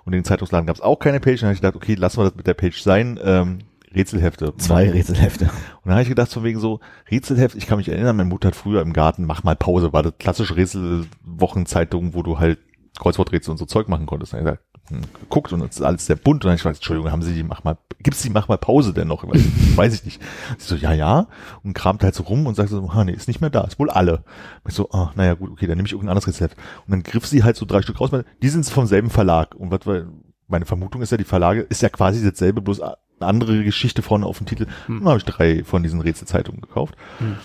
[0.05, 1.41] Und in den Zeitungsladen gab's auch keine Page.
[1.41, 3.19] Dann habe ich gedacht, okay, lassen wir das mit der Page sein.
[3.23, 3.59] Ähm,
[3.93, 4.55] Rätselhefte.
[4.57, 5.45] Zwei Rätselhefte.
[5.45, 6.79] Und dann habe ich gedacht, von wegen so,
[7.11, 10.03] Rätselheft, ich kann mich erinnern, meine Mutter hat früher im Garten, mach mal Pause, war
[10.03, 12.59] das klassische Rätselwochenzeitung, wo du halt
[12.97, 14.33] Kreuzworträtsel und so Zeug machen konntest.
[14.33, 16.77] Dann hab ich gesagt, geguckt und es ist alles sehr bunt und dann ich gesagt,
[16.77, 19.23] Entschuldigung, haben Sie die, mach mal, gibt's die, mach mal Pause denn noch?
[19.75, 20.21] Weiß, ich nicht.
[20.57, 21.27] Sie so, ja, ja,
[21.63, 23.79] und kramt halt so rum und sagt so, ah, nee, ist nicht mehr da, ist
[23.79, 24.17] wohl alle.
[24.63, 26.57] Und ich so, ah, naja, gut, okay, dann nehme ich irgendein anderes Rezept.
[26.85, 29.55] Und dann griff sie halt so drei Stück raus, weil die sind vom selben Verlag.
[29.55, 30.03] Und was war,
[30.47, 34.25] meine Vermutung ist ja, die Verlage ist ja quasi dasselbe, bloß eine andere Geschichte vorne
[34.25, 34.67] auf dem Titel.
[34.87, 34.99] Hm.
[34.99, 36.95] Dann habe ich drei von diesen Rätselzeitungen gekauft.
[37.19, 37.37] Hm.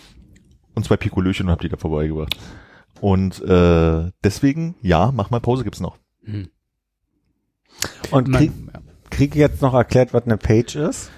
[0.74, 2.36] Und zwei Pikolöchen und hab die da vorbeigebracht.
[3.00, 5.98] Und äh, deswegen, ja, mach mal Pause gibt's noch.
[6.24, 6.48] Hm.
[8.10, 8.52] Und krieg,
[9.10, 11.10] krieg ich jetzt noch erklärt, was eine Page ist?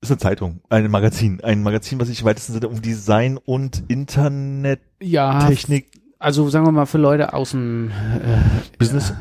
[0.00, 1.40] Ist eine Zeitung, ein Magazin.
[1.42, 6.72] Ein Magazin, was sich im weitesten Sinne um Design und Internettechnik, ja, also sagen wir
[6.72, 9.12] mal für Leute aus dem äh, Business.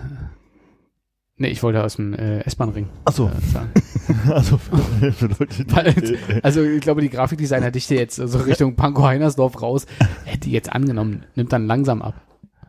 [1.38, 3.28] Nee, ich wollte aus dem äh, S-Bahn-Ring Ach so.
[3.28, 4.30] äh.
[4.32, 9.60] Also für, für Leute, die, also ich glaube, die Grafikdesigner-Dichte jetzt so Richtung Pankow Heinersdorf
[9.62, 9.88] raus,
[10.26, 12.14] hätte die jetzt angenommen, nimmt dann langsam ab.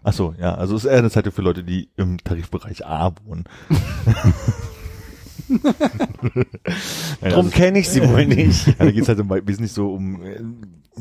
[0.05, 3.13] Ach so, ja, also es ist eher eine Zeitung für Leute, die im Tarifbereich A
[3.25, 3.45] wohnen.
[7.21, 8.67] Also, kenne ich sie wohl nicht.
[8.67, 10.41] ja, da geht's halt im Wesentlichen so um äh,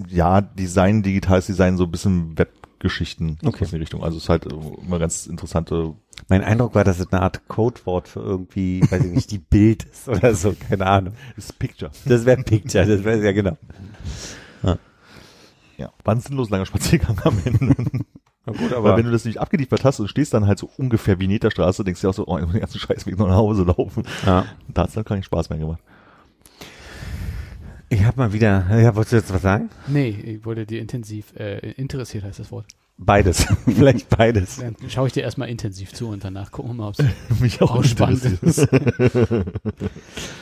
[0.10, 3.64] ja, Design, digitales Design, so ein bisschen Webgeschichten Okay.
[3.66, 4.04] in die Richtung.
[4.04, 5.94] Also es ist halt äh, immer ganz interessante
[6.28, 9.84] Mein Eindruck war, dass es eine Art Codewort für irgendwie, weiß ich nicht, die Bild
[9.86, 11.14] ist oder so, keine Ahnung.
[11.38, 11.92] ist Picture.
[12.06, 13.58] Das wäre Picture, das wäre ja genau.
[15.78, 17.76] Ja, war ein sinnlos langer Spaziergang am Ende.
[18.46, 21.20] Na gut, Aber wenn du das nicht abgeliefert hast und stehst dann halt so ungefähr
[21.20, 23.64] wie Straße, denkst du auch so, oh, ich muss den ganzen Scheißweg noch nach Hause
[23.64, 24.04] laufen.
[24.26, 24.46] ja.
[24.68, 25.80] Da hat's dann keinen Spaß mehr gemacht.
[27.90, 29.70] Ich habe mal wieder, ja, wolltest du jetzt was sagen?
[29.88, 32.66] Nee, ich wollte dir intensiv, äh, interessiert heißt das Wort.
[32.98, 34.58] Beides, vielleicht beides.
[34.58, 37.06] Dann schaue ich dir erstmal intensiv zu und danach gucken wir mal, ob es
[37.42, 38.72] Mich auch spannend interessiert.
[38.74, 39.12] ist.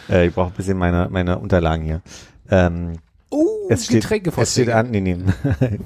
[0.10, 2.02] Äh, ich brauche ein bisschen meine, meine Unterlagen hier.
[2.52, 3.00] Ähm,
[3.32, 5.18] Oh, es steht, Getränke es steht an, nee, nee.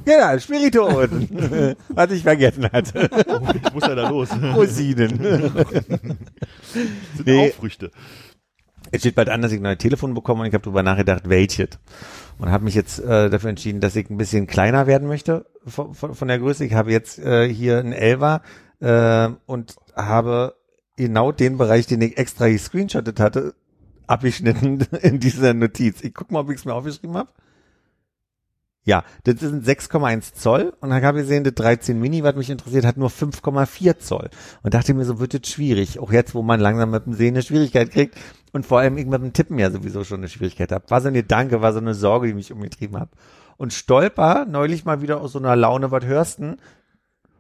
[0.06, 3.10] ja, Spirituosen, was ich vergessen hatte.
[3.28, 4.30] Oh, ich muss ja da los.
[4.56, 5.20] Rosinen.
[6.74, 7.50] Sind Nee.
[7.50, 7.92] auch Früchte.
[8.92, 11.28] Es steht bald an, dass ich ein neues Telefon bekomme und ich habe darüber nachgedacht,
[11.28, 11.80] welches.
[12.38, 15.94] Und habe mich jetzt äh, dafür entschieden, dass ich ein bisschen kleiner werden möchte von,
[15.94, 16.64] von, von der Größe.
[16.66, 18.42] Ich habe jetzt äh, hier einen Elva
[18.80, 20.56] äh, und habe
[20.96, 23.54] genau den Bereich, den ich extra gescreenshottet hatte,
[24.08, 26.04] abgeschnitten in dieser Notiz.
[26.04, 27.30] Ich guck mal, ob ich es mir aufgeschrieben habe.
[28.86, 32.50] Ja, das sind 6,1 Zoll und dann habe ich gesehen, das 13 Mini, was mich
[32.50, 34.30] interessiert, hat nur 5,4 Zoll.
[34.62, 36.00] Und dachte mir, so wird das schwierig.
[36.00, 38.18] Auch jetzt, wo man langsam mit dem Sehen eine Schwierigkeit kriegt
[38.52, 40.84] und vor allem ich mit dem Tippen ja sowieso schon eine Schwierigkeit habe.
[40.90, 43.10] War so ein Gedanke, war so eine Sorge, die mich umgetrieben hat.
[43.56, 46.58] Und stolper neulich mal wieder aus so einer Laune, was hörst denn?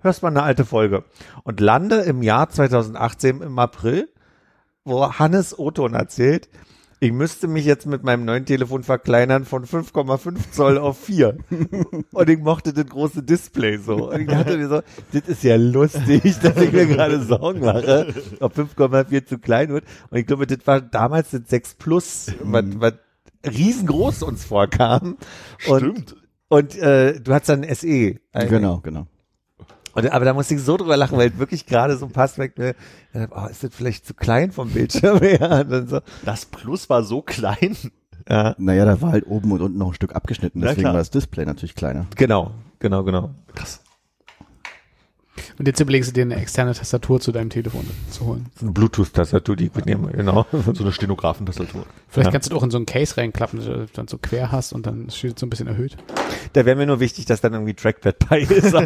[0.01, 1.03] Hörst mal eine alte Folge.
[1.43, 4.07] Und lande im Jahr 2018 im April,
[4.86, 6.50] wo Hannes Oton erzählt,
[7.04, 11.38] ich müsste mich jetzt mit meinem neuen Telefon verkleinern von 5,5 Zoll auf 4.
[12.14, 14.10] Und ich mochte das große Display so.
[14.10, 14.82] Und ich dachte mir so,
[15.12, 19.84] das ist ja lustig, dass ich mir gerade Sorgen mache, ob 5,4 zu klein wird.
[20.12, 22.94] Und ich glaube, das war damals das 6 Plus, was, was
[23.46, 25.18] riesengroß uns vorkam.
[25.68, 26.16] Und, Stimmt.
[26.48, 28.16] und äh, du hast dann SE.
[28.34, 29.08] Genau, genau.
[29.94, 32.76] Und, aber da musste ich so drüber lachen, weil wirklich gerade so ich mir,
[33.14, 35.62] gedacht hab, oh, ist das vielleicht zu klein vom Bildschirm her?
[35.66, 37.78] Und dann so, Das Plus war so klein.
[38.28, 40.94] ja, Naja, da war halt oben und unten noch ein Stück abgeschnitten, Ja, deswegen klar.
[40.94, 42.08] war das Display natürlich kleiner.
[42.16, 43.30] genau, genau, genau.
[43.54, 43.82] Krass.
[45.58, 48.46] Und jetzt überlegst du dir eine externe Tastatur zu deinem Telefon zu holen.
[48.62, 50.46] Eine Bluetooth-Tastatur, die ich mitnehme, genau.
[50.74, 51.86] So eine Stenografentastatur.
[52.08, 52.32] Vielleicht Ja.
[52.32, 54.86] kannst du doch in so ein Case reinklappen, dass du dann so quer hast und
[54.86, 55.98] dann steht es so ein bisschen erhöht.
[56.54, 58.74] Da wäre mir nur wichtig, dass dann irgendwie Trackpad bei ist.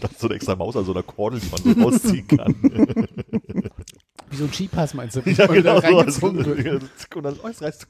[0.00, 2.54] Das ist so eine extra Maus an so einer Kordel, die man so rausziehen kann.
[4.30, 5.20] Wie so ein Skipass meinst du?
[5.24, 5.86] ja, genau so.
[5.86, 6.82] reingezogen wird.
[7.14, 7.86] Und dann, oh, es reißt.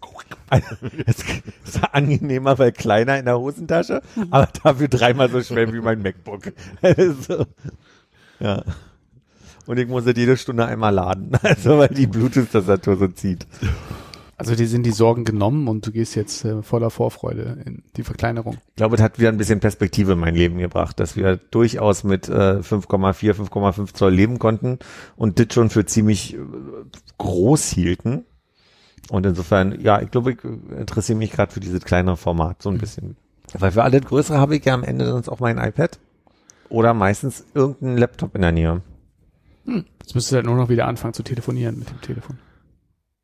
[1.07, 1.17] Es
[1.65, 6.53] ist angenehmer, weil kleiner in der Hosentasche, aber dafür dreimal so schwer wie mein MacBook.
[6.83, 7.47] Also,
[8.39, 8.63] ja.
[9.67, 13.47] Und ich muss es jede Stunde einmal laden, also weil die Bluetooth-Tastatur so zieht.
[14.39, 18.03] Also die sind die Sorgen genommen und du gehst jetzt äh, voller Vorfreude in die
[18.03, 18.59] Verkleinerung.
[18.69, 22.05] Ich glaube, es hat wieder ein bisschen Perspektive in mein Leben gebracht, dass wir durchaus
[22.05, 24.79] mit äh, 5,4, 5,5 Zoll leben konnten
[25.17, 26.39] und das schon für ziemlich äh,
[27.17, 28.27] groß hielten.
[29.09, 32.69] Und insofern, ja, ich glaube, ich äh, interessiere mich gerade für dieses kleinere Format so
[32.69, 33.17] ein bisschen.
[33.55, 35.99] Weil für alles Größere habe ich ja am Ende sonst auch mein iPad
[36.69, 38.83] oder meistens irgendeinen Laptop in der Nähe.
[39.67, 42.39] Jetzt müsstest du halt nur noch wieder anfangen zu telefonieren mit dem Telefon.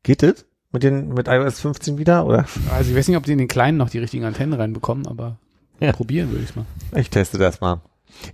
[0.01, 0.45] Geht das?
[0.73, 2.45] Mit den, mit iOS 15 wieder, oder?
[2.71, 5.37] Also ich weiß nicht, ob die in den Kleinen noch die richtigen Antennen reinbekommen, aber
[5.79, 5.91] Ja.
[5.93, 6.65] probieren würde ich mal.
[6.95, 7.81] Ich teste das mal.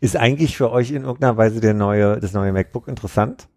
[0.02, 3.48] Ist eigentlich für euch in irgendeiner Weise der neue, das neue MacBook interessant?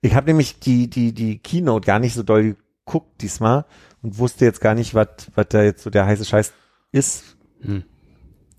[0.00, 3.66] Ich habe nämlich die, die, die Keynote gar nicht so doll geguckt diesmal
[4.02, 6.52] und wusste jetzt gar nicht, was was da jetzt so der heiße Scheiß
[6.92, 7.36] ist.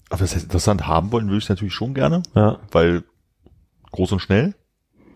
[0.09, 2.59] Aber das heißt, interessant haben wollen würde ich natürlich schon gerne, Ja.
[2.71, 3.03] weil
[3.91, 4.53] groß und schnell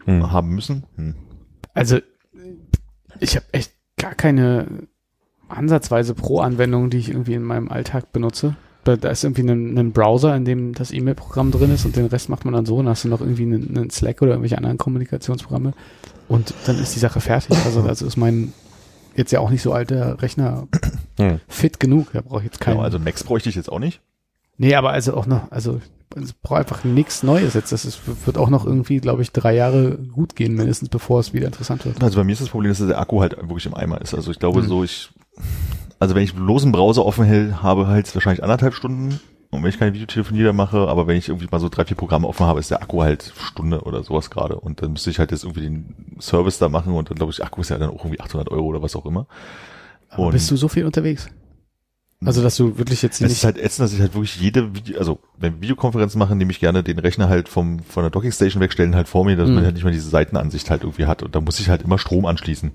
[0.05, 0.31] Hm.
[0.31, 0.85] haben müssen.
[0.95, 1.15] Hm.
[1.73, 1.99] Also,
[3.19, 4.67] ich habe echt gar keine
[5.47, 8.55] ansatzweise Pro-Anwendung, die ich irgendwie in meinem Alltag benutze.
[8.83, 12.05] Da, da ist irgendwie ein, ein Browser, in dem das E-Mail-Programm drin ist und den
[12.05, 12.77] Rest macht man dann so.
[12.77, 15.73] Dann hast du noch irgendwie einen, einen Slack oder irgendwelche anderen Kommunikationsprogramme
[16.27, 17.57] und dann ist die Sache fertig.
[17.65, 18.53] Also, also ist mein
[19.15, 20.67] jetzt ja auch nicht so alter Rechner
[21.17, 21.39] Hm.
[21.47, 22.11] fit genug.
[22.13, 22.73] Da brauche ich jetzt keinen.
[22.75, 24.01] Genau, also Max bräuchte ich jetzt auch nicht.
[24.57, 25.81] Nee, aber also auch noch, also
[26.15, 27.71] es braucht einfach nichts Neues jetzt.
[27.71, 31.33] Das ist, wird auch noch irgendwie, glaube ich, drei Jahre gut gehen, mindestens, bevor es
[31.33, 32.01] wieder interessant wird.
[32.01, 34.13] Also bei mir ist das Problem, dass der Akku halt wirklich im Eimer ist.
[34.13, 34.67] Also ich glaube Mhm.
[34.67, 35.09] so, ich,
[35.99, 39.19] also wenn ich bloß einen Browser offen hält, habe halt wahrscheinlich anderthalb Stunden.
[39.51, 41.95] Und wenn ich keine Videotelefonie da mache, aber wenn ich irgendwie mal so drei, vier
[41.95, 44.55] Programme offen habe, ist der Akku halt Stunde oder sowas gerade.
[44.55, 47.43] Und dann müsste ich halt jetzt irgendwie den Service da machen und dann glaube ich,
[47.43, 49.27] Akku ist ja dann auch irgendwie 800 Euro oder was auch immer.
[50.09, 51.29] Aber bist du so viel unterwegs?
[52.25, 53.31] Also, dass du wirklich jetzt Es nicht.
[53.31, 56.59] ist halt ätzend, dass ich halt wirklich jede Video, also wenn Videokonferenzen machen, nehme ich
[56.59, 59.55] gerne den Rechner halt vom von der Dockingstation wegstellen halt vor mir, dass Mhm.
[59.55, 61.23] man halt nicht mehr diese Seitenansicht halt irgendwie hat.
[61.23, 62.71] Und da muss ich halt immer Strom anschließen.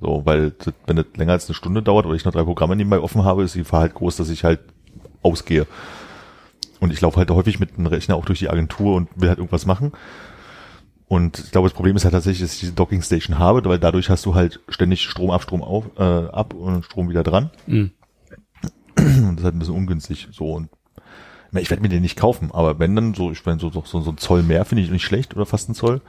[0.00, 2.74] So, weil das, wenn das länger als eine Stunde dauert oder ich noch drei Programme
[2.76, 4.60] nebenbei offen habe, ist die Gefahr halt groß, dass ich halt
[5.22, 5.66] ausgehe.
[6.80, 9.38] Und ich laufe halt häufig mit dem Rechner auch durch die Agentur und will halt
[9.38, 9.92] irgendwas machen.
[11.08, 14.08] Und ich glaube, das Problem ist halt tatsächlich, dass ich diese Dockingstation habe, weil dadurch
[14.10, 17.50] hast du halt ständig Strom ab, Strom auf, äh, ab und Strom wieder dran.
[17.66, 17.90] Mhm.
[19.28, 20.28] Und das ist halt ein bisschen ungünstig.
[20.32, 20.68] So und
[21.52, 24.10] ich werde mir den nicht kaufen, aber wenn dann so, ich meine, so, so, so
[24.10, 26.00] ein Zoll mehr finde ich nicht schlecht oder fast ein Zoll.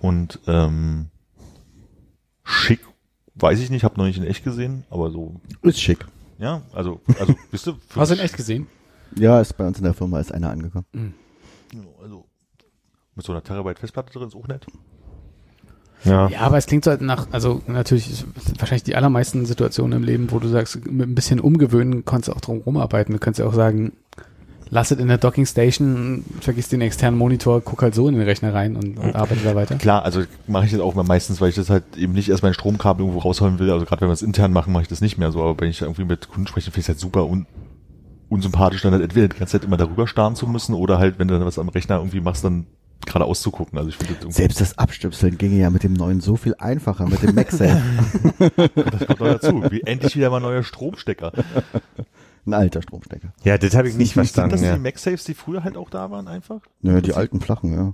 [0.00, 1.06] Und ähm,
[2.42, 2.80] schick,
[3.36, 6.04] weiß ich nicht, habe noch nicht in echt gesehen, aber so, Ist schick.
[6.38, 8.66] ja, also, also, ihr, für- Hast du in echt gesehen?
[9.16, 11.14] Ja, ist bei uns in der Firma ist einer angekommen.
[12.02, 12.24] Also,
[13.14, 14.66] mit so einer Terabyte Festplatte drin ist auch nett.
[16.04, 16.28] Ja.
[16.28, 18.24] Ja, aber es klingt so halt nach, also natürlich
[18.58, 22.32] wahrscheinlich die allermeisten Situationen im Leben, wo du sagst, mit ein bisschen umgewöhnen kannst du
[22.32, 23.12] auch drum rumarbeiten.
[23.12, 23.92] Du kannst ja auch sagen,
[24.70, 28.22] lass es in der Docking Station, vergiss den externen Monitor, guck halt so in den
[28.22, 29.74] Rechner rein und, und arbeite da weiter.
[29.76, 32.54] Klar, also mache ich das auch meistens, weil ich das halt eben nicht erst mein
[32.54, 33.70] Stromkabel irgendwo rausholen will.
[33.70, 35.42] Also gerade wenn wir es intern machen, mache ich das nicht mehr so.
[35.42, 37.46] Aber wenn ich irgendwie mit Kunden spreche, finde ich es halt super un
[38.28, 41.26] unsympathisch, dann halt entweder die ganze Zeit immer darüber starren zu müssen oder halt, wenn
[41.26, 42.66] du dann was am Rechner irgendwie machst, dann
[43.06, 43.78] gerade auszugucken.
[43.78, 47.06] Also ich finde das Selbst das Abstöpseln ginge ja mit dem neuen so viel einfacher,
[47.06, 47.82] mit dem MagSafe.
[48.56, 49.62] das kommt noch dazu.
[49.70, 51.32] Wie endlich wieder mal neuer Stromstecker.
[52.46, 53.32] Ein alter Stromstecker.
[53.44, 54.52] Ja, das habe ich nicht Sind verstanden.
[54.52, 54.74] das Ja.
[54.74, 56.60] die MagSafes, die früher halt auch da waren einfach?
[56.82, 57.92] Nö, die alten flachen, ja.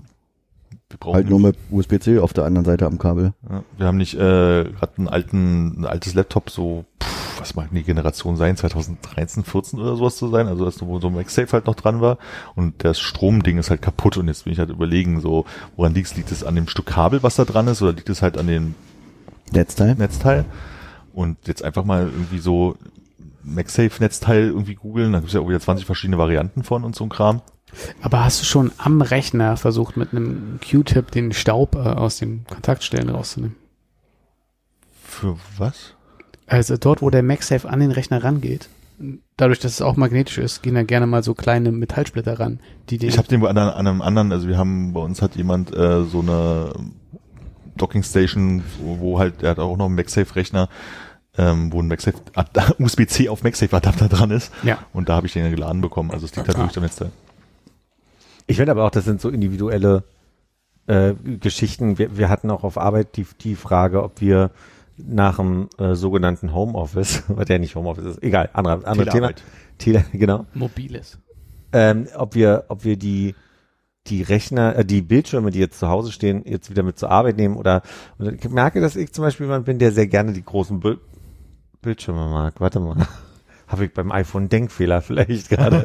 [0.88, 3.34] Wir brauchen Halt nur mit USB-C auf der anderen Seite am Kabel.
[3.50, 7.70] Ja, wir haben nicht äh, gerade einen alten, ein altes Laptop, so, pff, was mag
[7.72, 11.52] die Generation sein, 2013, 14 oder sowas zu sein, also dass wo so ein MagSafe
[11.52, 12.18] halt noch dran war
[12.54, 15.44] und das Stromding ist halt kaputt und jetzt bin ich halt überlegen, so,
[15.74, 16.16] woran liegt es?
[16.16, 18.46] Liegt es an dem Stück Kabel, was da dran ist oder liegt es halt an
[18.46, 18.76] dem
[19.50, 19.96] Netzteil.
[19.96, 20.44] Netzteil?
[21.12, 22.76] Und jetzt einfach mal irgendwie so
[23.42, 27.04] MagSafe-Netzteil irgendwie googeln, da gibt es ja auch wieder 20 verschiedene Varianten von und so
[27.04, 27.42] ein Kram.
[28.00, 32.44] Aber hast du schon am Rechner versucht, mit einem Q-Tip den Staub äh, aus den
[32.46, 33.56] Kontaktstellen rauszunehmen?
[35.04, 35.94] Für was?
[36.46, 38.68] Also dort, wo der MagSafe an den Rechner rangeht,
[39.36, 42.98] dadurch, dass es auch magnetisch ist, gehen da gerne mal so kleine Metallsplitter ran, die
[42.98, 45.36] den Ich habe den bei anderen, an einem anderen, also wir haben, bei uns hat
[45.36, 46.72] jemand äh, so eine
[47.76, 50.68] Docking Station, wo, wo halt, der hat auch noch einen MagSafe-Rechner,
[51.36, 52.18] ähm, wo ein MagSafe,
[52.78, 54.50] USB-C auf MagSafe-Adapter dran ist.
[54.62, 54.78] Ja.
[54.94, 56.10] Und da habe ich den geladen bekommen.
[56.10, 56.62] Also es liegt halt Ah.
[56.62, 57.10] wirklich am Netzteil.
[58.46, 60.04] Ich finde aber auch, das sind so individuelle
[60.86, 61.98] äh, Geschichten.
[61.98, 64.50] Wir, wir hatten auch auf Arbeit die, die Frage, ob wir
[64.96, 69.32] nach dem äh, sogenannten Homeoffice, was ja nicht Homeoffice ist, egal, andere, andere Thema.
[69.78, 70.46] Tele, genau.
[70.54, 71.18] mobiles.
[71.72, 73.34] Ähm, ob wir, ob wir die
[74.06, 77.36] die Rechner, äh, die Bildschirme, die jetzt zu Hause stehen, jetzt wieder mit zur Arbeit
[77.36, 77.82] nehmen oder
[78.18, 81.00] und ich merke, dass ich zum Beispiel jemand bin, der sehr gerne die großen Bild
[81.82, 82.60] Bildschirme mag.
[82.60, 83.06] Warte mal.
[83.66, 85.84] Habe ich beim iPhone einen Denkfehler vielleicht gerade.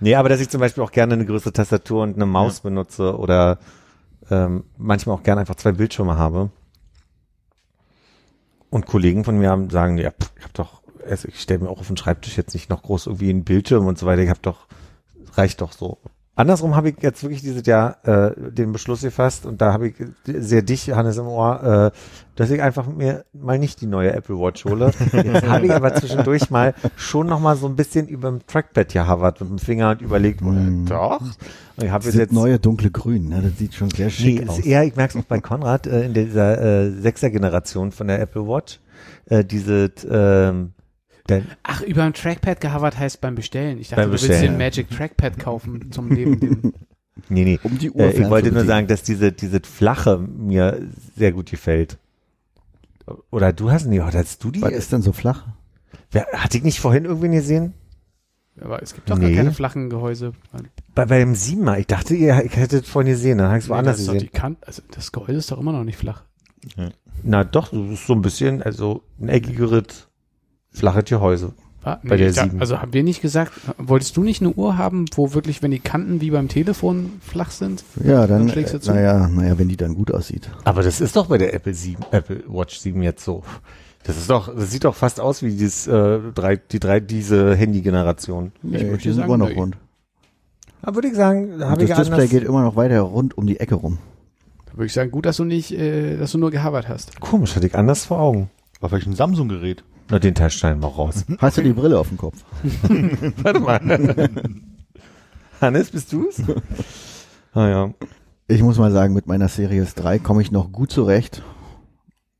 [0.00, 3.16] nee, aber dass ich zum Beispiel auch gerne eine größere Tastatur und eine Maus benutze
[3.16, 3.58] oder
[4.30, 6.50] ähm, manchmal auch gerne einfach zwei Bildschirme habe.
[8.70, 11.68] Und Kollegen von mir haben, sagen, ja, pff, ich habe doch, also ich stelle mir
[11.68, 14.22] auch auf den Schreibtisch jetzt nicht noch groß irgendwie einen Bildschirm und so weiter.
[14.22, 14.66] Ich habe doch,
[15.34, 15.98] reicht doch so.
[16.34, 19.94] Andersrum habe ich jetzt wirklich dieses Jahr äh, den Beschluss gefasst und da habe ich
[20.24, 21.98] sehr dich, Hannes, im Ohr, äh,
[22.36, 24.92] dass ich einfach mir mal nicht die neue Apple Watch hole.
[25.12, 28.90] Jetzt habe ich aber zwischendurch mal schon noch mal so ein bisschen über dem Trackpad
[28.94, 30.86] gehavert mit dem Finger und überlegt, Mm.
[30.86, 31.20] doch.
[31.20, 33.42] Und ich habe jetzt jetzt neue dunkle Grün, ne?
[33.42, 34.58] das sieht schon sehr schick Nee, aus.
[34.58, 38.08] ist eher, ich merke es auch bei Konrad, äh, in dieser äh, sechster Generation von
[38.08, 38.80] der Apple Watch,
[39.26, 40.72] äh, diese, ähm,
[41.28, 43.78] der, Ach, über ein Trackpad gehavert heißt beim Bestellen.
[43.78, 44.66] Ich dachte, Beim du willst Bestellen, den ja.
[44.66, 46.74] Magic Trackpad kaufen zum Neben dem.
[47.28, 50.80] nee, nee, Um die Uhr äh, ich wollte nur sagen, dass diese, diese flache mir
[51.16, 51.98] sehr gut gefällt.
[53.30, 54.62] oder du hast, nee, hattest du die?
[54.62, 55.46] Was ist denn so flach?
[56.10, 57.74] Wer, hatte ich nicht vorhin irgendwen gesehen?
[58.60, 59.28] Aber es gibt doch Nee.
[59.28, 60.32] gar keine flachen Gehäuse.
[60.94, 61.80] Bei, bei dem Siebenmal.
[61.80, 64.12] Ich dachte, ihr ich hättet vorhin gesehen, dann habe ich es woanders das, ist doch
[64.14, 64.32] die gesehen.
[64.32, 66.24] Kant, also das Gehäuse ist doch immer noch nicht flach.
[67.22, 70.08] Na doch, das ist so ein bisschen, also ein eckigeres,
[70.72, 71.52] flaches Gehäuse.
[71.82, 72.60] War, Bei der ich da- sieben.
[72.60, 75.80] Also haben wir nicht gesagt, wolltest du nicht eine Uhr haben, wo wirklich, wenn die
[75.80, 77.82] Kanten wie beim Telefon flach sind?
[78.04, 78.92] Ja, dann, Dann schlägst du zu.
[78.92, 80.48] naja, naja, wenn die dann gut aussieht.
[80.64, 83.42] Aber das ist doch bei der Apple 7, Apple Watch 7 jetzt so.
[84.04, 87.54] Das ist doch, das sieht doch fast aus wie dieses, äh, drei, die drei, diese
[87.56, 88.52] Handy-Generation.
[88.62, 89.76] Nee, würd die dir sind immer noch rund.
[90.82, 92.30] Da würde ich sagen, da habe das ich Display anders.
[92.30, 93.98] geht immer noch weiter rund um die Ecke rum.
[94.66, 97.20] Da würde ich sagen, gut, dass du nicht, äh, dass du nur gehabert hast.
[97.20, 98.50] Komisch, hatte ich anders vor Augen.
[98.80, 99.82] War vielleicht ein Samsung-Gerät.
[100.10, 101.24] Na, den Teil schneiden wir raus.
[101.38, 102.44] Hast du die Brille auf dem Kopf?
[103.42, 103.80] Warte mal.
[105.60, 106.42] Hannes, bist du's?
[107.54, 107.94] Ah ja.
[108.48, 111.42] Ich muss mal sagen, mit meiner Series 3 komme ich noch gut zurecht.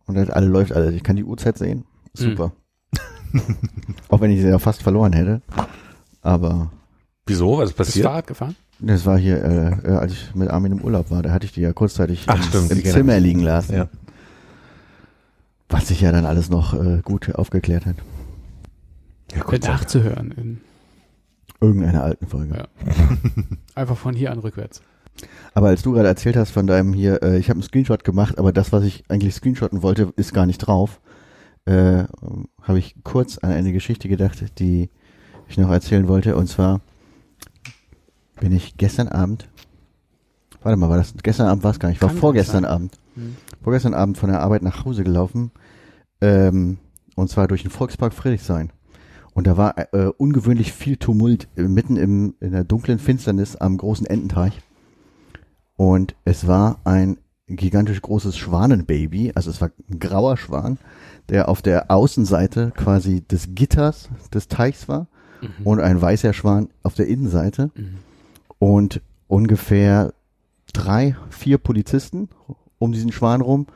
[0.07, 0.95] Und das alle läuft alles.
[0.95, 1.85] Ich kann die Uhrzeit sehen.
[2.13, 2.53] Super.
[4.09, 5.41] Auch wenn ich sie ja fast verloren hätte.
[6.21, 6.71] Aber
[7.27, 7.59] Wieso?
[7.59, 8.07] Was ist Bist du passiert?
[8.07, 8.57] Fahrrad gefahren?
[8.81, 11.53] das war hier, äh, äh, als ich mit Armin im Urlaub war, da hatte ich
[11.53, 13.75] die ja kurzzeitig Ach, im, stimmt, im Zimmer liegen lassen.
[13.75, 13.89] Ja.
[15.73, 17.97] Was sich ja dann alles noch äh, gut aufgeklärt hat.
[19.35, 20.33] Ja, Äh, nachzuhören.
[20.33, 20.61] In,
[21.61, 22.57] Irgendeiner alten Folge.
[22.57, 22.67] Ja.
[23.75, 24.83] einfach von hier an rückwärts.
[25.55, 28.39] Aber als du gerade erzählt hast von deinem hier, äh, ich habe einen Screenshot gemacht,
[28.39, 31.01] aber das, was ich eigentlich screenshotten wollte, ist gar nicht drauf,
[31.65, 32.05] äh,
[32.63, 34.91] habe ich kurz an eine Geschichte gedacht, die
[35.49, 36.37] ich noch erzählen wollte.
[36.37, 36.81] Und zwar
[38.41, 39.49] bin ich gestern Abend,
[40.63, 42.65] warte mal, war das gestern Abend war es gar nicht, war Kann vorgestern.
[42.65, 43.37] Abend, Hm.
[43.63, 45.51] vorgestern Abend von der Arbeit nach Hause gelaufen,
[46.21, 46.79] ähm,
[47.17, 48.71] und zwar durch den Volkspark Friedrichshain.
[49.35, 53.77] Und da war äh, ungewöhnlich viel Tumult äh, mitten im, in der dunklen Finsternis am
[53.79, 54.61] großen Ententeich.
[55.77, 57.19] Und es war ein
[57.49, 60.79] gigantisch großes Schwanenbaby, also es war ein grauer Schwan,
[61.29, 65.09] der auf der Außenseite quasi des Gitters des Teichs war
[65.41, 65.67] Mhm.
[65.67, 67.99] und ein weißer Schwan auf der Innenseite Mhm.
[68.59, 70.15] und ungefähr
[70.73, 72.29] drei, vier Polizisten
[72.83, 73.67] um diesen Schwan rum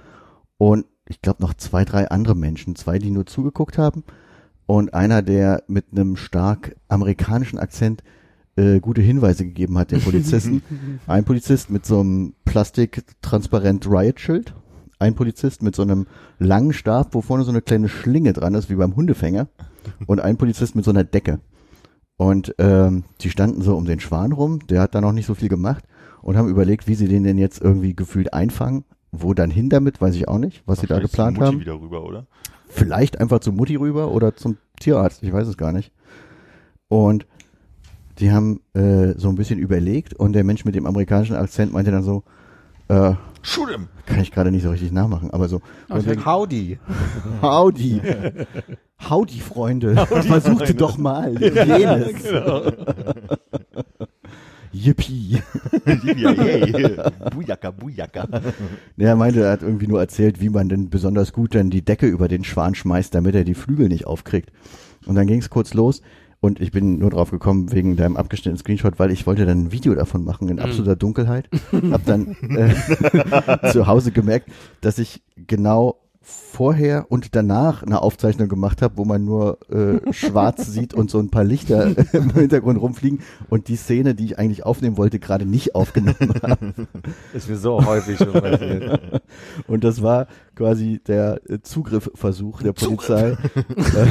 [0.58, 4.02] und ich glaube noch zwei, drei andere Menschen, zwei, die nur zugeguckt haben
[4.66, 8.02] und einer, der mit einem stark amerikanischen Akzent
[8.56, 10.62] äh, gute Hinweise gegeben hat, den Polizisten.
[11.06, 14.54] ein Polizist mit so einem plastiktransparent Riot-Schild,
[14.98, 16.06] ein Polizist mit so einem
[16.38, 19.48] langen Stab, wo vorne so eine kleine Schlinge dran ist, wie beim Hundefänger,
[20.06, 21.40] und ein Polizist mit so einer Decke.
[22.16, 25.34] Und ähm, die standen so um den Schwan rum, der hat da noch nicht so
[25.34, 25.84] viel gemacht
[26.22, 28.84] und haben überlegt, wie sie den denn jetzt irgendwie gefühlt einfangen.
[29.12, 31.60] Wo dann hin damit, weiß ich auch nicht, was sie da geplant Mutti haben.
[31.60, 32.26] wieder rüber, oder?
[32.68, 35.92] Vielleicht einfach zu Mutti rüber oder zum Tierarzt, ich weiß es gar nicht.
[36.88, 37.26] Und
[38.18, 41.90] die haben äh, so ein bisschen überlegt und der Mensch mit dem amerikanischen Akzent meinte
[41.90, 42.24] dann so,
[42.88, 43.88] äh, Shoot him!
[44.06, 46.78] kann ich gerade nicht so richtig nachmachen, aber so, von wegen, Howdy.
[47.42, 48.00] Howdy.
[49.08, 49.94] Howdy, Freunde.
[50.06, 51.34] Versuchte doch mal.
[51.42, 52.24] Jenes.
[54.84, 55.42] Yippie.
[56.16, 56.96] ja, yay.
[57.34, 58.28] Bujaka, Bujaka.
[58.96, 62.06] Er meinte, er hat irgendwie nur erzählt, wie man denn besonders gut dann die Decke
[62.06, 64.50] über den Schwan schmeißt, damit er die Flügel nicht aufkriegt.
[65.06, 66.02] Und dann ging es kurz los
[66.40, 69.72] und ich bin nur drauf gekommen wegen deinem abgeschnittenen Screenshot, weil ich wollte dann ein
[69.72, 71.48] Video davon machen in absoluter Dunkelheit.
[71.90, 74.50] Hab dann äh, zu Hause gemerkt,
[74.80, 75.96] dass ich genau
[76.28, 81.20] vorher und danach eine Aufzeichnung gemacht habe, wo man nur äh, schwarz sieht und so
[81.20, 85.46] ein paar Lichter im Hintergrund rumfliegen und die Szene, die ich eigentlich aufnehmen wollte, gerade
[85.46, 86.72] nicht aufgenommen habe.
[87.32, 89.22] Ist mir so häufig schon passiert.
[89.68, 90.26] Und das war
[90.56, 93.30] quasi der äh, Zugriffversuch der Polizei,
[93.76, 94.06] äh,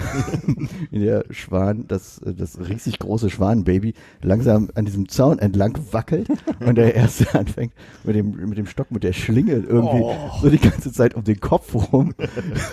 [0.91, 6.27] in der Schwan, das, äh, das riesig große Schwanenbaby, langsam an diesem Zaun entlang wackelt
[6.65, 7.73] und der erste anfängt
[8.03, 10.05] mit dem, mit dem Stock, mit der Schlinge irgendwie
[10.41, 12.13] so die ganze Zeit um den Kopf rum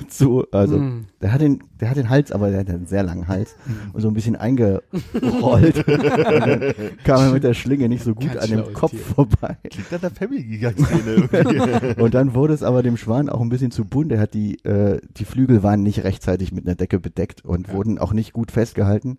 [0.08, 1.06] zu, also Mm.
[1.20, 3.54] der hat den, der hat den Hals, aber der hat einen sehr langen Hals
[3.92, 5.84] und so ein bisschen eingerollt.
[7.04, 9.00] kam er mit der Schlinge nicht so gut Ganz an dem Kopf Tier.
[9.00, 9.56] vorbei.
[9.70, 12.00] Klingt nach der Family-Szene irgendwie.
[12.02, 14.12] Und dann wurde es aber dem Schwan auch ein bisschen zu bunt.
[14.12, 17.98] Er hat die, äh, die Flügel waren nicht rechtzeitig mit einer Decke bedeckt und wurden
[17.98, 19.18] auch nicht gut festgehalten.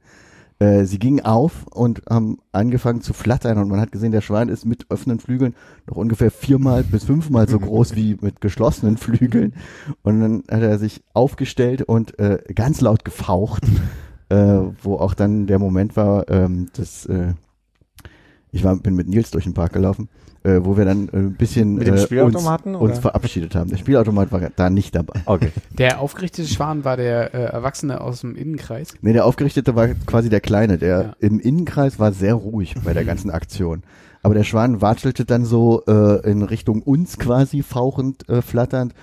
[0.60, 4.50] Äh, sie gingen auf und haben angefangen zu flattern und man hat gesehen, der Schwan
[4.50, 5.56] ist mit offenen Flügeln
[5.88, 9.54] noch ungefähr viermal bis fünfmal so groß wie mit geschlossenen Flügeln.
[10.04, 13.64] Und dann hat er sich aufgestellt und äh, ganz laut gefaucht,
[14.30, 17.34] äh, wo auch dann der Moment war, ähm, dass äh,
[18.52, 20.10] ich war, bin mit Nils durch den Park gelaufen,
[20.44, 23.02] äh, wo wir dann äh, ein bisschen Mit dem äh, Spielautomaten, uns, uns oder?
[23.02, 23.70] verabschiedet haben.
[23.70, 25.22] Der Spielautomat war da nicht dabei.
[25.26, 25.52] Okay.
[25.78, 28.94] Der aufgerichtete Schwan war der äh, Erwachsene aus dem Innenkreis.
[29.02, 30.78] Nee, der Aufgerichtete war quasi der Kleine.
[30.78, 31.14] Der Ja.
[31.20, 33.84] im Innenkreis war sehr ruhig bei der ganzen Aktion.
[34.22, 38.94] Aber der Schwan watschelte dann so äh, in Richtung uns quasi, fauchend, äh, flatternd.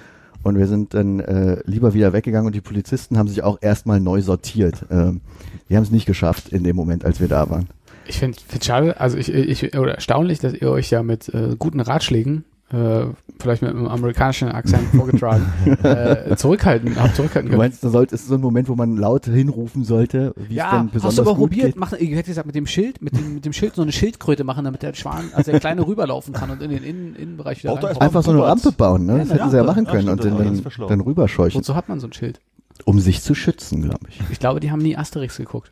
[0.43, 4.01] Und wir sind dann äh, lieber wieder weggegangen und die Polizisten haben sich auch erstmal
[4.01, 4.87] neu sortiert.
[4.91, 5.21] Ähm,
[5.69, 7.69] die haben es nicht geschafft in dem Moment, als wir da waren.
[8.11, 11.55] Ich finde es schade, also ich, ich, oder erstaunlich, dass ihr euch ja mit äh,
[11.59, 13.05] guten Ratschlägen, äh,
[13.41, 15.47] vielleicht mit einem amerikanischen Akzent vorgetragen,
[15.85, 17.59] äh, zurückhalten, habt zurückhalten Du können.
[17.71, 20.91] meinst, da sollte, ist so ein Moment, wo man laut hinrufen sollte, wie es denn
[20.91, 21.77] besonders hast du aber gut probiert, geht?
[21.77, 24.43] mach, ich hätte gesagt, mit dem Schild, mit dem, mit dem Schild so eine Schildkröte
[24.45, 27.75] machen, damit der Schwan, also der Kleine rüberlaufen kann und in den Innen, Innenbereich wieder
[27.77, 28.03] doch reinkommt.
[28.03, 28.43] Einfach so eine.
[28.43, 29.19] Rampe bauen, ne?
[29.19, 31.61] Das Ja, hätten sie ja machen Ja, können stimmt, und den das dann, dann rüberscheuchen.
[31.61, 32.41] Wozu hat man so ein Schild?
[32.85, 34.21] Um sich zu schützen, glaube ich.
[34.31, 35.71] Ich glaube, die haben nie Asterix geguckt.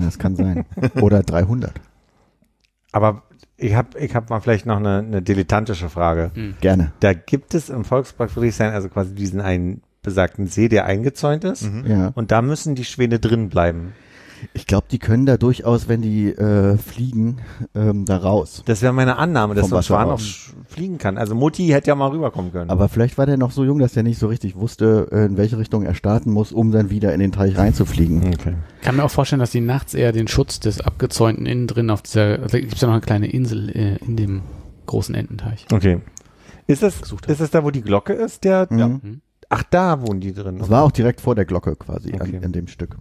[0.00, 0.64] Das kann sein.
[1.00, 1.72] Oder 300.
[2.92, 3.22] Aber
[3.56, 6.30] ich habe ich hab mal vielleicht noch eine, eine dilettantische Frage.
[6.60, 6.92] Gerne.
[7.00, 11.68] Da gibt es im Volkspark Friedrichshain also quasi diesen einen besagten See, der eingezäunt ist.
[11.86, 12.12] Ja.
[12.14, 13.92] Und da müssen die Schwäne drin bleiben.
[14.54, 17.38] Ich glaube, die können da durchaus, wenn die äh, fliegen,
[17.74, 18.62] ähm, da raus.
[18.66, 21.18] Das wäre meine Annahme, dass Vom so ein Wasser Schwan auch fliegen kann.
[21.18, 22.70] Also Mutti hätte ja mal rüberkommen können.
[22.70, 25.36] Aber vielleicht war der noch so jung, dass der nicht so richtig wusste, äh, in
[25.36, 28.22] welche Richtung er starten muss, um dann wieder in den Teich reinzufliegen.
[28.34, 28.54] okay.
[28.80, 31.90] Ich kann mir auch vorstellen, dass die nachts eher den Schutz des abgezäunten innen drin
[31.90, 34.42] auf dieser, da gibt es ja noch eine kleine Insel äh, in dem
[34.86, 35.66] großen Ententeich.
[35.72, 36.00] Okay.
[36.66, 38.44] Ist das, Gesucht ist das da, wo die Glocke ist?
[38.44, 39.20] Der, Mhm.
[39.54, 40.58] Ach, da wohnen die drin.
[40.58, 42.38] Das war auch direkt vor der Glocke quasi Okay.
[42.38, 42.96] an, an dem Stück.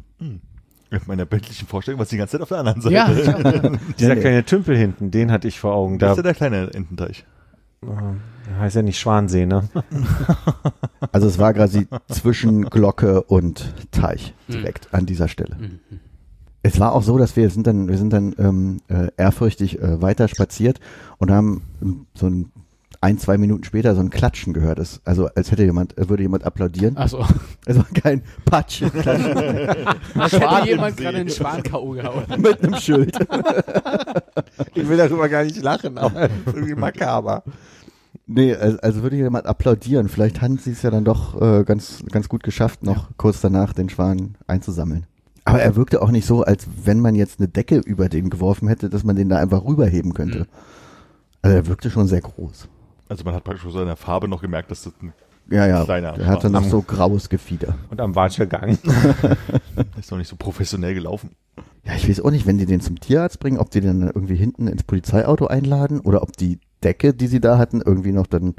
[0.91, 2.93] Mit meiner bildlichen Vorstellung, was die ganze Zeit auf der anderen Seite.
[2.95, 3.07] Ja.
[3.99, 5.97] Dieser kleine Tümpel hinten, den hatte ich vor Augen.
[5.97, 7.26] Das Da ist ja der kleine Ententeich.
[7.81, 7.88] äh,
[8.59, 9.69] heißt ja nicht Schwansee, ne?
[11.13, 15.55] Also es war quasi zwischen Glocke und Teich direkt an dieser Stelle.
[15.59, 15.80] Mhm.
[16.61, 20.01] Es war auch so, dass wir sind dann, wir sind dann ähm, äh, ehrfürchtig äh,
[20.01, 20.80] weiter spaziert
[21.18, 21.63] und haben
[22.13, 22.51] so ein,
[23.02, 24.78] ein, zwei Minuten später so ein Klatschen gehört.
[24.78, 26.95] Es, also als hätte jemand, äh, würde jemand applaudieren.
[26.98, 27.26] Achso,
[27.65, 28.94] Es war kein Patsch als
[30.34, 31.90] hätte jemand gerade einen Schwan K.O.
[31.91, 32.23] gehauen.
[32.38, 33.18] mit einem Schild.
[34.73, 37.44] Ich will darüber gar nicht lachen, aber irgendwie makaber.
[38.28, 40.07] Nee, also, also würde jemand applaudieren.
[40.07, 43.73] Vielleicht haben sie es ja dann doch äh, ganz, ganz gut geschafft, noch kurz danach
[43.73, 45.07] den Schwan einzusammeln.
[45.45, 48.68] Aber er wirkte auch nicht so, als wenn man jetzt eine Decke über den geworfen
[48.68, 50.48] hätte, dass man den da einfach rüberheben könnte.
[51.41, 52.69] Also er wirkte schon sehr groß.
[53.11, 55.11] Also man hat praktisch von seiner Farbe noch gemerkt, dass das ein,
[55.49, 55.83] Ja, ja.
[55.83, 57.75] Kleiner er hatte noch so graues Gefieder.
[57.89, 58.77] Und am Watschegang.
[59.99, 61.31] ist noch nicht so professionell gelaufen.
[61.83, 64.11] Ja, ich weiß auch nicht, wenn die den zum Tierarzt bringen, ob die den dann
[64.15, 68.27] irgendwie hinten ins Polizeiauto einladen oder ob die Decke, die sie da hatten, irgendwie noch
[68.27, 68.55] dann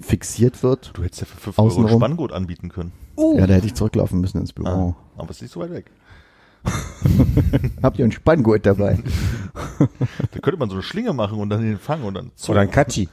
[0.00, 0.92] fixiert wird.
[0.94, 2.00] Du hättest ja für 5 Euro Außenrum.
[2.00, 2.92] Spanngurt anbieten können.
[3.16, 4.68] Ja, da hätte ich zurücklaufen müssen ins Büro.
[4.68, 5.90] Ah, aber es ist nicht so weit weg.
[7.82, 9.00] Habt ihr ein Spanngurt dabei?
[9.78, 12.70] Da könnte man so eine Schlinge machen und dann den fangen und dann Oder ein
[12.70, 13.08] Katschi.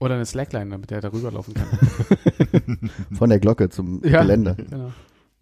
[0.00, 2.90] Oder eine Slackline, damit der da rüberlaufen kann.
[3.12, 4.22] Von der Glocke zum Ja.
[4.22, 4.56] Gelände.
[4.56, 4.92] Genau.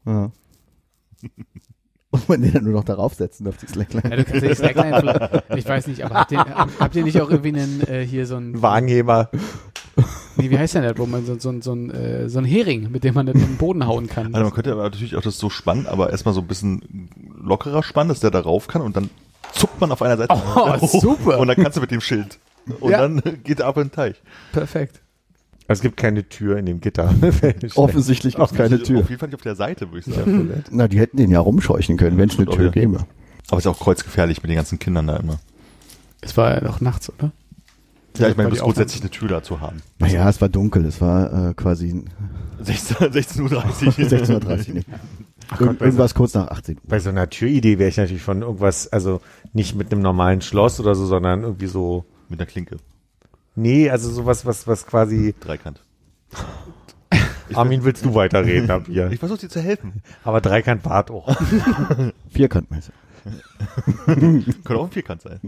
[0.06, 0.30] Ja.
[2.10, 4.08] Und man den dann nur noch darauf setzen auf die Slackline.
[4.08, 7.20] Ja, du kannst ja die Slackline ich weiß nicht, aber habt ihr, habt ihr nicht
[7.20, 9.30] auch irgendwie einen, äh, hier so ein, Wagenheber.
[10.36, 12.90] nee, wie heißt denn das, wo man so, so, so, ein, äh, so ein Hering,
[12.90, 14.34] mit dem man den Boden hauen kann.
[14.34, 17.82] Also man könnte aber natürlich auch das so spannen, aber erstmal so ein bisschen lockerer
[17.82, 19.10] spannen, dass der da rauf kann und dann
[19.52, 21.38] zuckt man auf einer Seite Oh, super.
[21.38, 22.38] und dann kannst du mit dem Schild
[22.80, 22.98] und Ja.
[23.02, 24.20] dann geht er ab in den Teich.
[24.52, 25.00] Perfekt.
[25.68, 27.12] Also es gibt keine Tür in dem Gitter.
[27.74, 29.00] Offensichtlich gibt es keine Tür.
[29.00, 30.64] Auf jeden Fall nicht auf der Seite, würde ich sagen.
[30.70, 32.70] Na, die hätten den ja rumscheuchen können, wenn es eine Tür ja.
[32.70, 33.04] gäbe.
[33.48, 35.38] Aber ist auch kreuzgefährlich mit den ganzen Kindern da immer.
[36.20, 37.32] Es war ja noch nachts, oder?
[38.16, 39.82] Ja, ich meine, es ist grundsätzlich eine Tür da zu haben.
[39.98, 42.04] Naja, es war dunkel, es war äh, quasi
[42.60, 43.50] 16 16.30 Uhr.
[43.50, 44.82] 16.30 Uhr
[45.50, 45.60] nicht.
[45.60, 46.80] Ir irgendwas kurz nach 18 Uhr.
[46.84, 49.20] Bei so einer Türidee wäre ich natürlich von irgendwas, also
[49.52, 52.76] nicht mit einem normalen Schloss oder so, sondern irgendwie so, Mit einer Klinke.
[53.54, 55.80] nee, also sowas, was, was quasi, Dreikant.
[57.54, 59.10] Armin, willst du weiterreden ab hier?
[59.12, 60.02] Ich versuche dir zu helfen.
[60.24, 61.28] Aber Dreikant Bart auch.
[62.30, 62.92] Vierkantmesser.
[64.04, 65.40] Könnte auch ein Vierkant sein.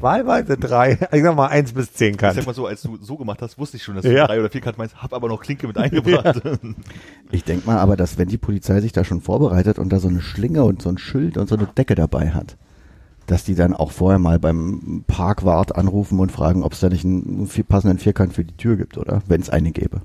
[0.00, 2.46] Wahlweise drei, ich sag mal eins bis zehn Ich sag Kant.
[2.46, 4.26] mal so, als du so gemacht hast, wusste ich schon, dass du Ja.
[4.26, 6.40] drei oder Vierkant meinst, hab aber noch Klinke mit eingebracht.
[7.30, 10.08] Ich denk mal aber, dass wenn die Polizei sich da schon vorbereitet und da so
[10.08, 12.56] eine Schlinge und so ein Schild und so eine Decke dabei hat,
[13.26, 17.04] dass die dann auch vorher mal beim Parkwart anrufen und fragen, ob es da nicht
[17.04, 19.22] einen vier- passenden Vierkant für die Tür gibt, oder?
[19.26, 20.02] Wenn es eine gäbe.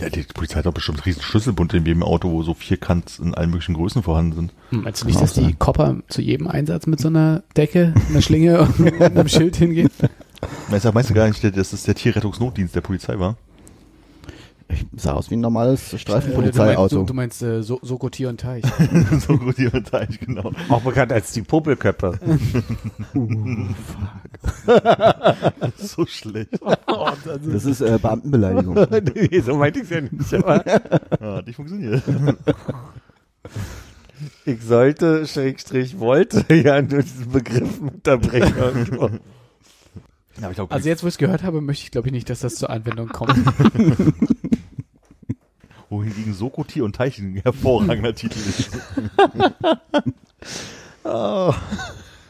[0.00, 3.18] Ja, die Polizei hat doch bestimmt einen riesen Schlüsselbund in jedem Auto, wo so Vierkant
[3.22, 4.52] in allen möglichen Größen vorhanden sind.
[4.70, 5.58] Hm, Meinst du nicht, Kann dass auch die sein.
[5.58, 9.90] Kopper zu jedem Einsatz mit so einer Decke, einer Schlinge und einem Schild hingehen?
[10.70, 13.36] Na, ich sag, meinst du gar nicht, dass das der Tierrettungsnotdienst der Polizei war?
[14.72, 17.04] Ich sah aus wie ein normales Äh, Streifenpolizeiauto.
[17.04, 18.64] Du meinst, du meinst äh, so so Tier und Teich.
[19.26, 20.52] so gut hier und Teich, genau.
[20.68, 22.18] Auch bekannt als die Popelköppe.
[25.76, 26.58] So schlecht.
[27.24, 28.74] das ist äh, Beamtenbeleidigung.
[29.14, 30.34] nee, so meinte ich ja nicht.
[30.34, 32.02] Aber Ja, hat nicht funktioniert.
[34.46, 39.20] ich sollte, Schrägstrich, wollte ja nur diesen Begriff unterbrechen.
[40.40, 42.40] Ja, glaube, Also jetzt, wo ich es gehört habe, möchte ich glaube ich nicht, dass
[42.40, 43.34] das zur Anwendung kommt.
[45.90, 48.70] Wohingegen Sokoti und Teilchen ein hervorragender Titel ist.
[51.04, 51.52] Oh.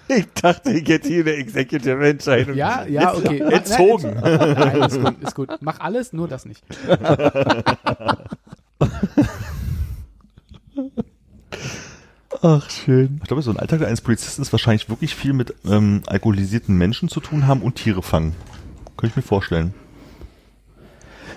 [0.08, 2.56] Ich dachte, ich hätte hier eine Executive Entscheidung.
[2.56, 3.38] Ja, ja, okay.
[3.38, 4.14] Entzogen.
[4.20, 5.50] Nein, ist gut, ist gut.
[5.60, 6.64] Mach alles, nur das nicht.
[12.42, 13.18] Ach, schön.
[13.22, 17.10] Ich glaube, so ein Alltag eines Polizisten ist wahrscheinlich wirklich viel mit ähm, alkoholisierten Menschen
[17.10, 18.34] zu tun haben und Tiere fangen.
[18.96, 19.74] Könnte ich mir vorstellen.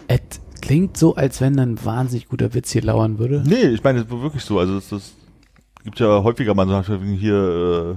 [0.08, 3.44] Es klingt so, als wenn ein wahnsinnig guter Witz hier lauern würde.
[3.46, 4.60] Nee, ich meine, das war wirklich so.
[4.60, 5.12] Also das, das
[5.84, 7.90] gibt ja häufiger mal so hier, äh,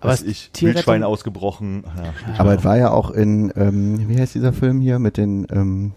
[0.00, 1.84] Aber was es- ich, Wildschwein ausgebrochen.
[1.96, 2.34] Ja.
[2.38, 5.92] Aber es war ja auch in, ähm, wie heißt dieser Film hier mit den, ähm,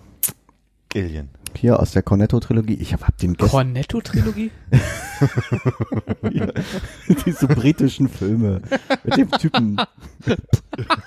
[0.96, 1.30] Alien.
[1.58, 2.76] Hier aus der Cornetto-Trilogie.
[2.76, 4.52] Ich hab, hab den Cornetto-Trilogie?
[7.26, 8.62] diese britischen Filme
[9.04, 9.78] mit dem Typen.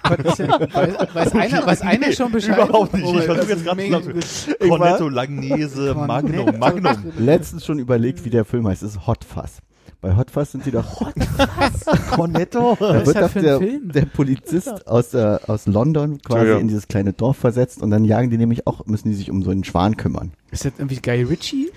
[0.02, 2.56] Weiß, weiß, einer, weiß einer schon Bescheid?
[2.56, 3.04] Überhaupt nicht.
[3.04, 4.68] Ich Oh, versuche das jetzt gerade.
[4.68, 7.12] Cornetto, Langnese, Magnum, Magnum.
[7.18, 8.82] Letztens schon überlegt, wie der Film heißt.
[8.82, 9.58] Es ist Hot Fuzz.
[10.00, 11.02] Bei Hot Fuzz sind sie doch.
[12.12, 12.76] Cornetto?
[12.78, 13.92] Da Was ist wird das doch für ein der, Film?
[13.92, 18.30] der Polizist aus, der, aus London quasi in dieses kleine Dorf versetzt und dann jagen
[18.30, 20.32] die nämlich auch, müssen die sich um so einen Schwan kümmern.
[20.52, 21.70] Ist das irgendwie Guy Ritchie?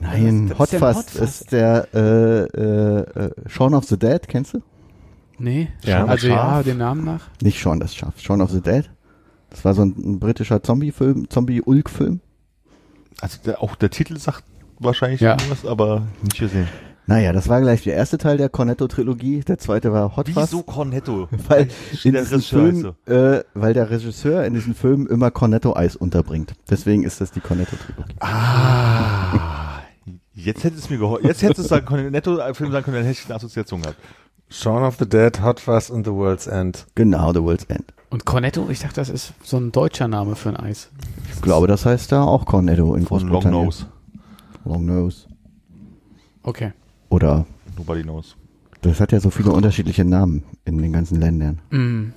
[0.00, 1.14] Nein, Hot Fuzz Hot Fuzz?
[1.16, 4.62] ist der äh, äh, äh, Shaun of the Dead, kennst du?
[5.38, 5.68] Nee.
[5.84, 6.04] Ja.
[6.06, 7.28] also ja, dem Namen nach.
[7.42, 8.88] Nicht Shaun das Schaf, Shaun of the Dead.
[9.50, 12.20] Das war so ein, ein britischer Zombie-Film, Zombie-Ulk-Film.
[13.20, 14.44] Also der, auch der Titel sagt
[14.78, 15.32] wahrscheinlich Ja.
[15.32, 16.68] irgendwas, aber nicht gesehen.
[17.10, 19.40] Naja, das war gleich der erste Teil der Cornetto-Trilogie.
[19.40, 20.52] Der zweite war Hot Fuzz.
[20.52, 21.26] Wieso Cornetto?
[21.48, 21.66] Weil
[22.04, 25.96] in Der diesem Regisseur heißt Film, äh, weil der Regisseur in diesem Film immer Cornetto-Eis
[25.96, 26.54] unterbringt.
[26.70, 28.14] Deswegen ist das die Cornetto-Trilogie.
[28.20, 29.80] Ah.
[30.34, 31.26] Jetzt hätte es mir geholfen.
[31.26, 33.98] Jetzt hätte es sagen können, Netto-Film sagen können, dann hätte ich eine Assoziation gehabt.
[34.48, 36.86] Shaun of the Dead, Hot Fuzz and the World's End.
[36.94, 37.86] Genau, The World's End.
[38.10, 40.90] Und Cornetto, ich dachte, das ist so ein deutscher Name für ein Eis.
[41.34, 43.64] Ich glaube, das heißt da auch Cornetto in Von Long Großbritannien.
[43.64, 43.86] Nose.
[44.64, 45.26] Long Nose.
[46.44, 46.72] Okay.
[47.10, 47.44] Oder,
[47.76, 48.36] Nobody knows.
[48.82, 51.60] das hat ja so viele unterschiedliche Namen in den ganzen Ländern.
[51.70, 52.12] Mm.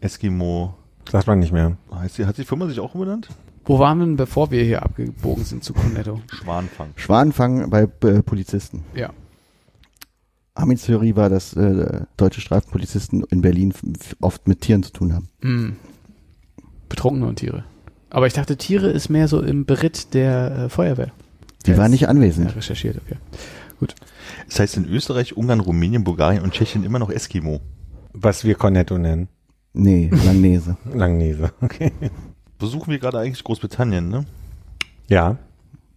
[0.00, 0.74] Eskimo.
[1.10, 1.76] Sagt man nicht mehr.
[1.92, 3.28] Heißt die, hat die Firma sich auch umbenannt?
[3.64, 6.20] Wo waren wir denn, bevor wir hier abgebogen sind zu Cornetto?
[6.30, 6.90] Schwanfang.
[6.96, 8.84] Schwanenfang bei äh, Polizisten.
[8.94, 9.10] Ja.
[10.54, 13.74] Armins Theorie war, dass äh, deutsche Strafpolizisten in Berlin
[14.20, 15.28] oft mit Tieren zu tun haben.
[15.42, 15.76] Mm.
[16.88, 17.64] Betrunkene und Tiere.
[18.10, 21.10] Aber ich dachte, Tiere ist mehr so im Beritt der äh, Feuerwehr.
[21.66, 22.54] Die Ja, waren nicht Ja, anwesend.
[22.54, 23.16] recherchiert, okay.
[24.48, 27.60] Das heißt in Österreich, Ungarn, Rumänien, Bulgarien und Tschechien immer noch Eskimo.
[28.12, 29.28] Was wir Cornetto nennen.
[29.72, 30.76] Nee, Langnese.
[30.94, 31.52] Langnese.
[31.60, 31.92] Okay.
[32.58, 34.24] Besuchen wir gerade eigentlich Großbritannien, ne?
[35.08, 35.36] Ja.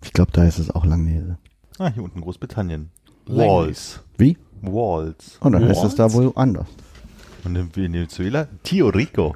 [0.04, 1.38] Ich glaube, da ist es auch Langnese.
[1.78, 2.90] Ah, hier unten Großbritannien.
[3.26, 4.02] Walls.
[4.18, 4.38] Wie?
[4.62, 5.38] Walls.
[5.40, 6.68] Und dann heißt es da wohl anders.
[7.46, 8.48] Und in Venezuela?
[8.64, 9.36] Tio Rico.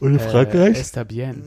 [0.00, 1.42] Und Äh, Está bien.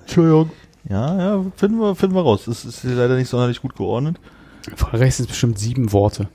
[0.00, 0.50] Entschuldigung.
[0.88, 2.44] Ja, ja, finden wir, finden wir raus.
[2.46, 4.18] Das ist hier leider nicht sonderlich gut geordnet.
[4.76, 6.28] Frankreich sind bestimmt sieben Worte.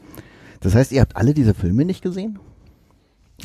[0.60, 2.40] Das heißt, ihr habt alle diese Filme nicht gesehen?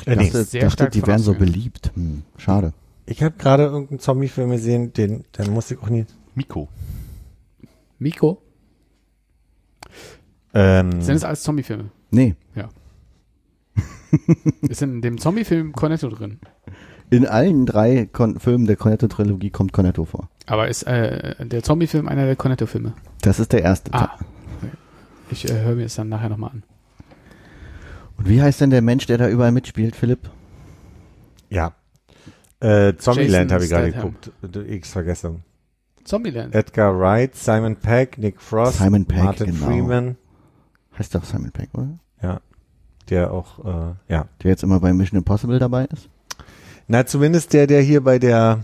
[0.07, 0.25] Äh, Ich nee.
[0.27, 1.93] dachte, sehr dachte stark die wären so beliebt.
[1.95, 2.73] Hm, schade.
[3.07, 6.07] Ich habe gerade irgendeinen Zombie-Film gesehen, den, den musste ich auch nie.
[6.35, 6.69] Miko.
[7.99, 8.41] Miko?
[10.55, 11.91] Ähm, Sind es alles Zombie-Filme?
[12.11, 12.35] Nee,
[14.69, 16.39] Ist in dem Zombie-Film Cornetto drin?
[17.11, 20.29] in allen drei Kon Filmen der Cornetto-Trilogie kommt Cornetto vor.
[20.47, 22.95] Aber ist äh, der Zombie-Film einer der Cornetto-Filme?
[23.23, 24.01] Das ist der erste Teil.
[24.03, 24.15] Ah.
[24.15, 24.25] Okay.
[25.33, 26.63] Ich äh, höre mir das dann nachher nochmal an.
[28.19, 30.31] Und wie heißt denn der Mensch, der da überall mitspielt, Philipp?
[31.51, 31.75] ja.
[32.61, 34.31] Äh, Zombieland habe ich gerade geguckt.
[34.69, 35.41] Ich vergesse.
[36.05, 36.55] Zombieland.
[36.55, 39.67] Edgar Wright, Simon Peck, Nick Frost, Simon Pegg, Martin genau.
[39.67, 40.17] Freeman.
[40.97, 41.99] Heißt doch Simon Pegg, oder?
[42.23, 42.41] Ja.
[43.11, 44.27] Der auch, äh, ja.
[44.43, 46.09] Der jetzt immer bei Mission Impossible dabei ist?
[46.87, 48.61] Na, zumindest der, der hier bei der,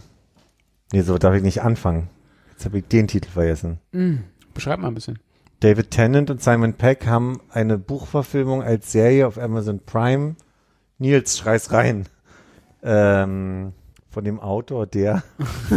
[0.92, 2.08] nee, so darf ich nicht anfangen.
[2.52, 3.78] Jetzt habe ich den Titel vergessen.
[3.90, 4.18] Mm.
[4.54, 5.18] Beschreib mal ein bisschen.
[5.60, 10.36] David Tennant und Simon Peck haben eine Buchverfilmung als Serie auf Amazon Prime.
[10.98, 12.06] Nils, schrei's rein.
[12.82, 13.72] Ähm,
[14.08, 15.22] von dem Autor, der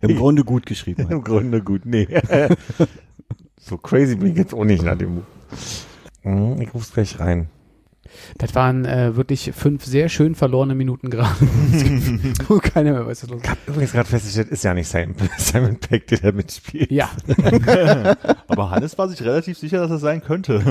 [0.00, 1.04] Im Grunde gut geschrieben.
[1.04, 1.10] hat.
[1.10, 2.08] im Grunde gut, nee.
[3.60, 5.24] so crazy bin ich jetzt auch nicht nach dem Buch.
[6.22, 7.48] Hm, Ich ruf's gleich rein.
[8.38, 11.34] Das waren äh, wirklich fünf sehr schön verlorene Minuten gerade.
[12.48, 15.14] Wo Keiner mehr weiß, was los Ich hab übrigens gerade festgestellt, ist ja nicht Simon,
[15.38, 16.90] Simon Peck, der da mitspielt.
[16.90, 17.10] Ja,
[18.48, 20.62] Aber Hannes war sich relativ sicher, dass es sein könnte.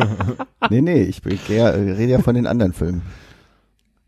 [0.70, 3.02] Nee, nee, ich, ich ja, rede ja von den anderen Filmen.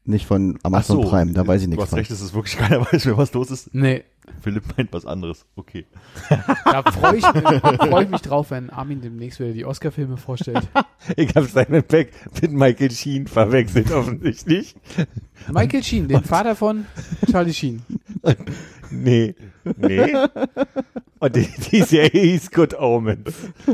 [0.07, 1.99] Nicht von Amazon Prime, da weiß ich Du nichts hast von.
[1.99, 3.73] recht, es ist wirklich keiner weiß mehr, was los ist.
[3.73, 4.03] nee.
[4.41, 5.45] Philipp meint was anderes.
[5.55, 5.85] Okay.
[6.65, 10.67] Da freue ich, freu ich mich drauf, wenn Armin demnächst wieder die Oscar-Filme vorstellt.
[11.15, 12.11] Ich habe Simon Peck
[12.41, 14.75] mit Michael Sheen verwechselt, offensichtlich.
[15.51, 16.87] Michael Sheen, den Vater von
[17.29, 17.83] Charlie Sheen.
[18.91, 19.35] Nee,
[19.77, 20.13] Nee.
[21.19, 23.33] Und die, die Serie hieß Good Omens.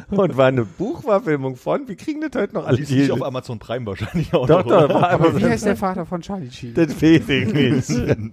[0.09, 3.23] Und war eine Buchverfilmung von, wir kriegen das heute noch alle Die ist nicht auf
[3.23, 6.73] Amazon Prime wahrscheinlich auch Doch, noch, doch, war wie heißt der Vater von Charlie Sheen?
[6.73, 8.31] Das weiß ich nicht.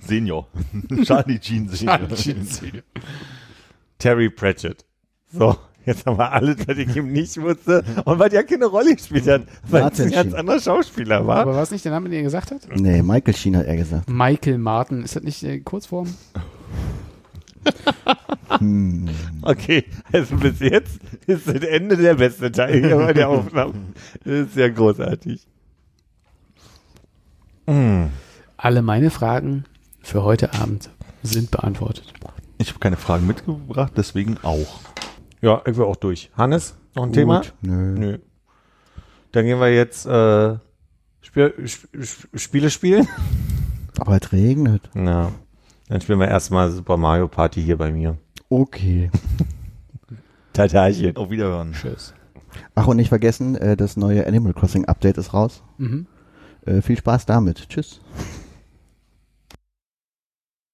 [0.00, 0.48] Senior.
[1.04, 1.98] Charlie Jean Senior.
[1.98, 2.82] Charlie Sheen Senior.
[3.98, 4.84] Terry Pratchett.
[5.30, 7.84] So, jetzt haben wir alles, was ich ihm nicht wusste.
[8.04, 10.34] Und was ja keine Rolle gespielt hat, weil es Martin ein ganz Sheen.
[10.34, 11.40] anderer Schauspieler war.
[11.40, 12.62] Aber war es nicht der Name, den er gesagt hat?
[12.74, 14.08] Nee, Michael Sheen hat er gesagt.
[14.08, 15.02] Michael Martin.
[15.02, 16.08] Ist das nicht äh, Kurzform?
[18.58, 19.08] Hm.
[19.42, 23.74] Okay, also bis jetzt ist das Ende der beste Teil hier bei der Aufnahme.
[24.24, 25.46] Das ist ja großartig.
[27.66, 28.04] Mm.
[28.56, 29.64] Alle meine Fragen
[30.02, 30.90] für heute Abend
[31.22, 32.12] sind beantwortet.
[32.58, 34.80] Ich habe keine Fragen mitgebracht, deswegen auch.
[35.44, 36.30] Ja, ich will auch durch.
[36.38, 37.40] Hannes, noch ein Thema?
[37.40, 37.98] Gut, Nö.
[37.98, 38.18] Nö.
[39.32, 40.56] Dann gehen wir jetzt äh,
[41.20, 43.06] Spiel, Sp Sp Spiele spielen.
[44.00, 44.88] Aber es regnet.
[44.94, 45.32] Na,
[45.88, 48.16] dann spielen wir erstmal Super Mario Party hier bei mir.
[48.48, 49.10] Okay.
[50.54, 51.14] Tatarchen.
[51.16, 51.72] Auf Wiederhören.
[51.72, 52.14] Tschüss.
[52.74, 55.62] Ach, und nicht vergessen, äh, das neue Animal Crossing Update ist raus.
[55.76, 56.06] Mhm.
[56.64, 57.68] Äh, viel Spaß damit.
[57.68, 58.00] Tschüss.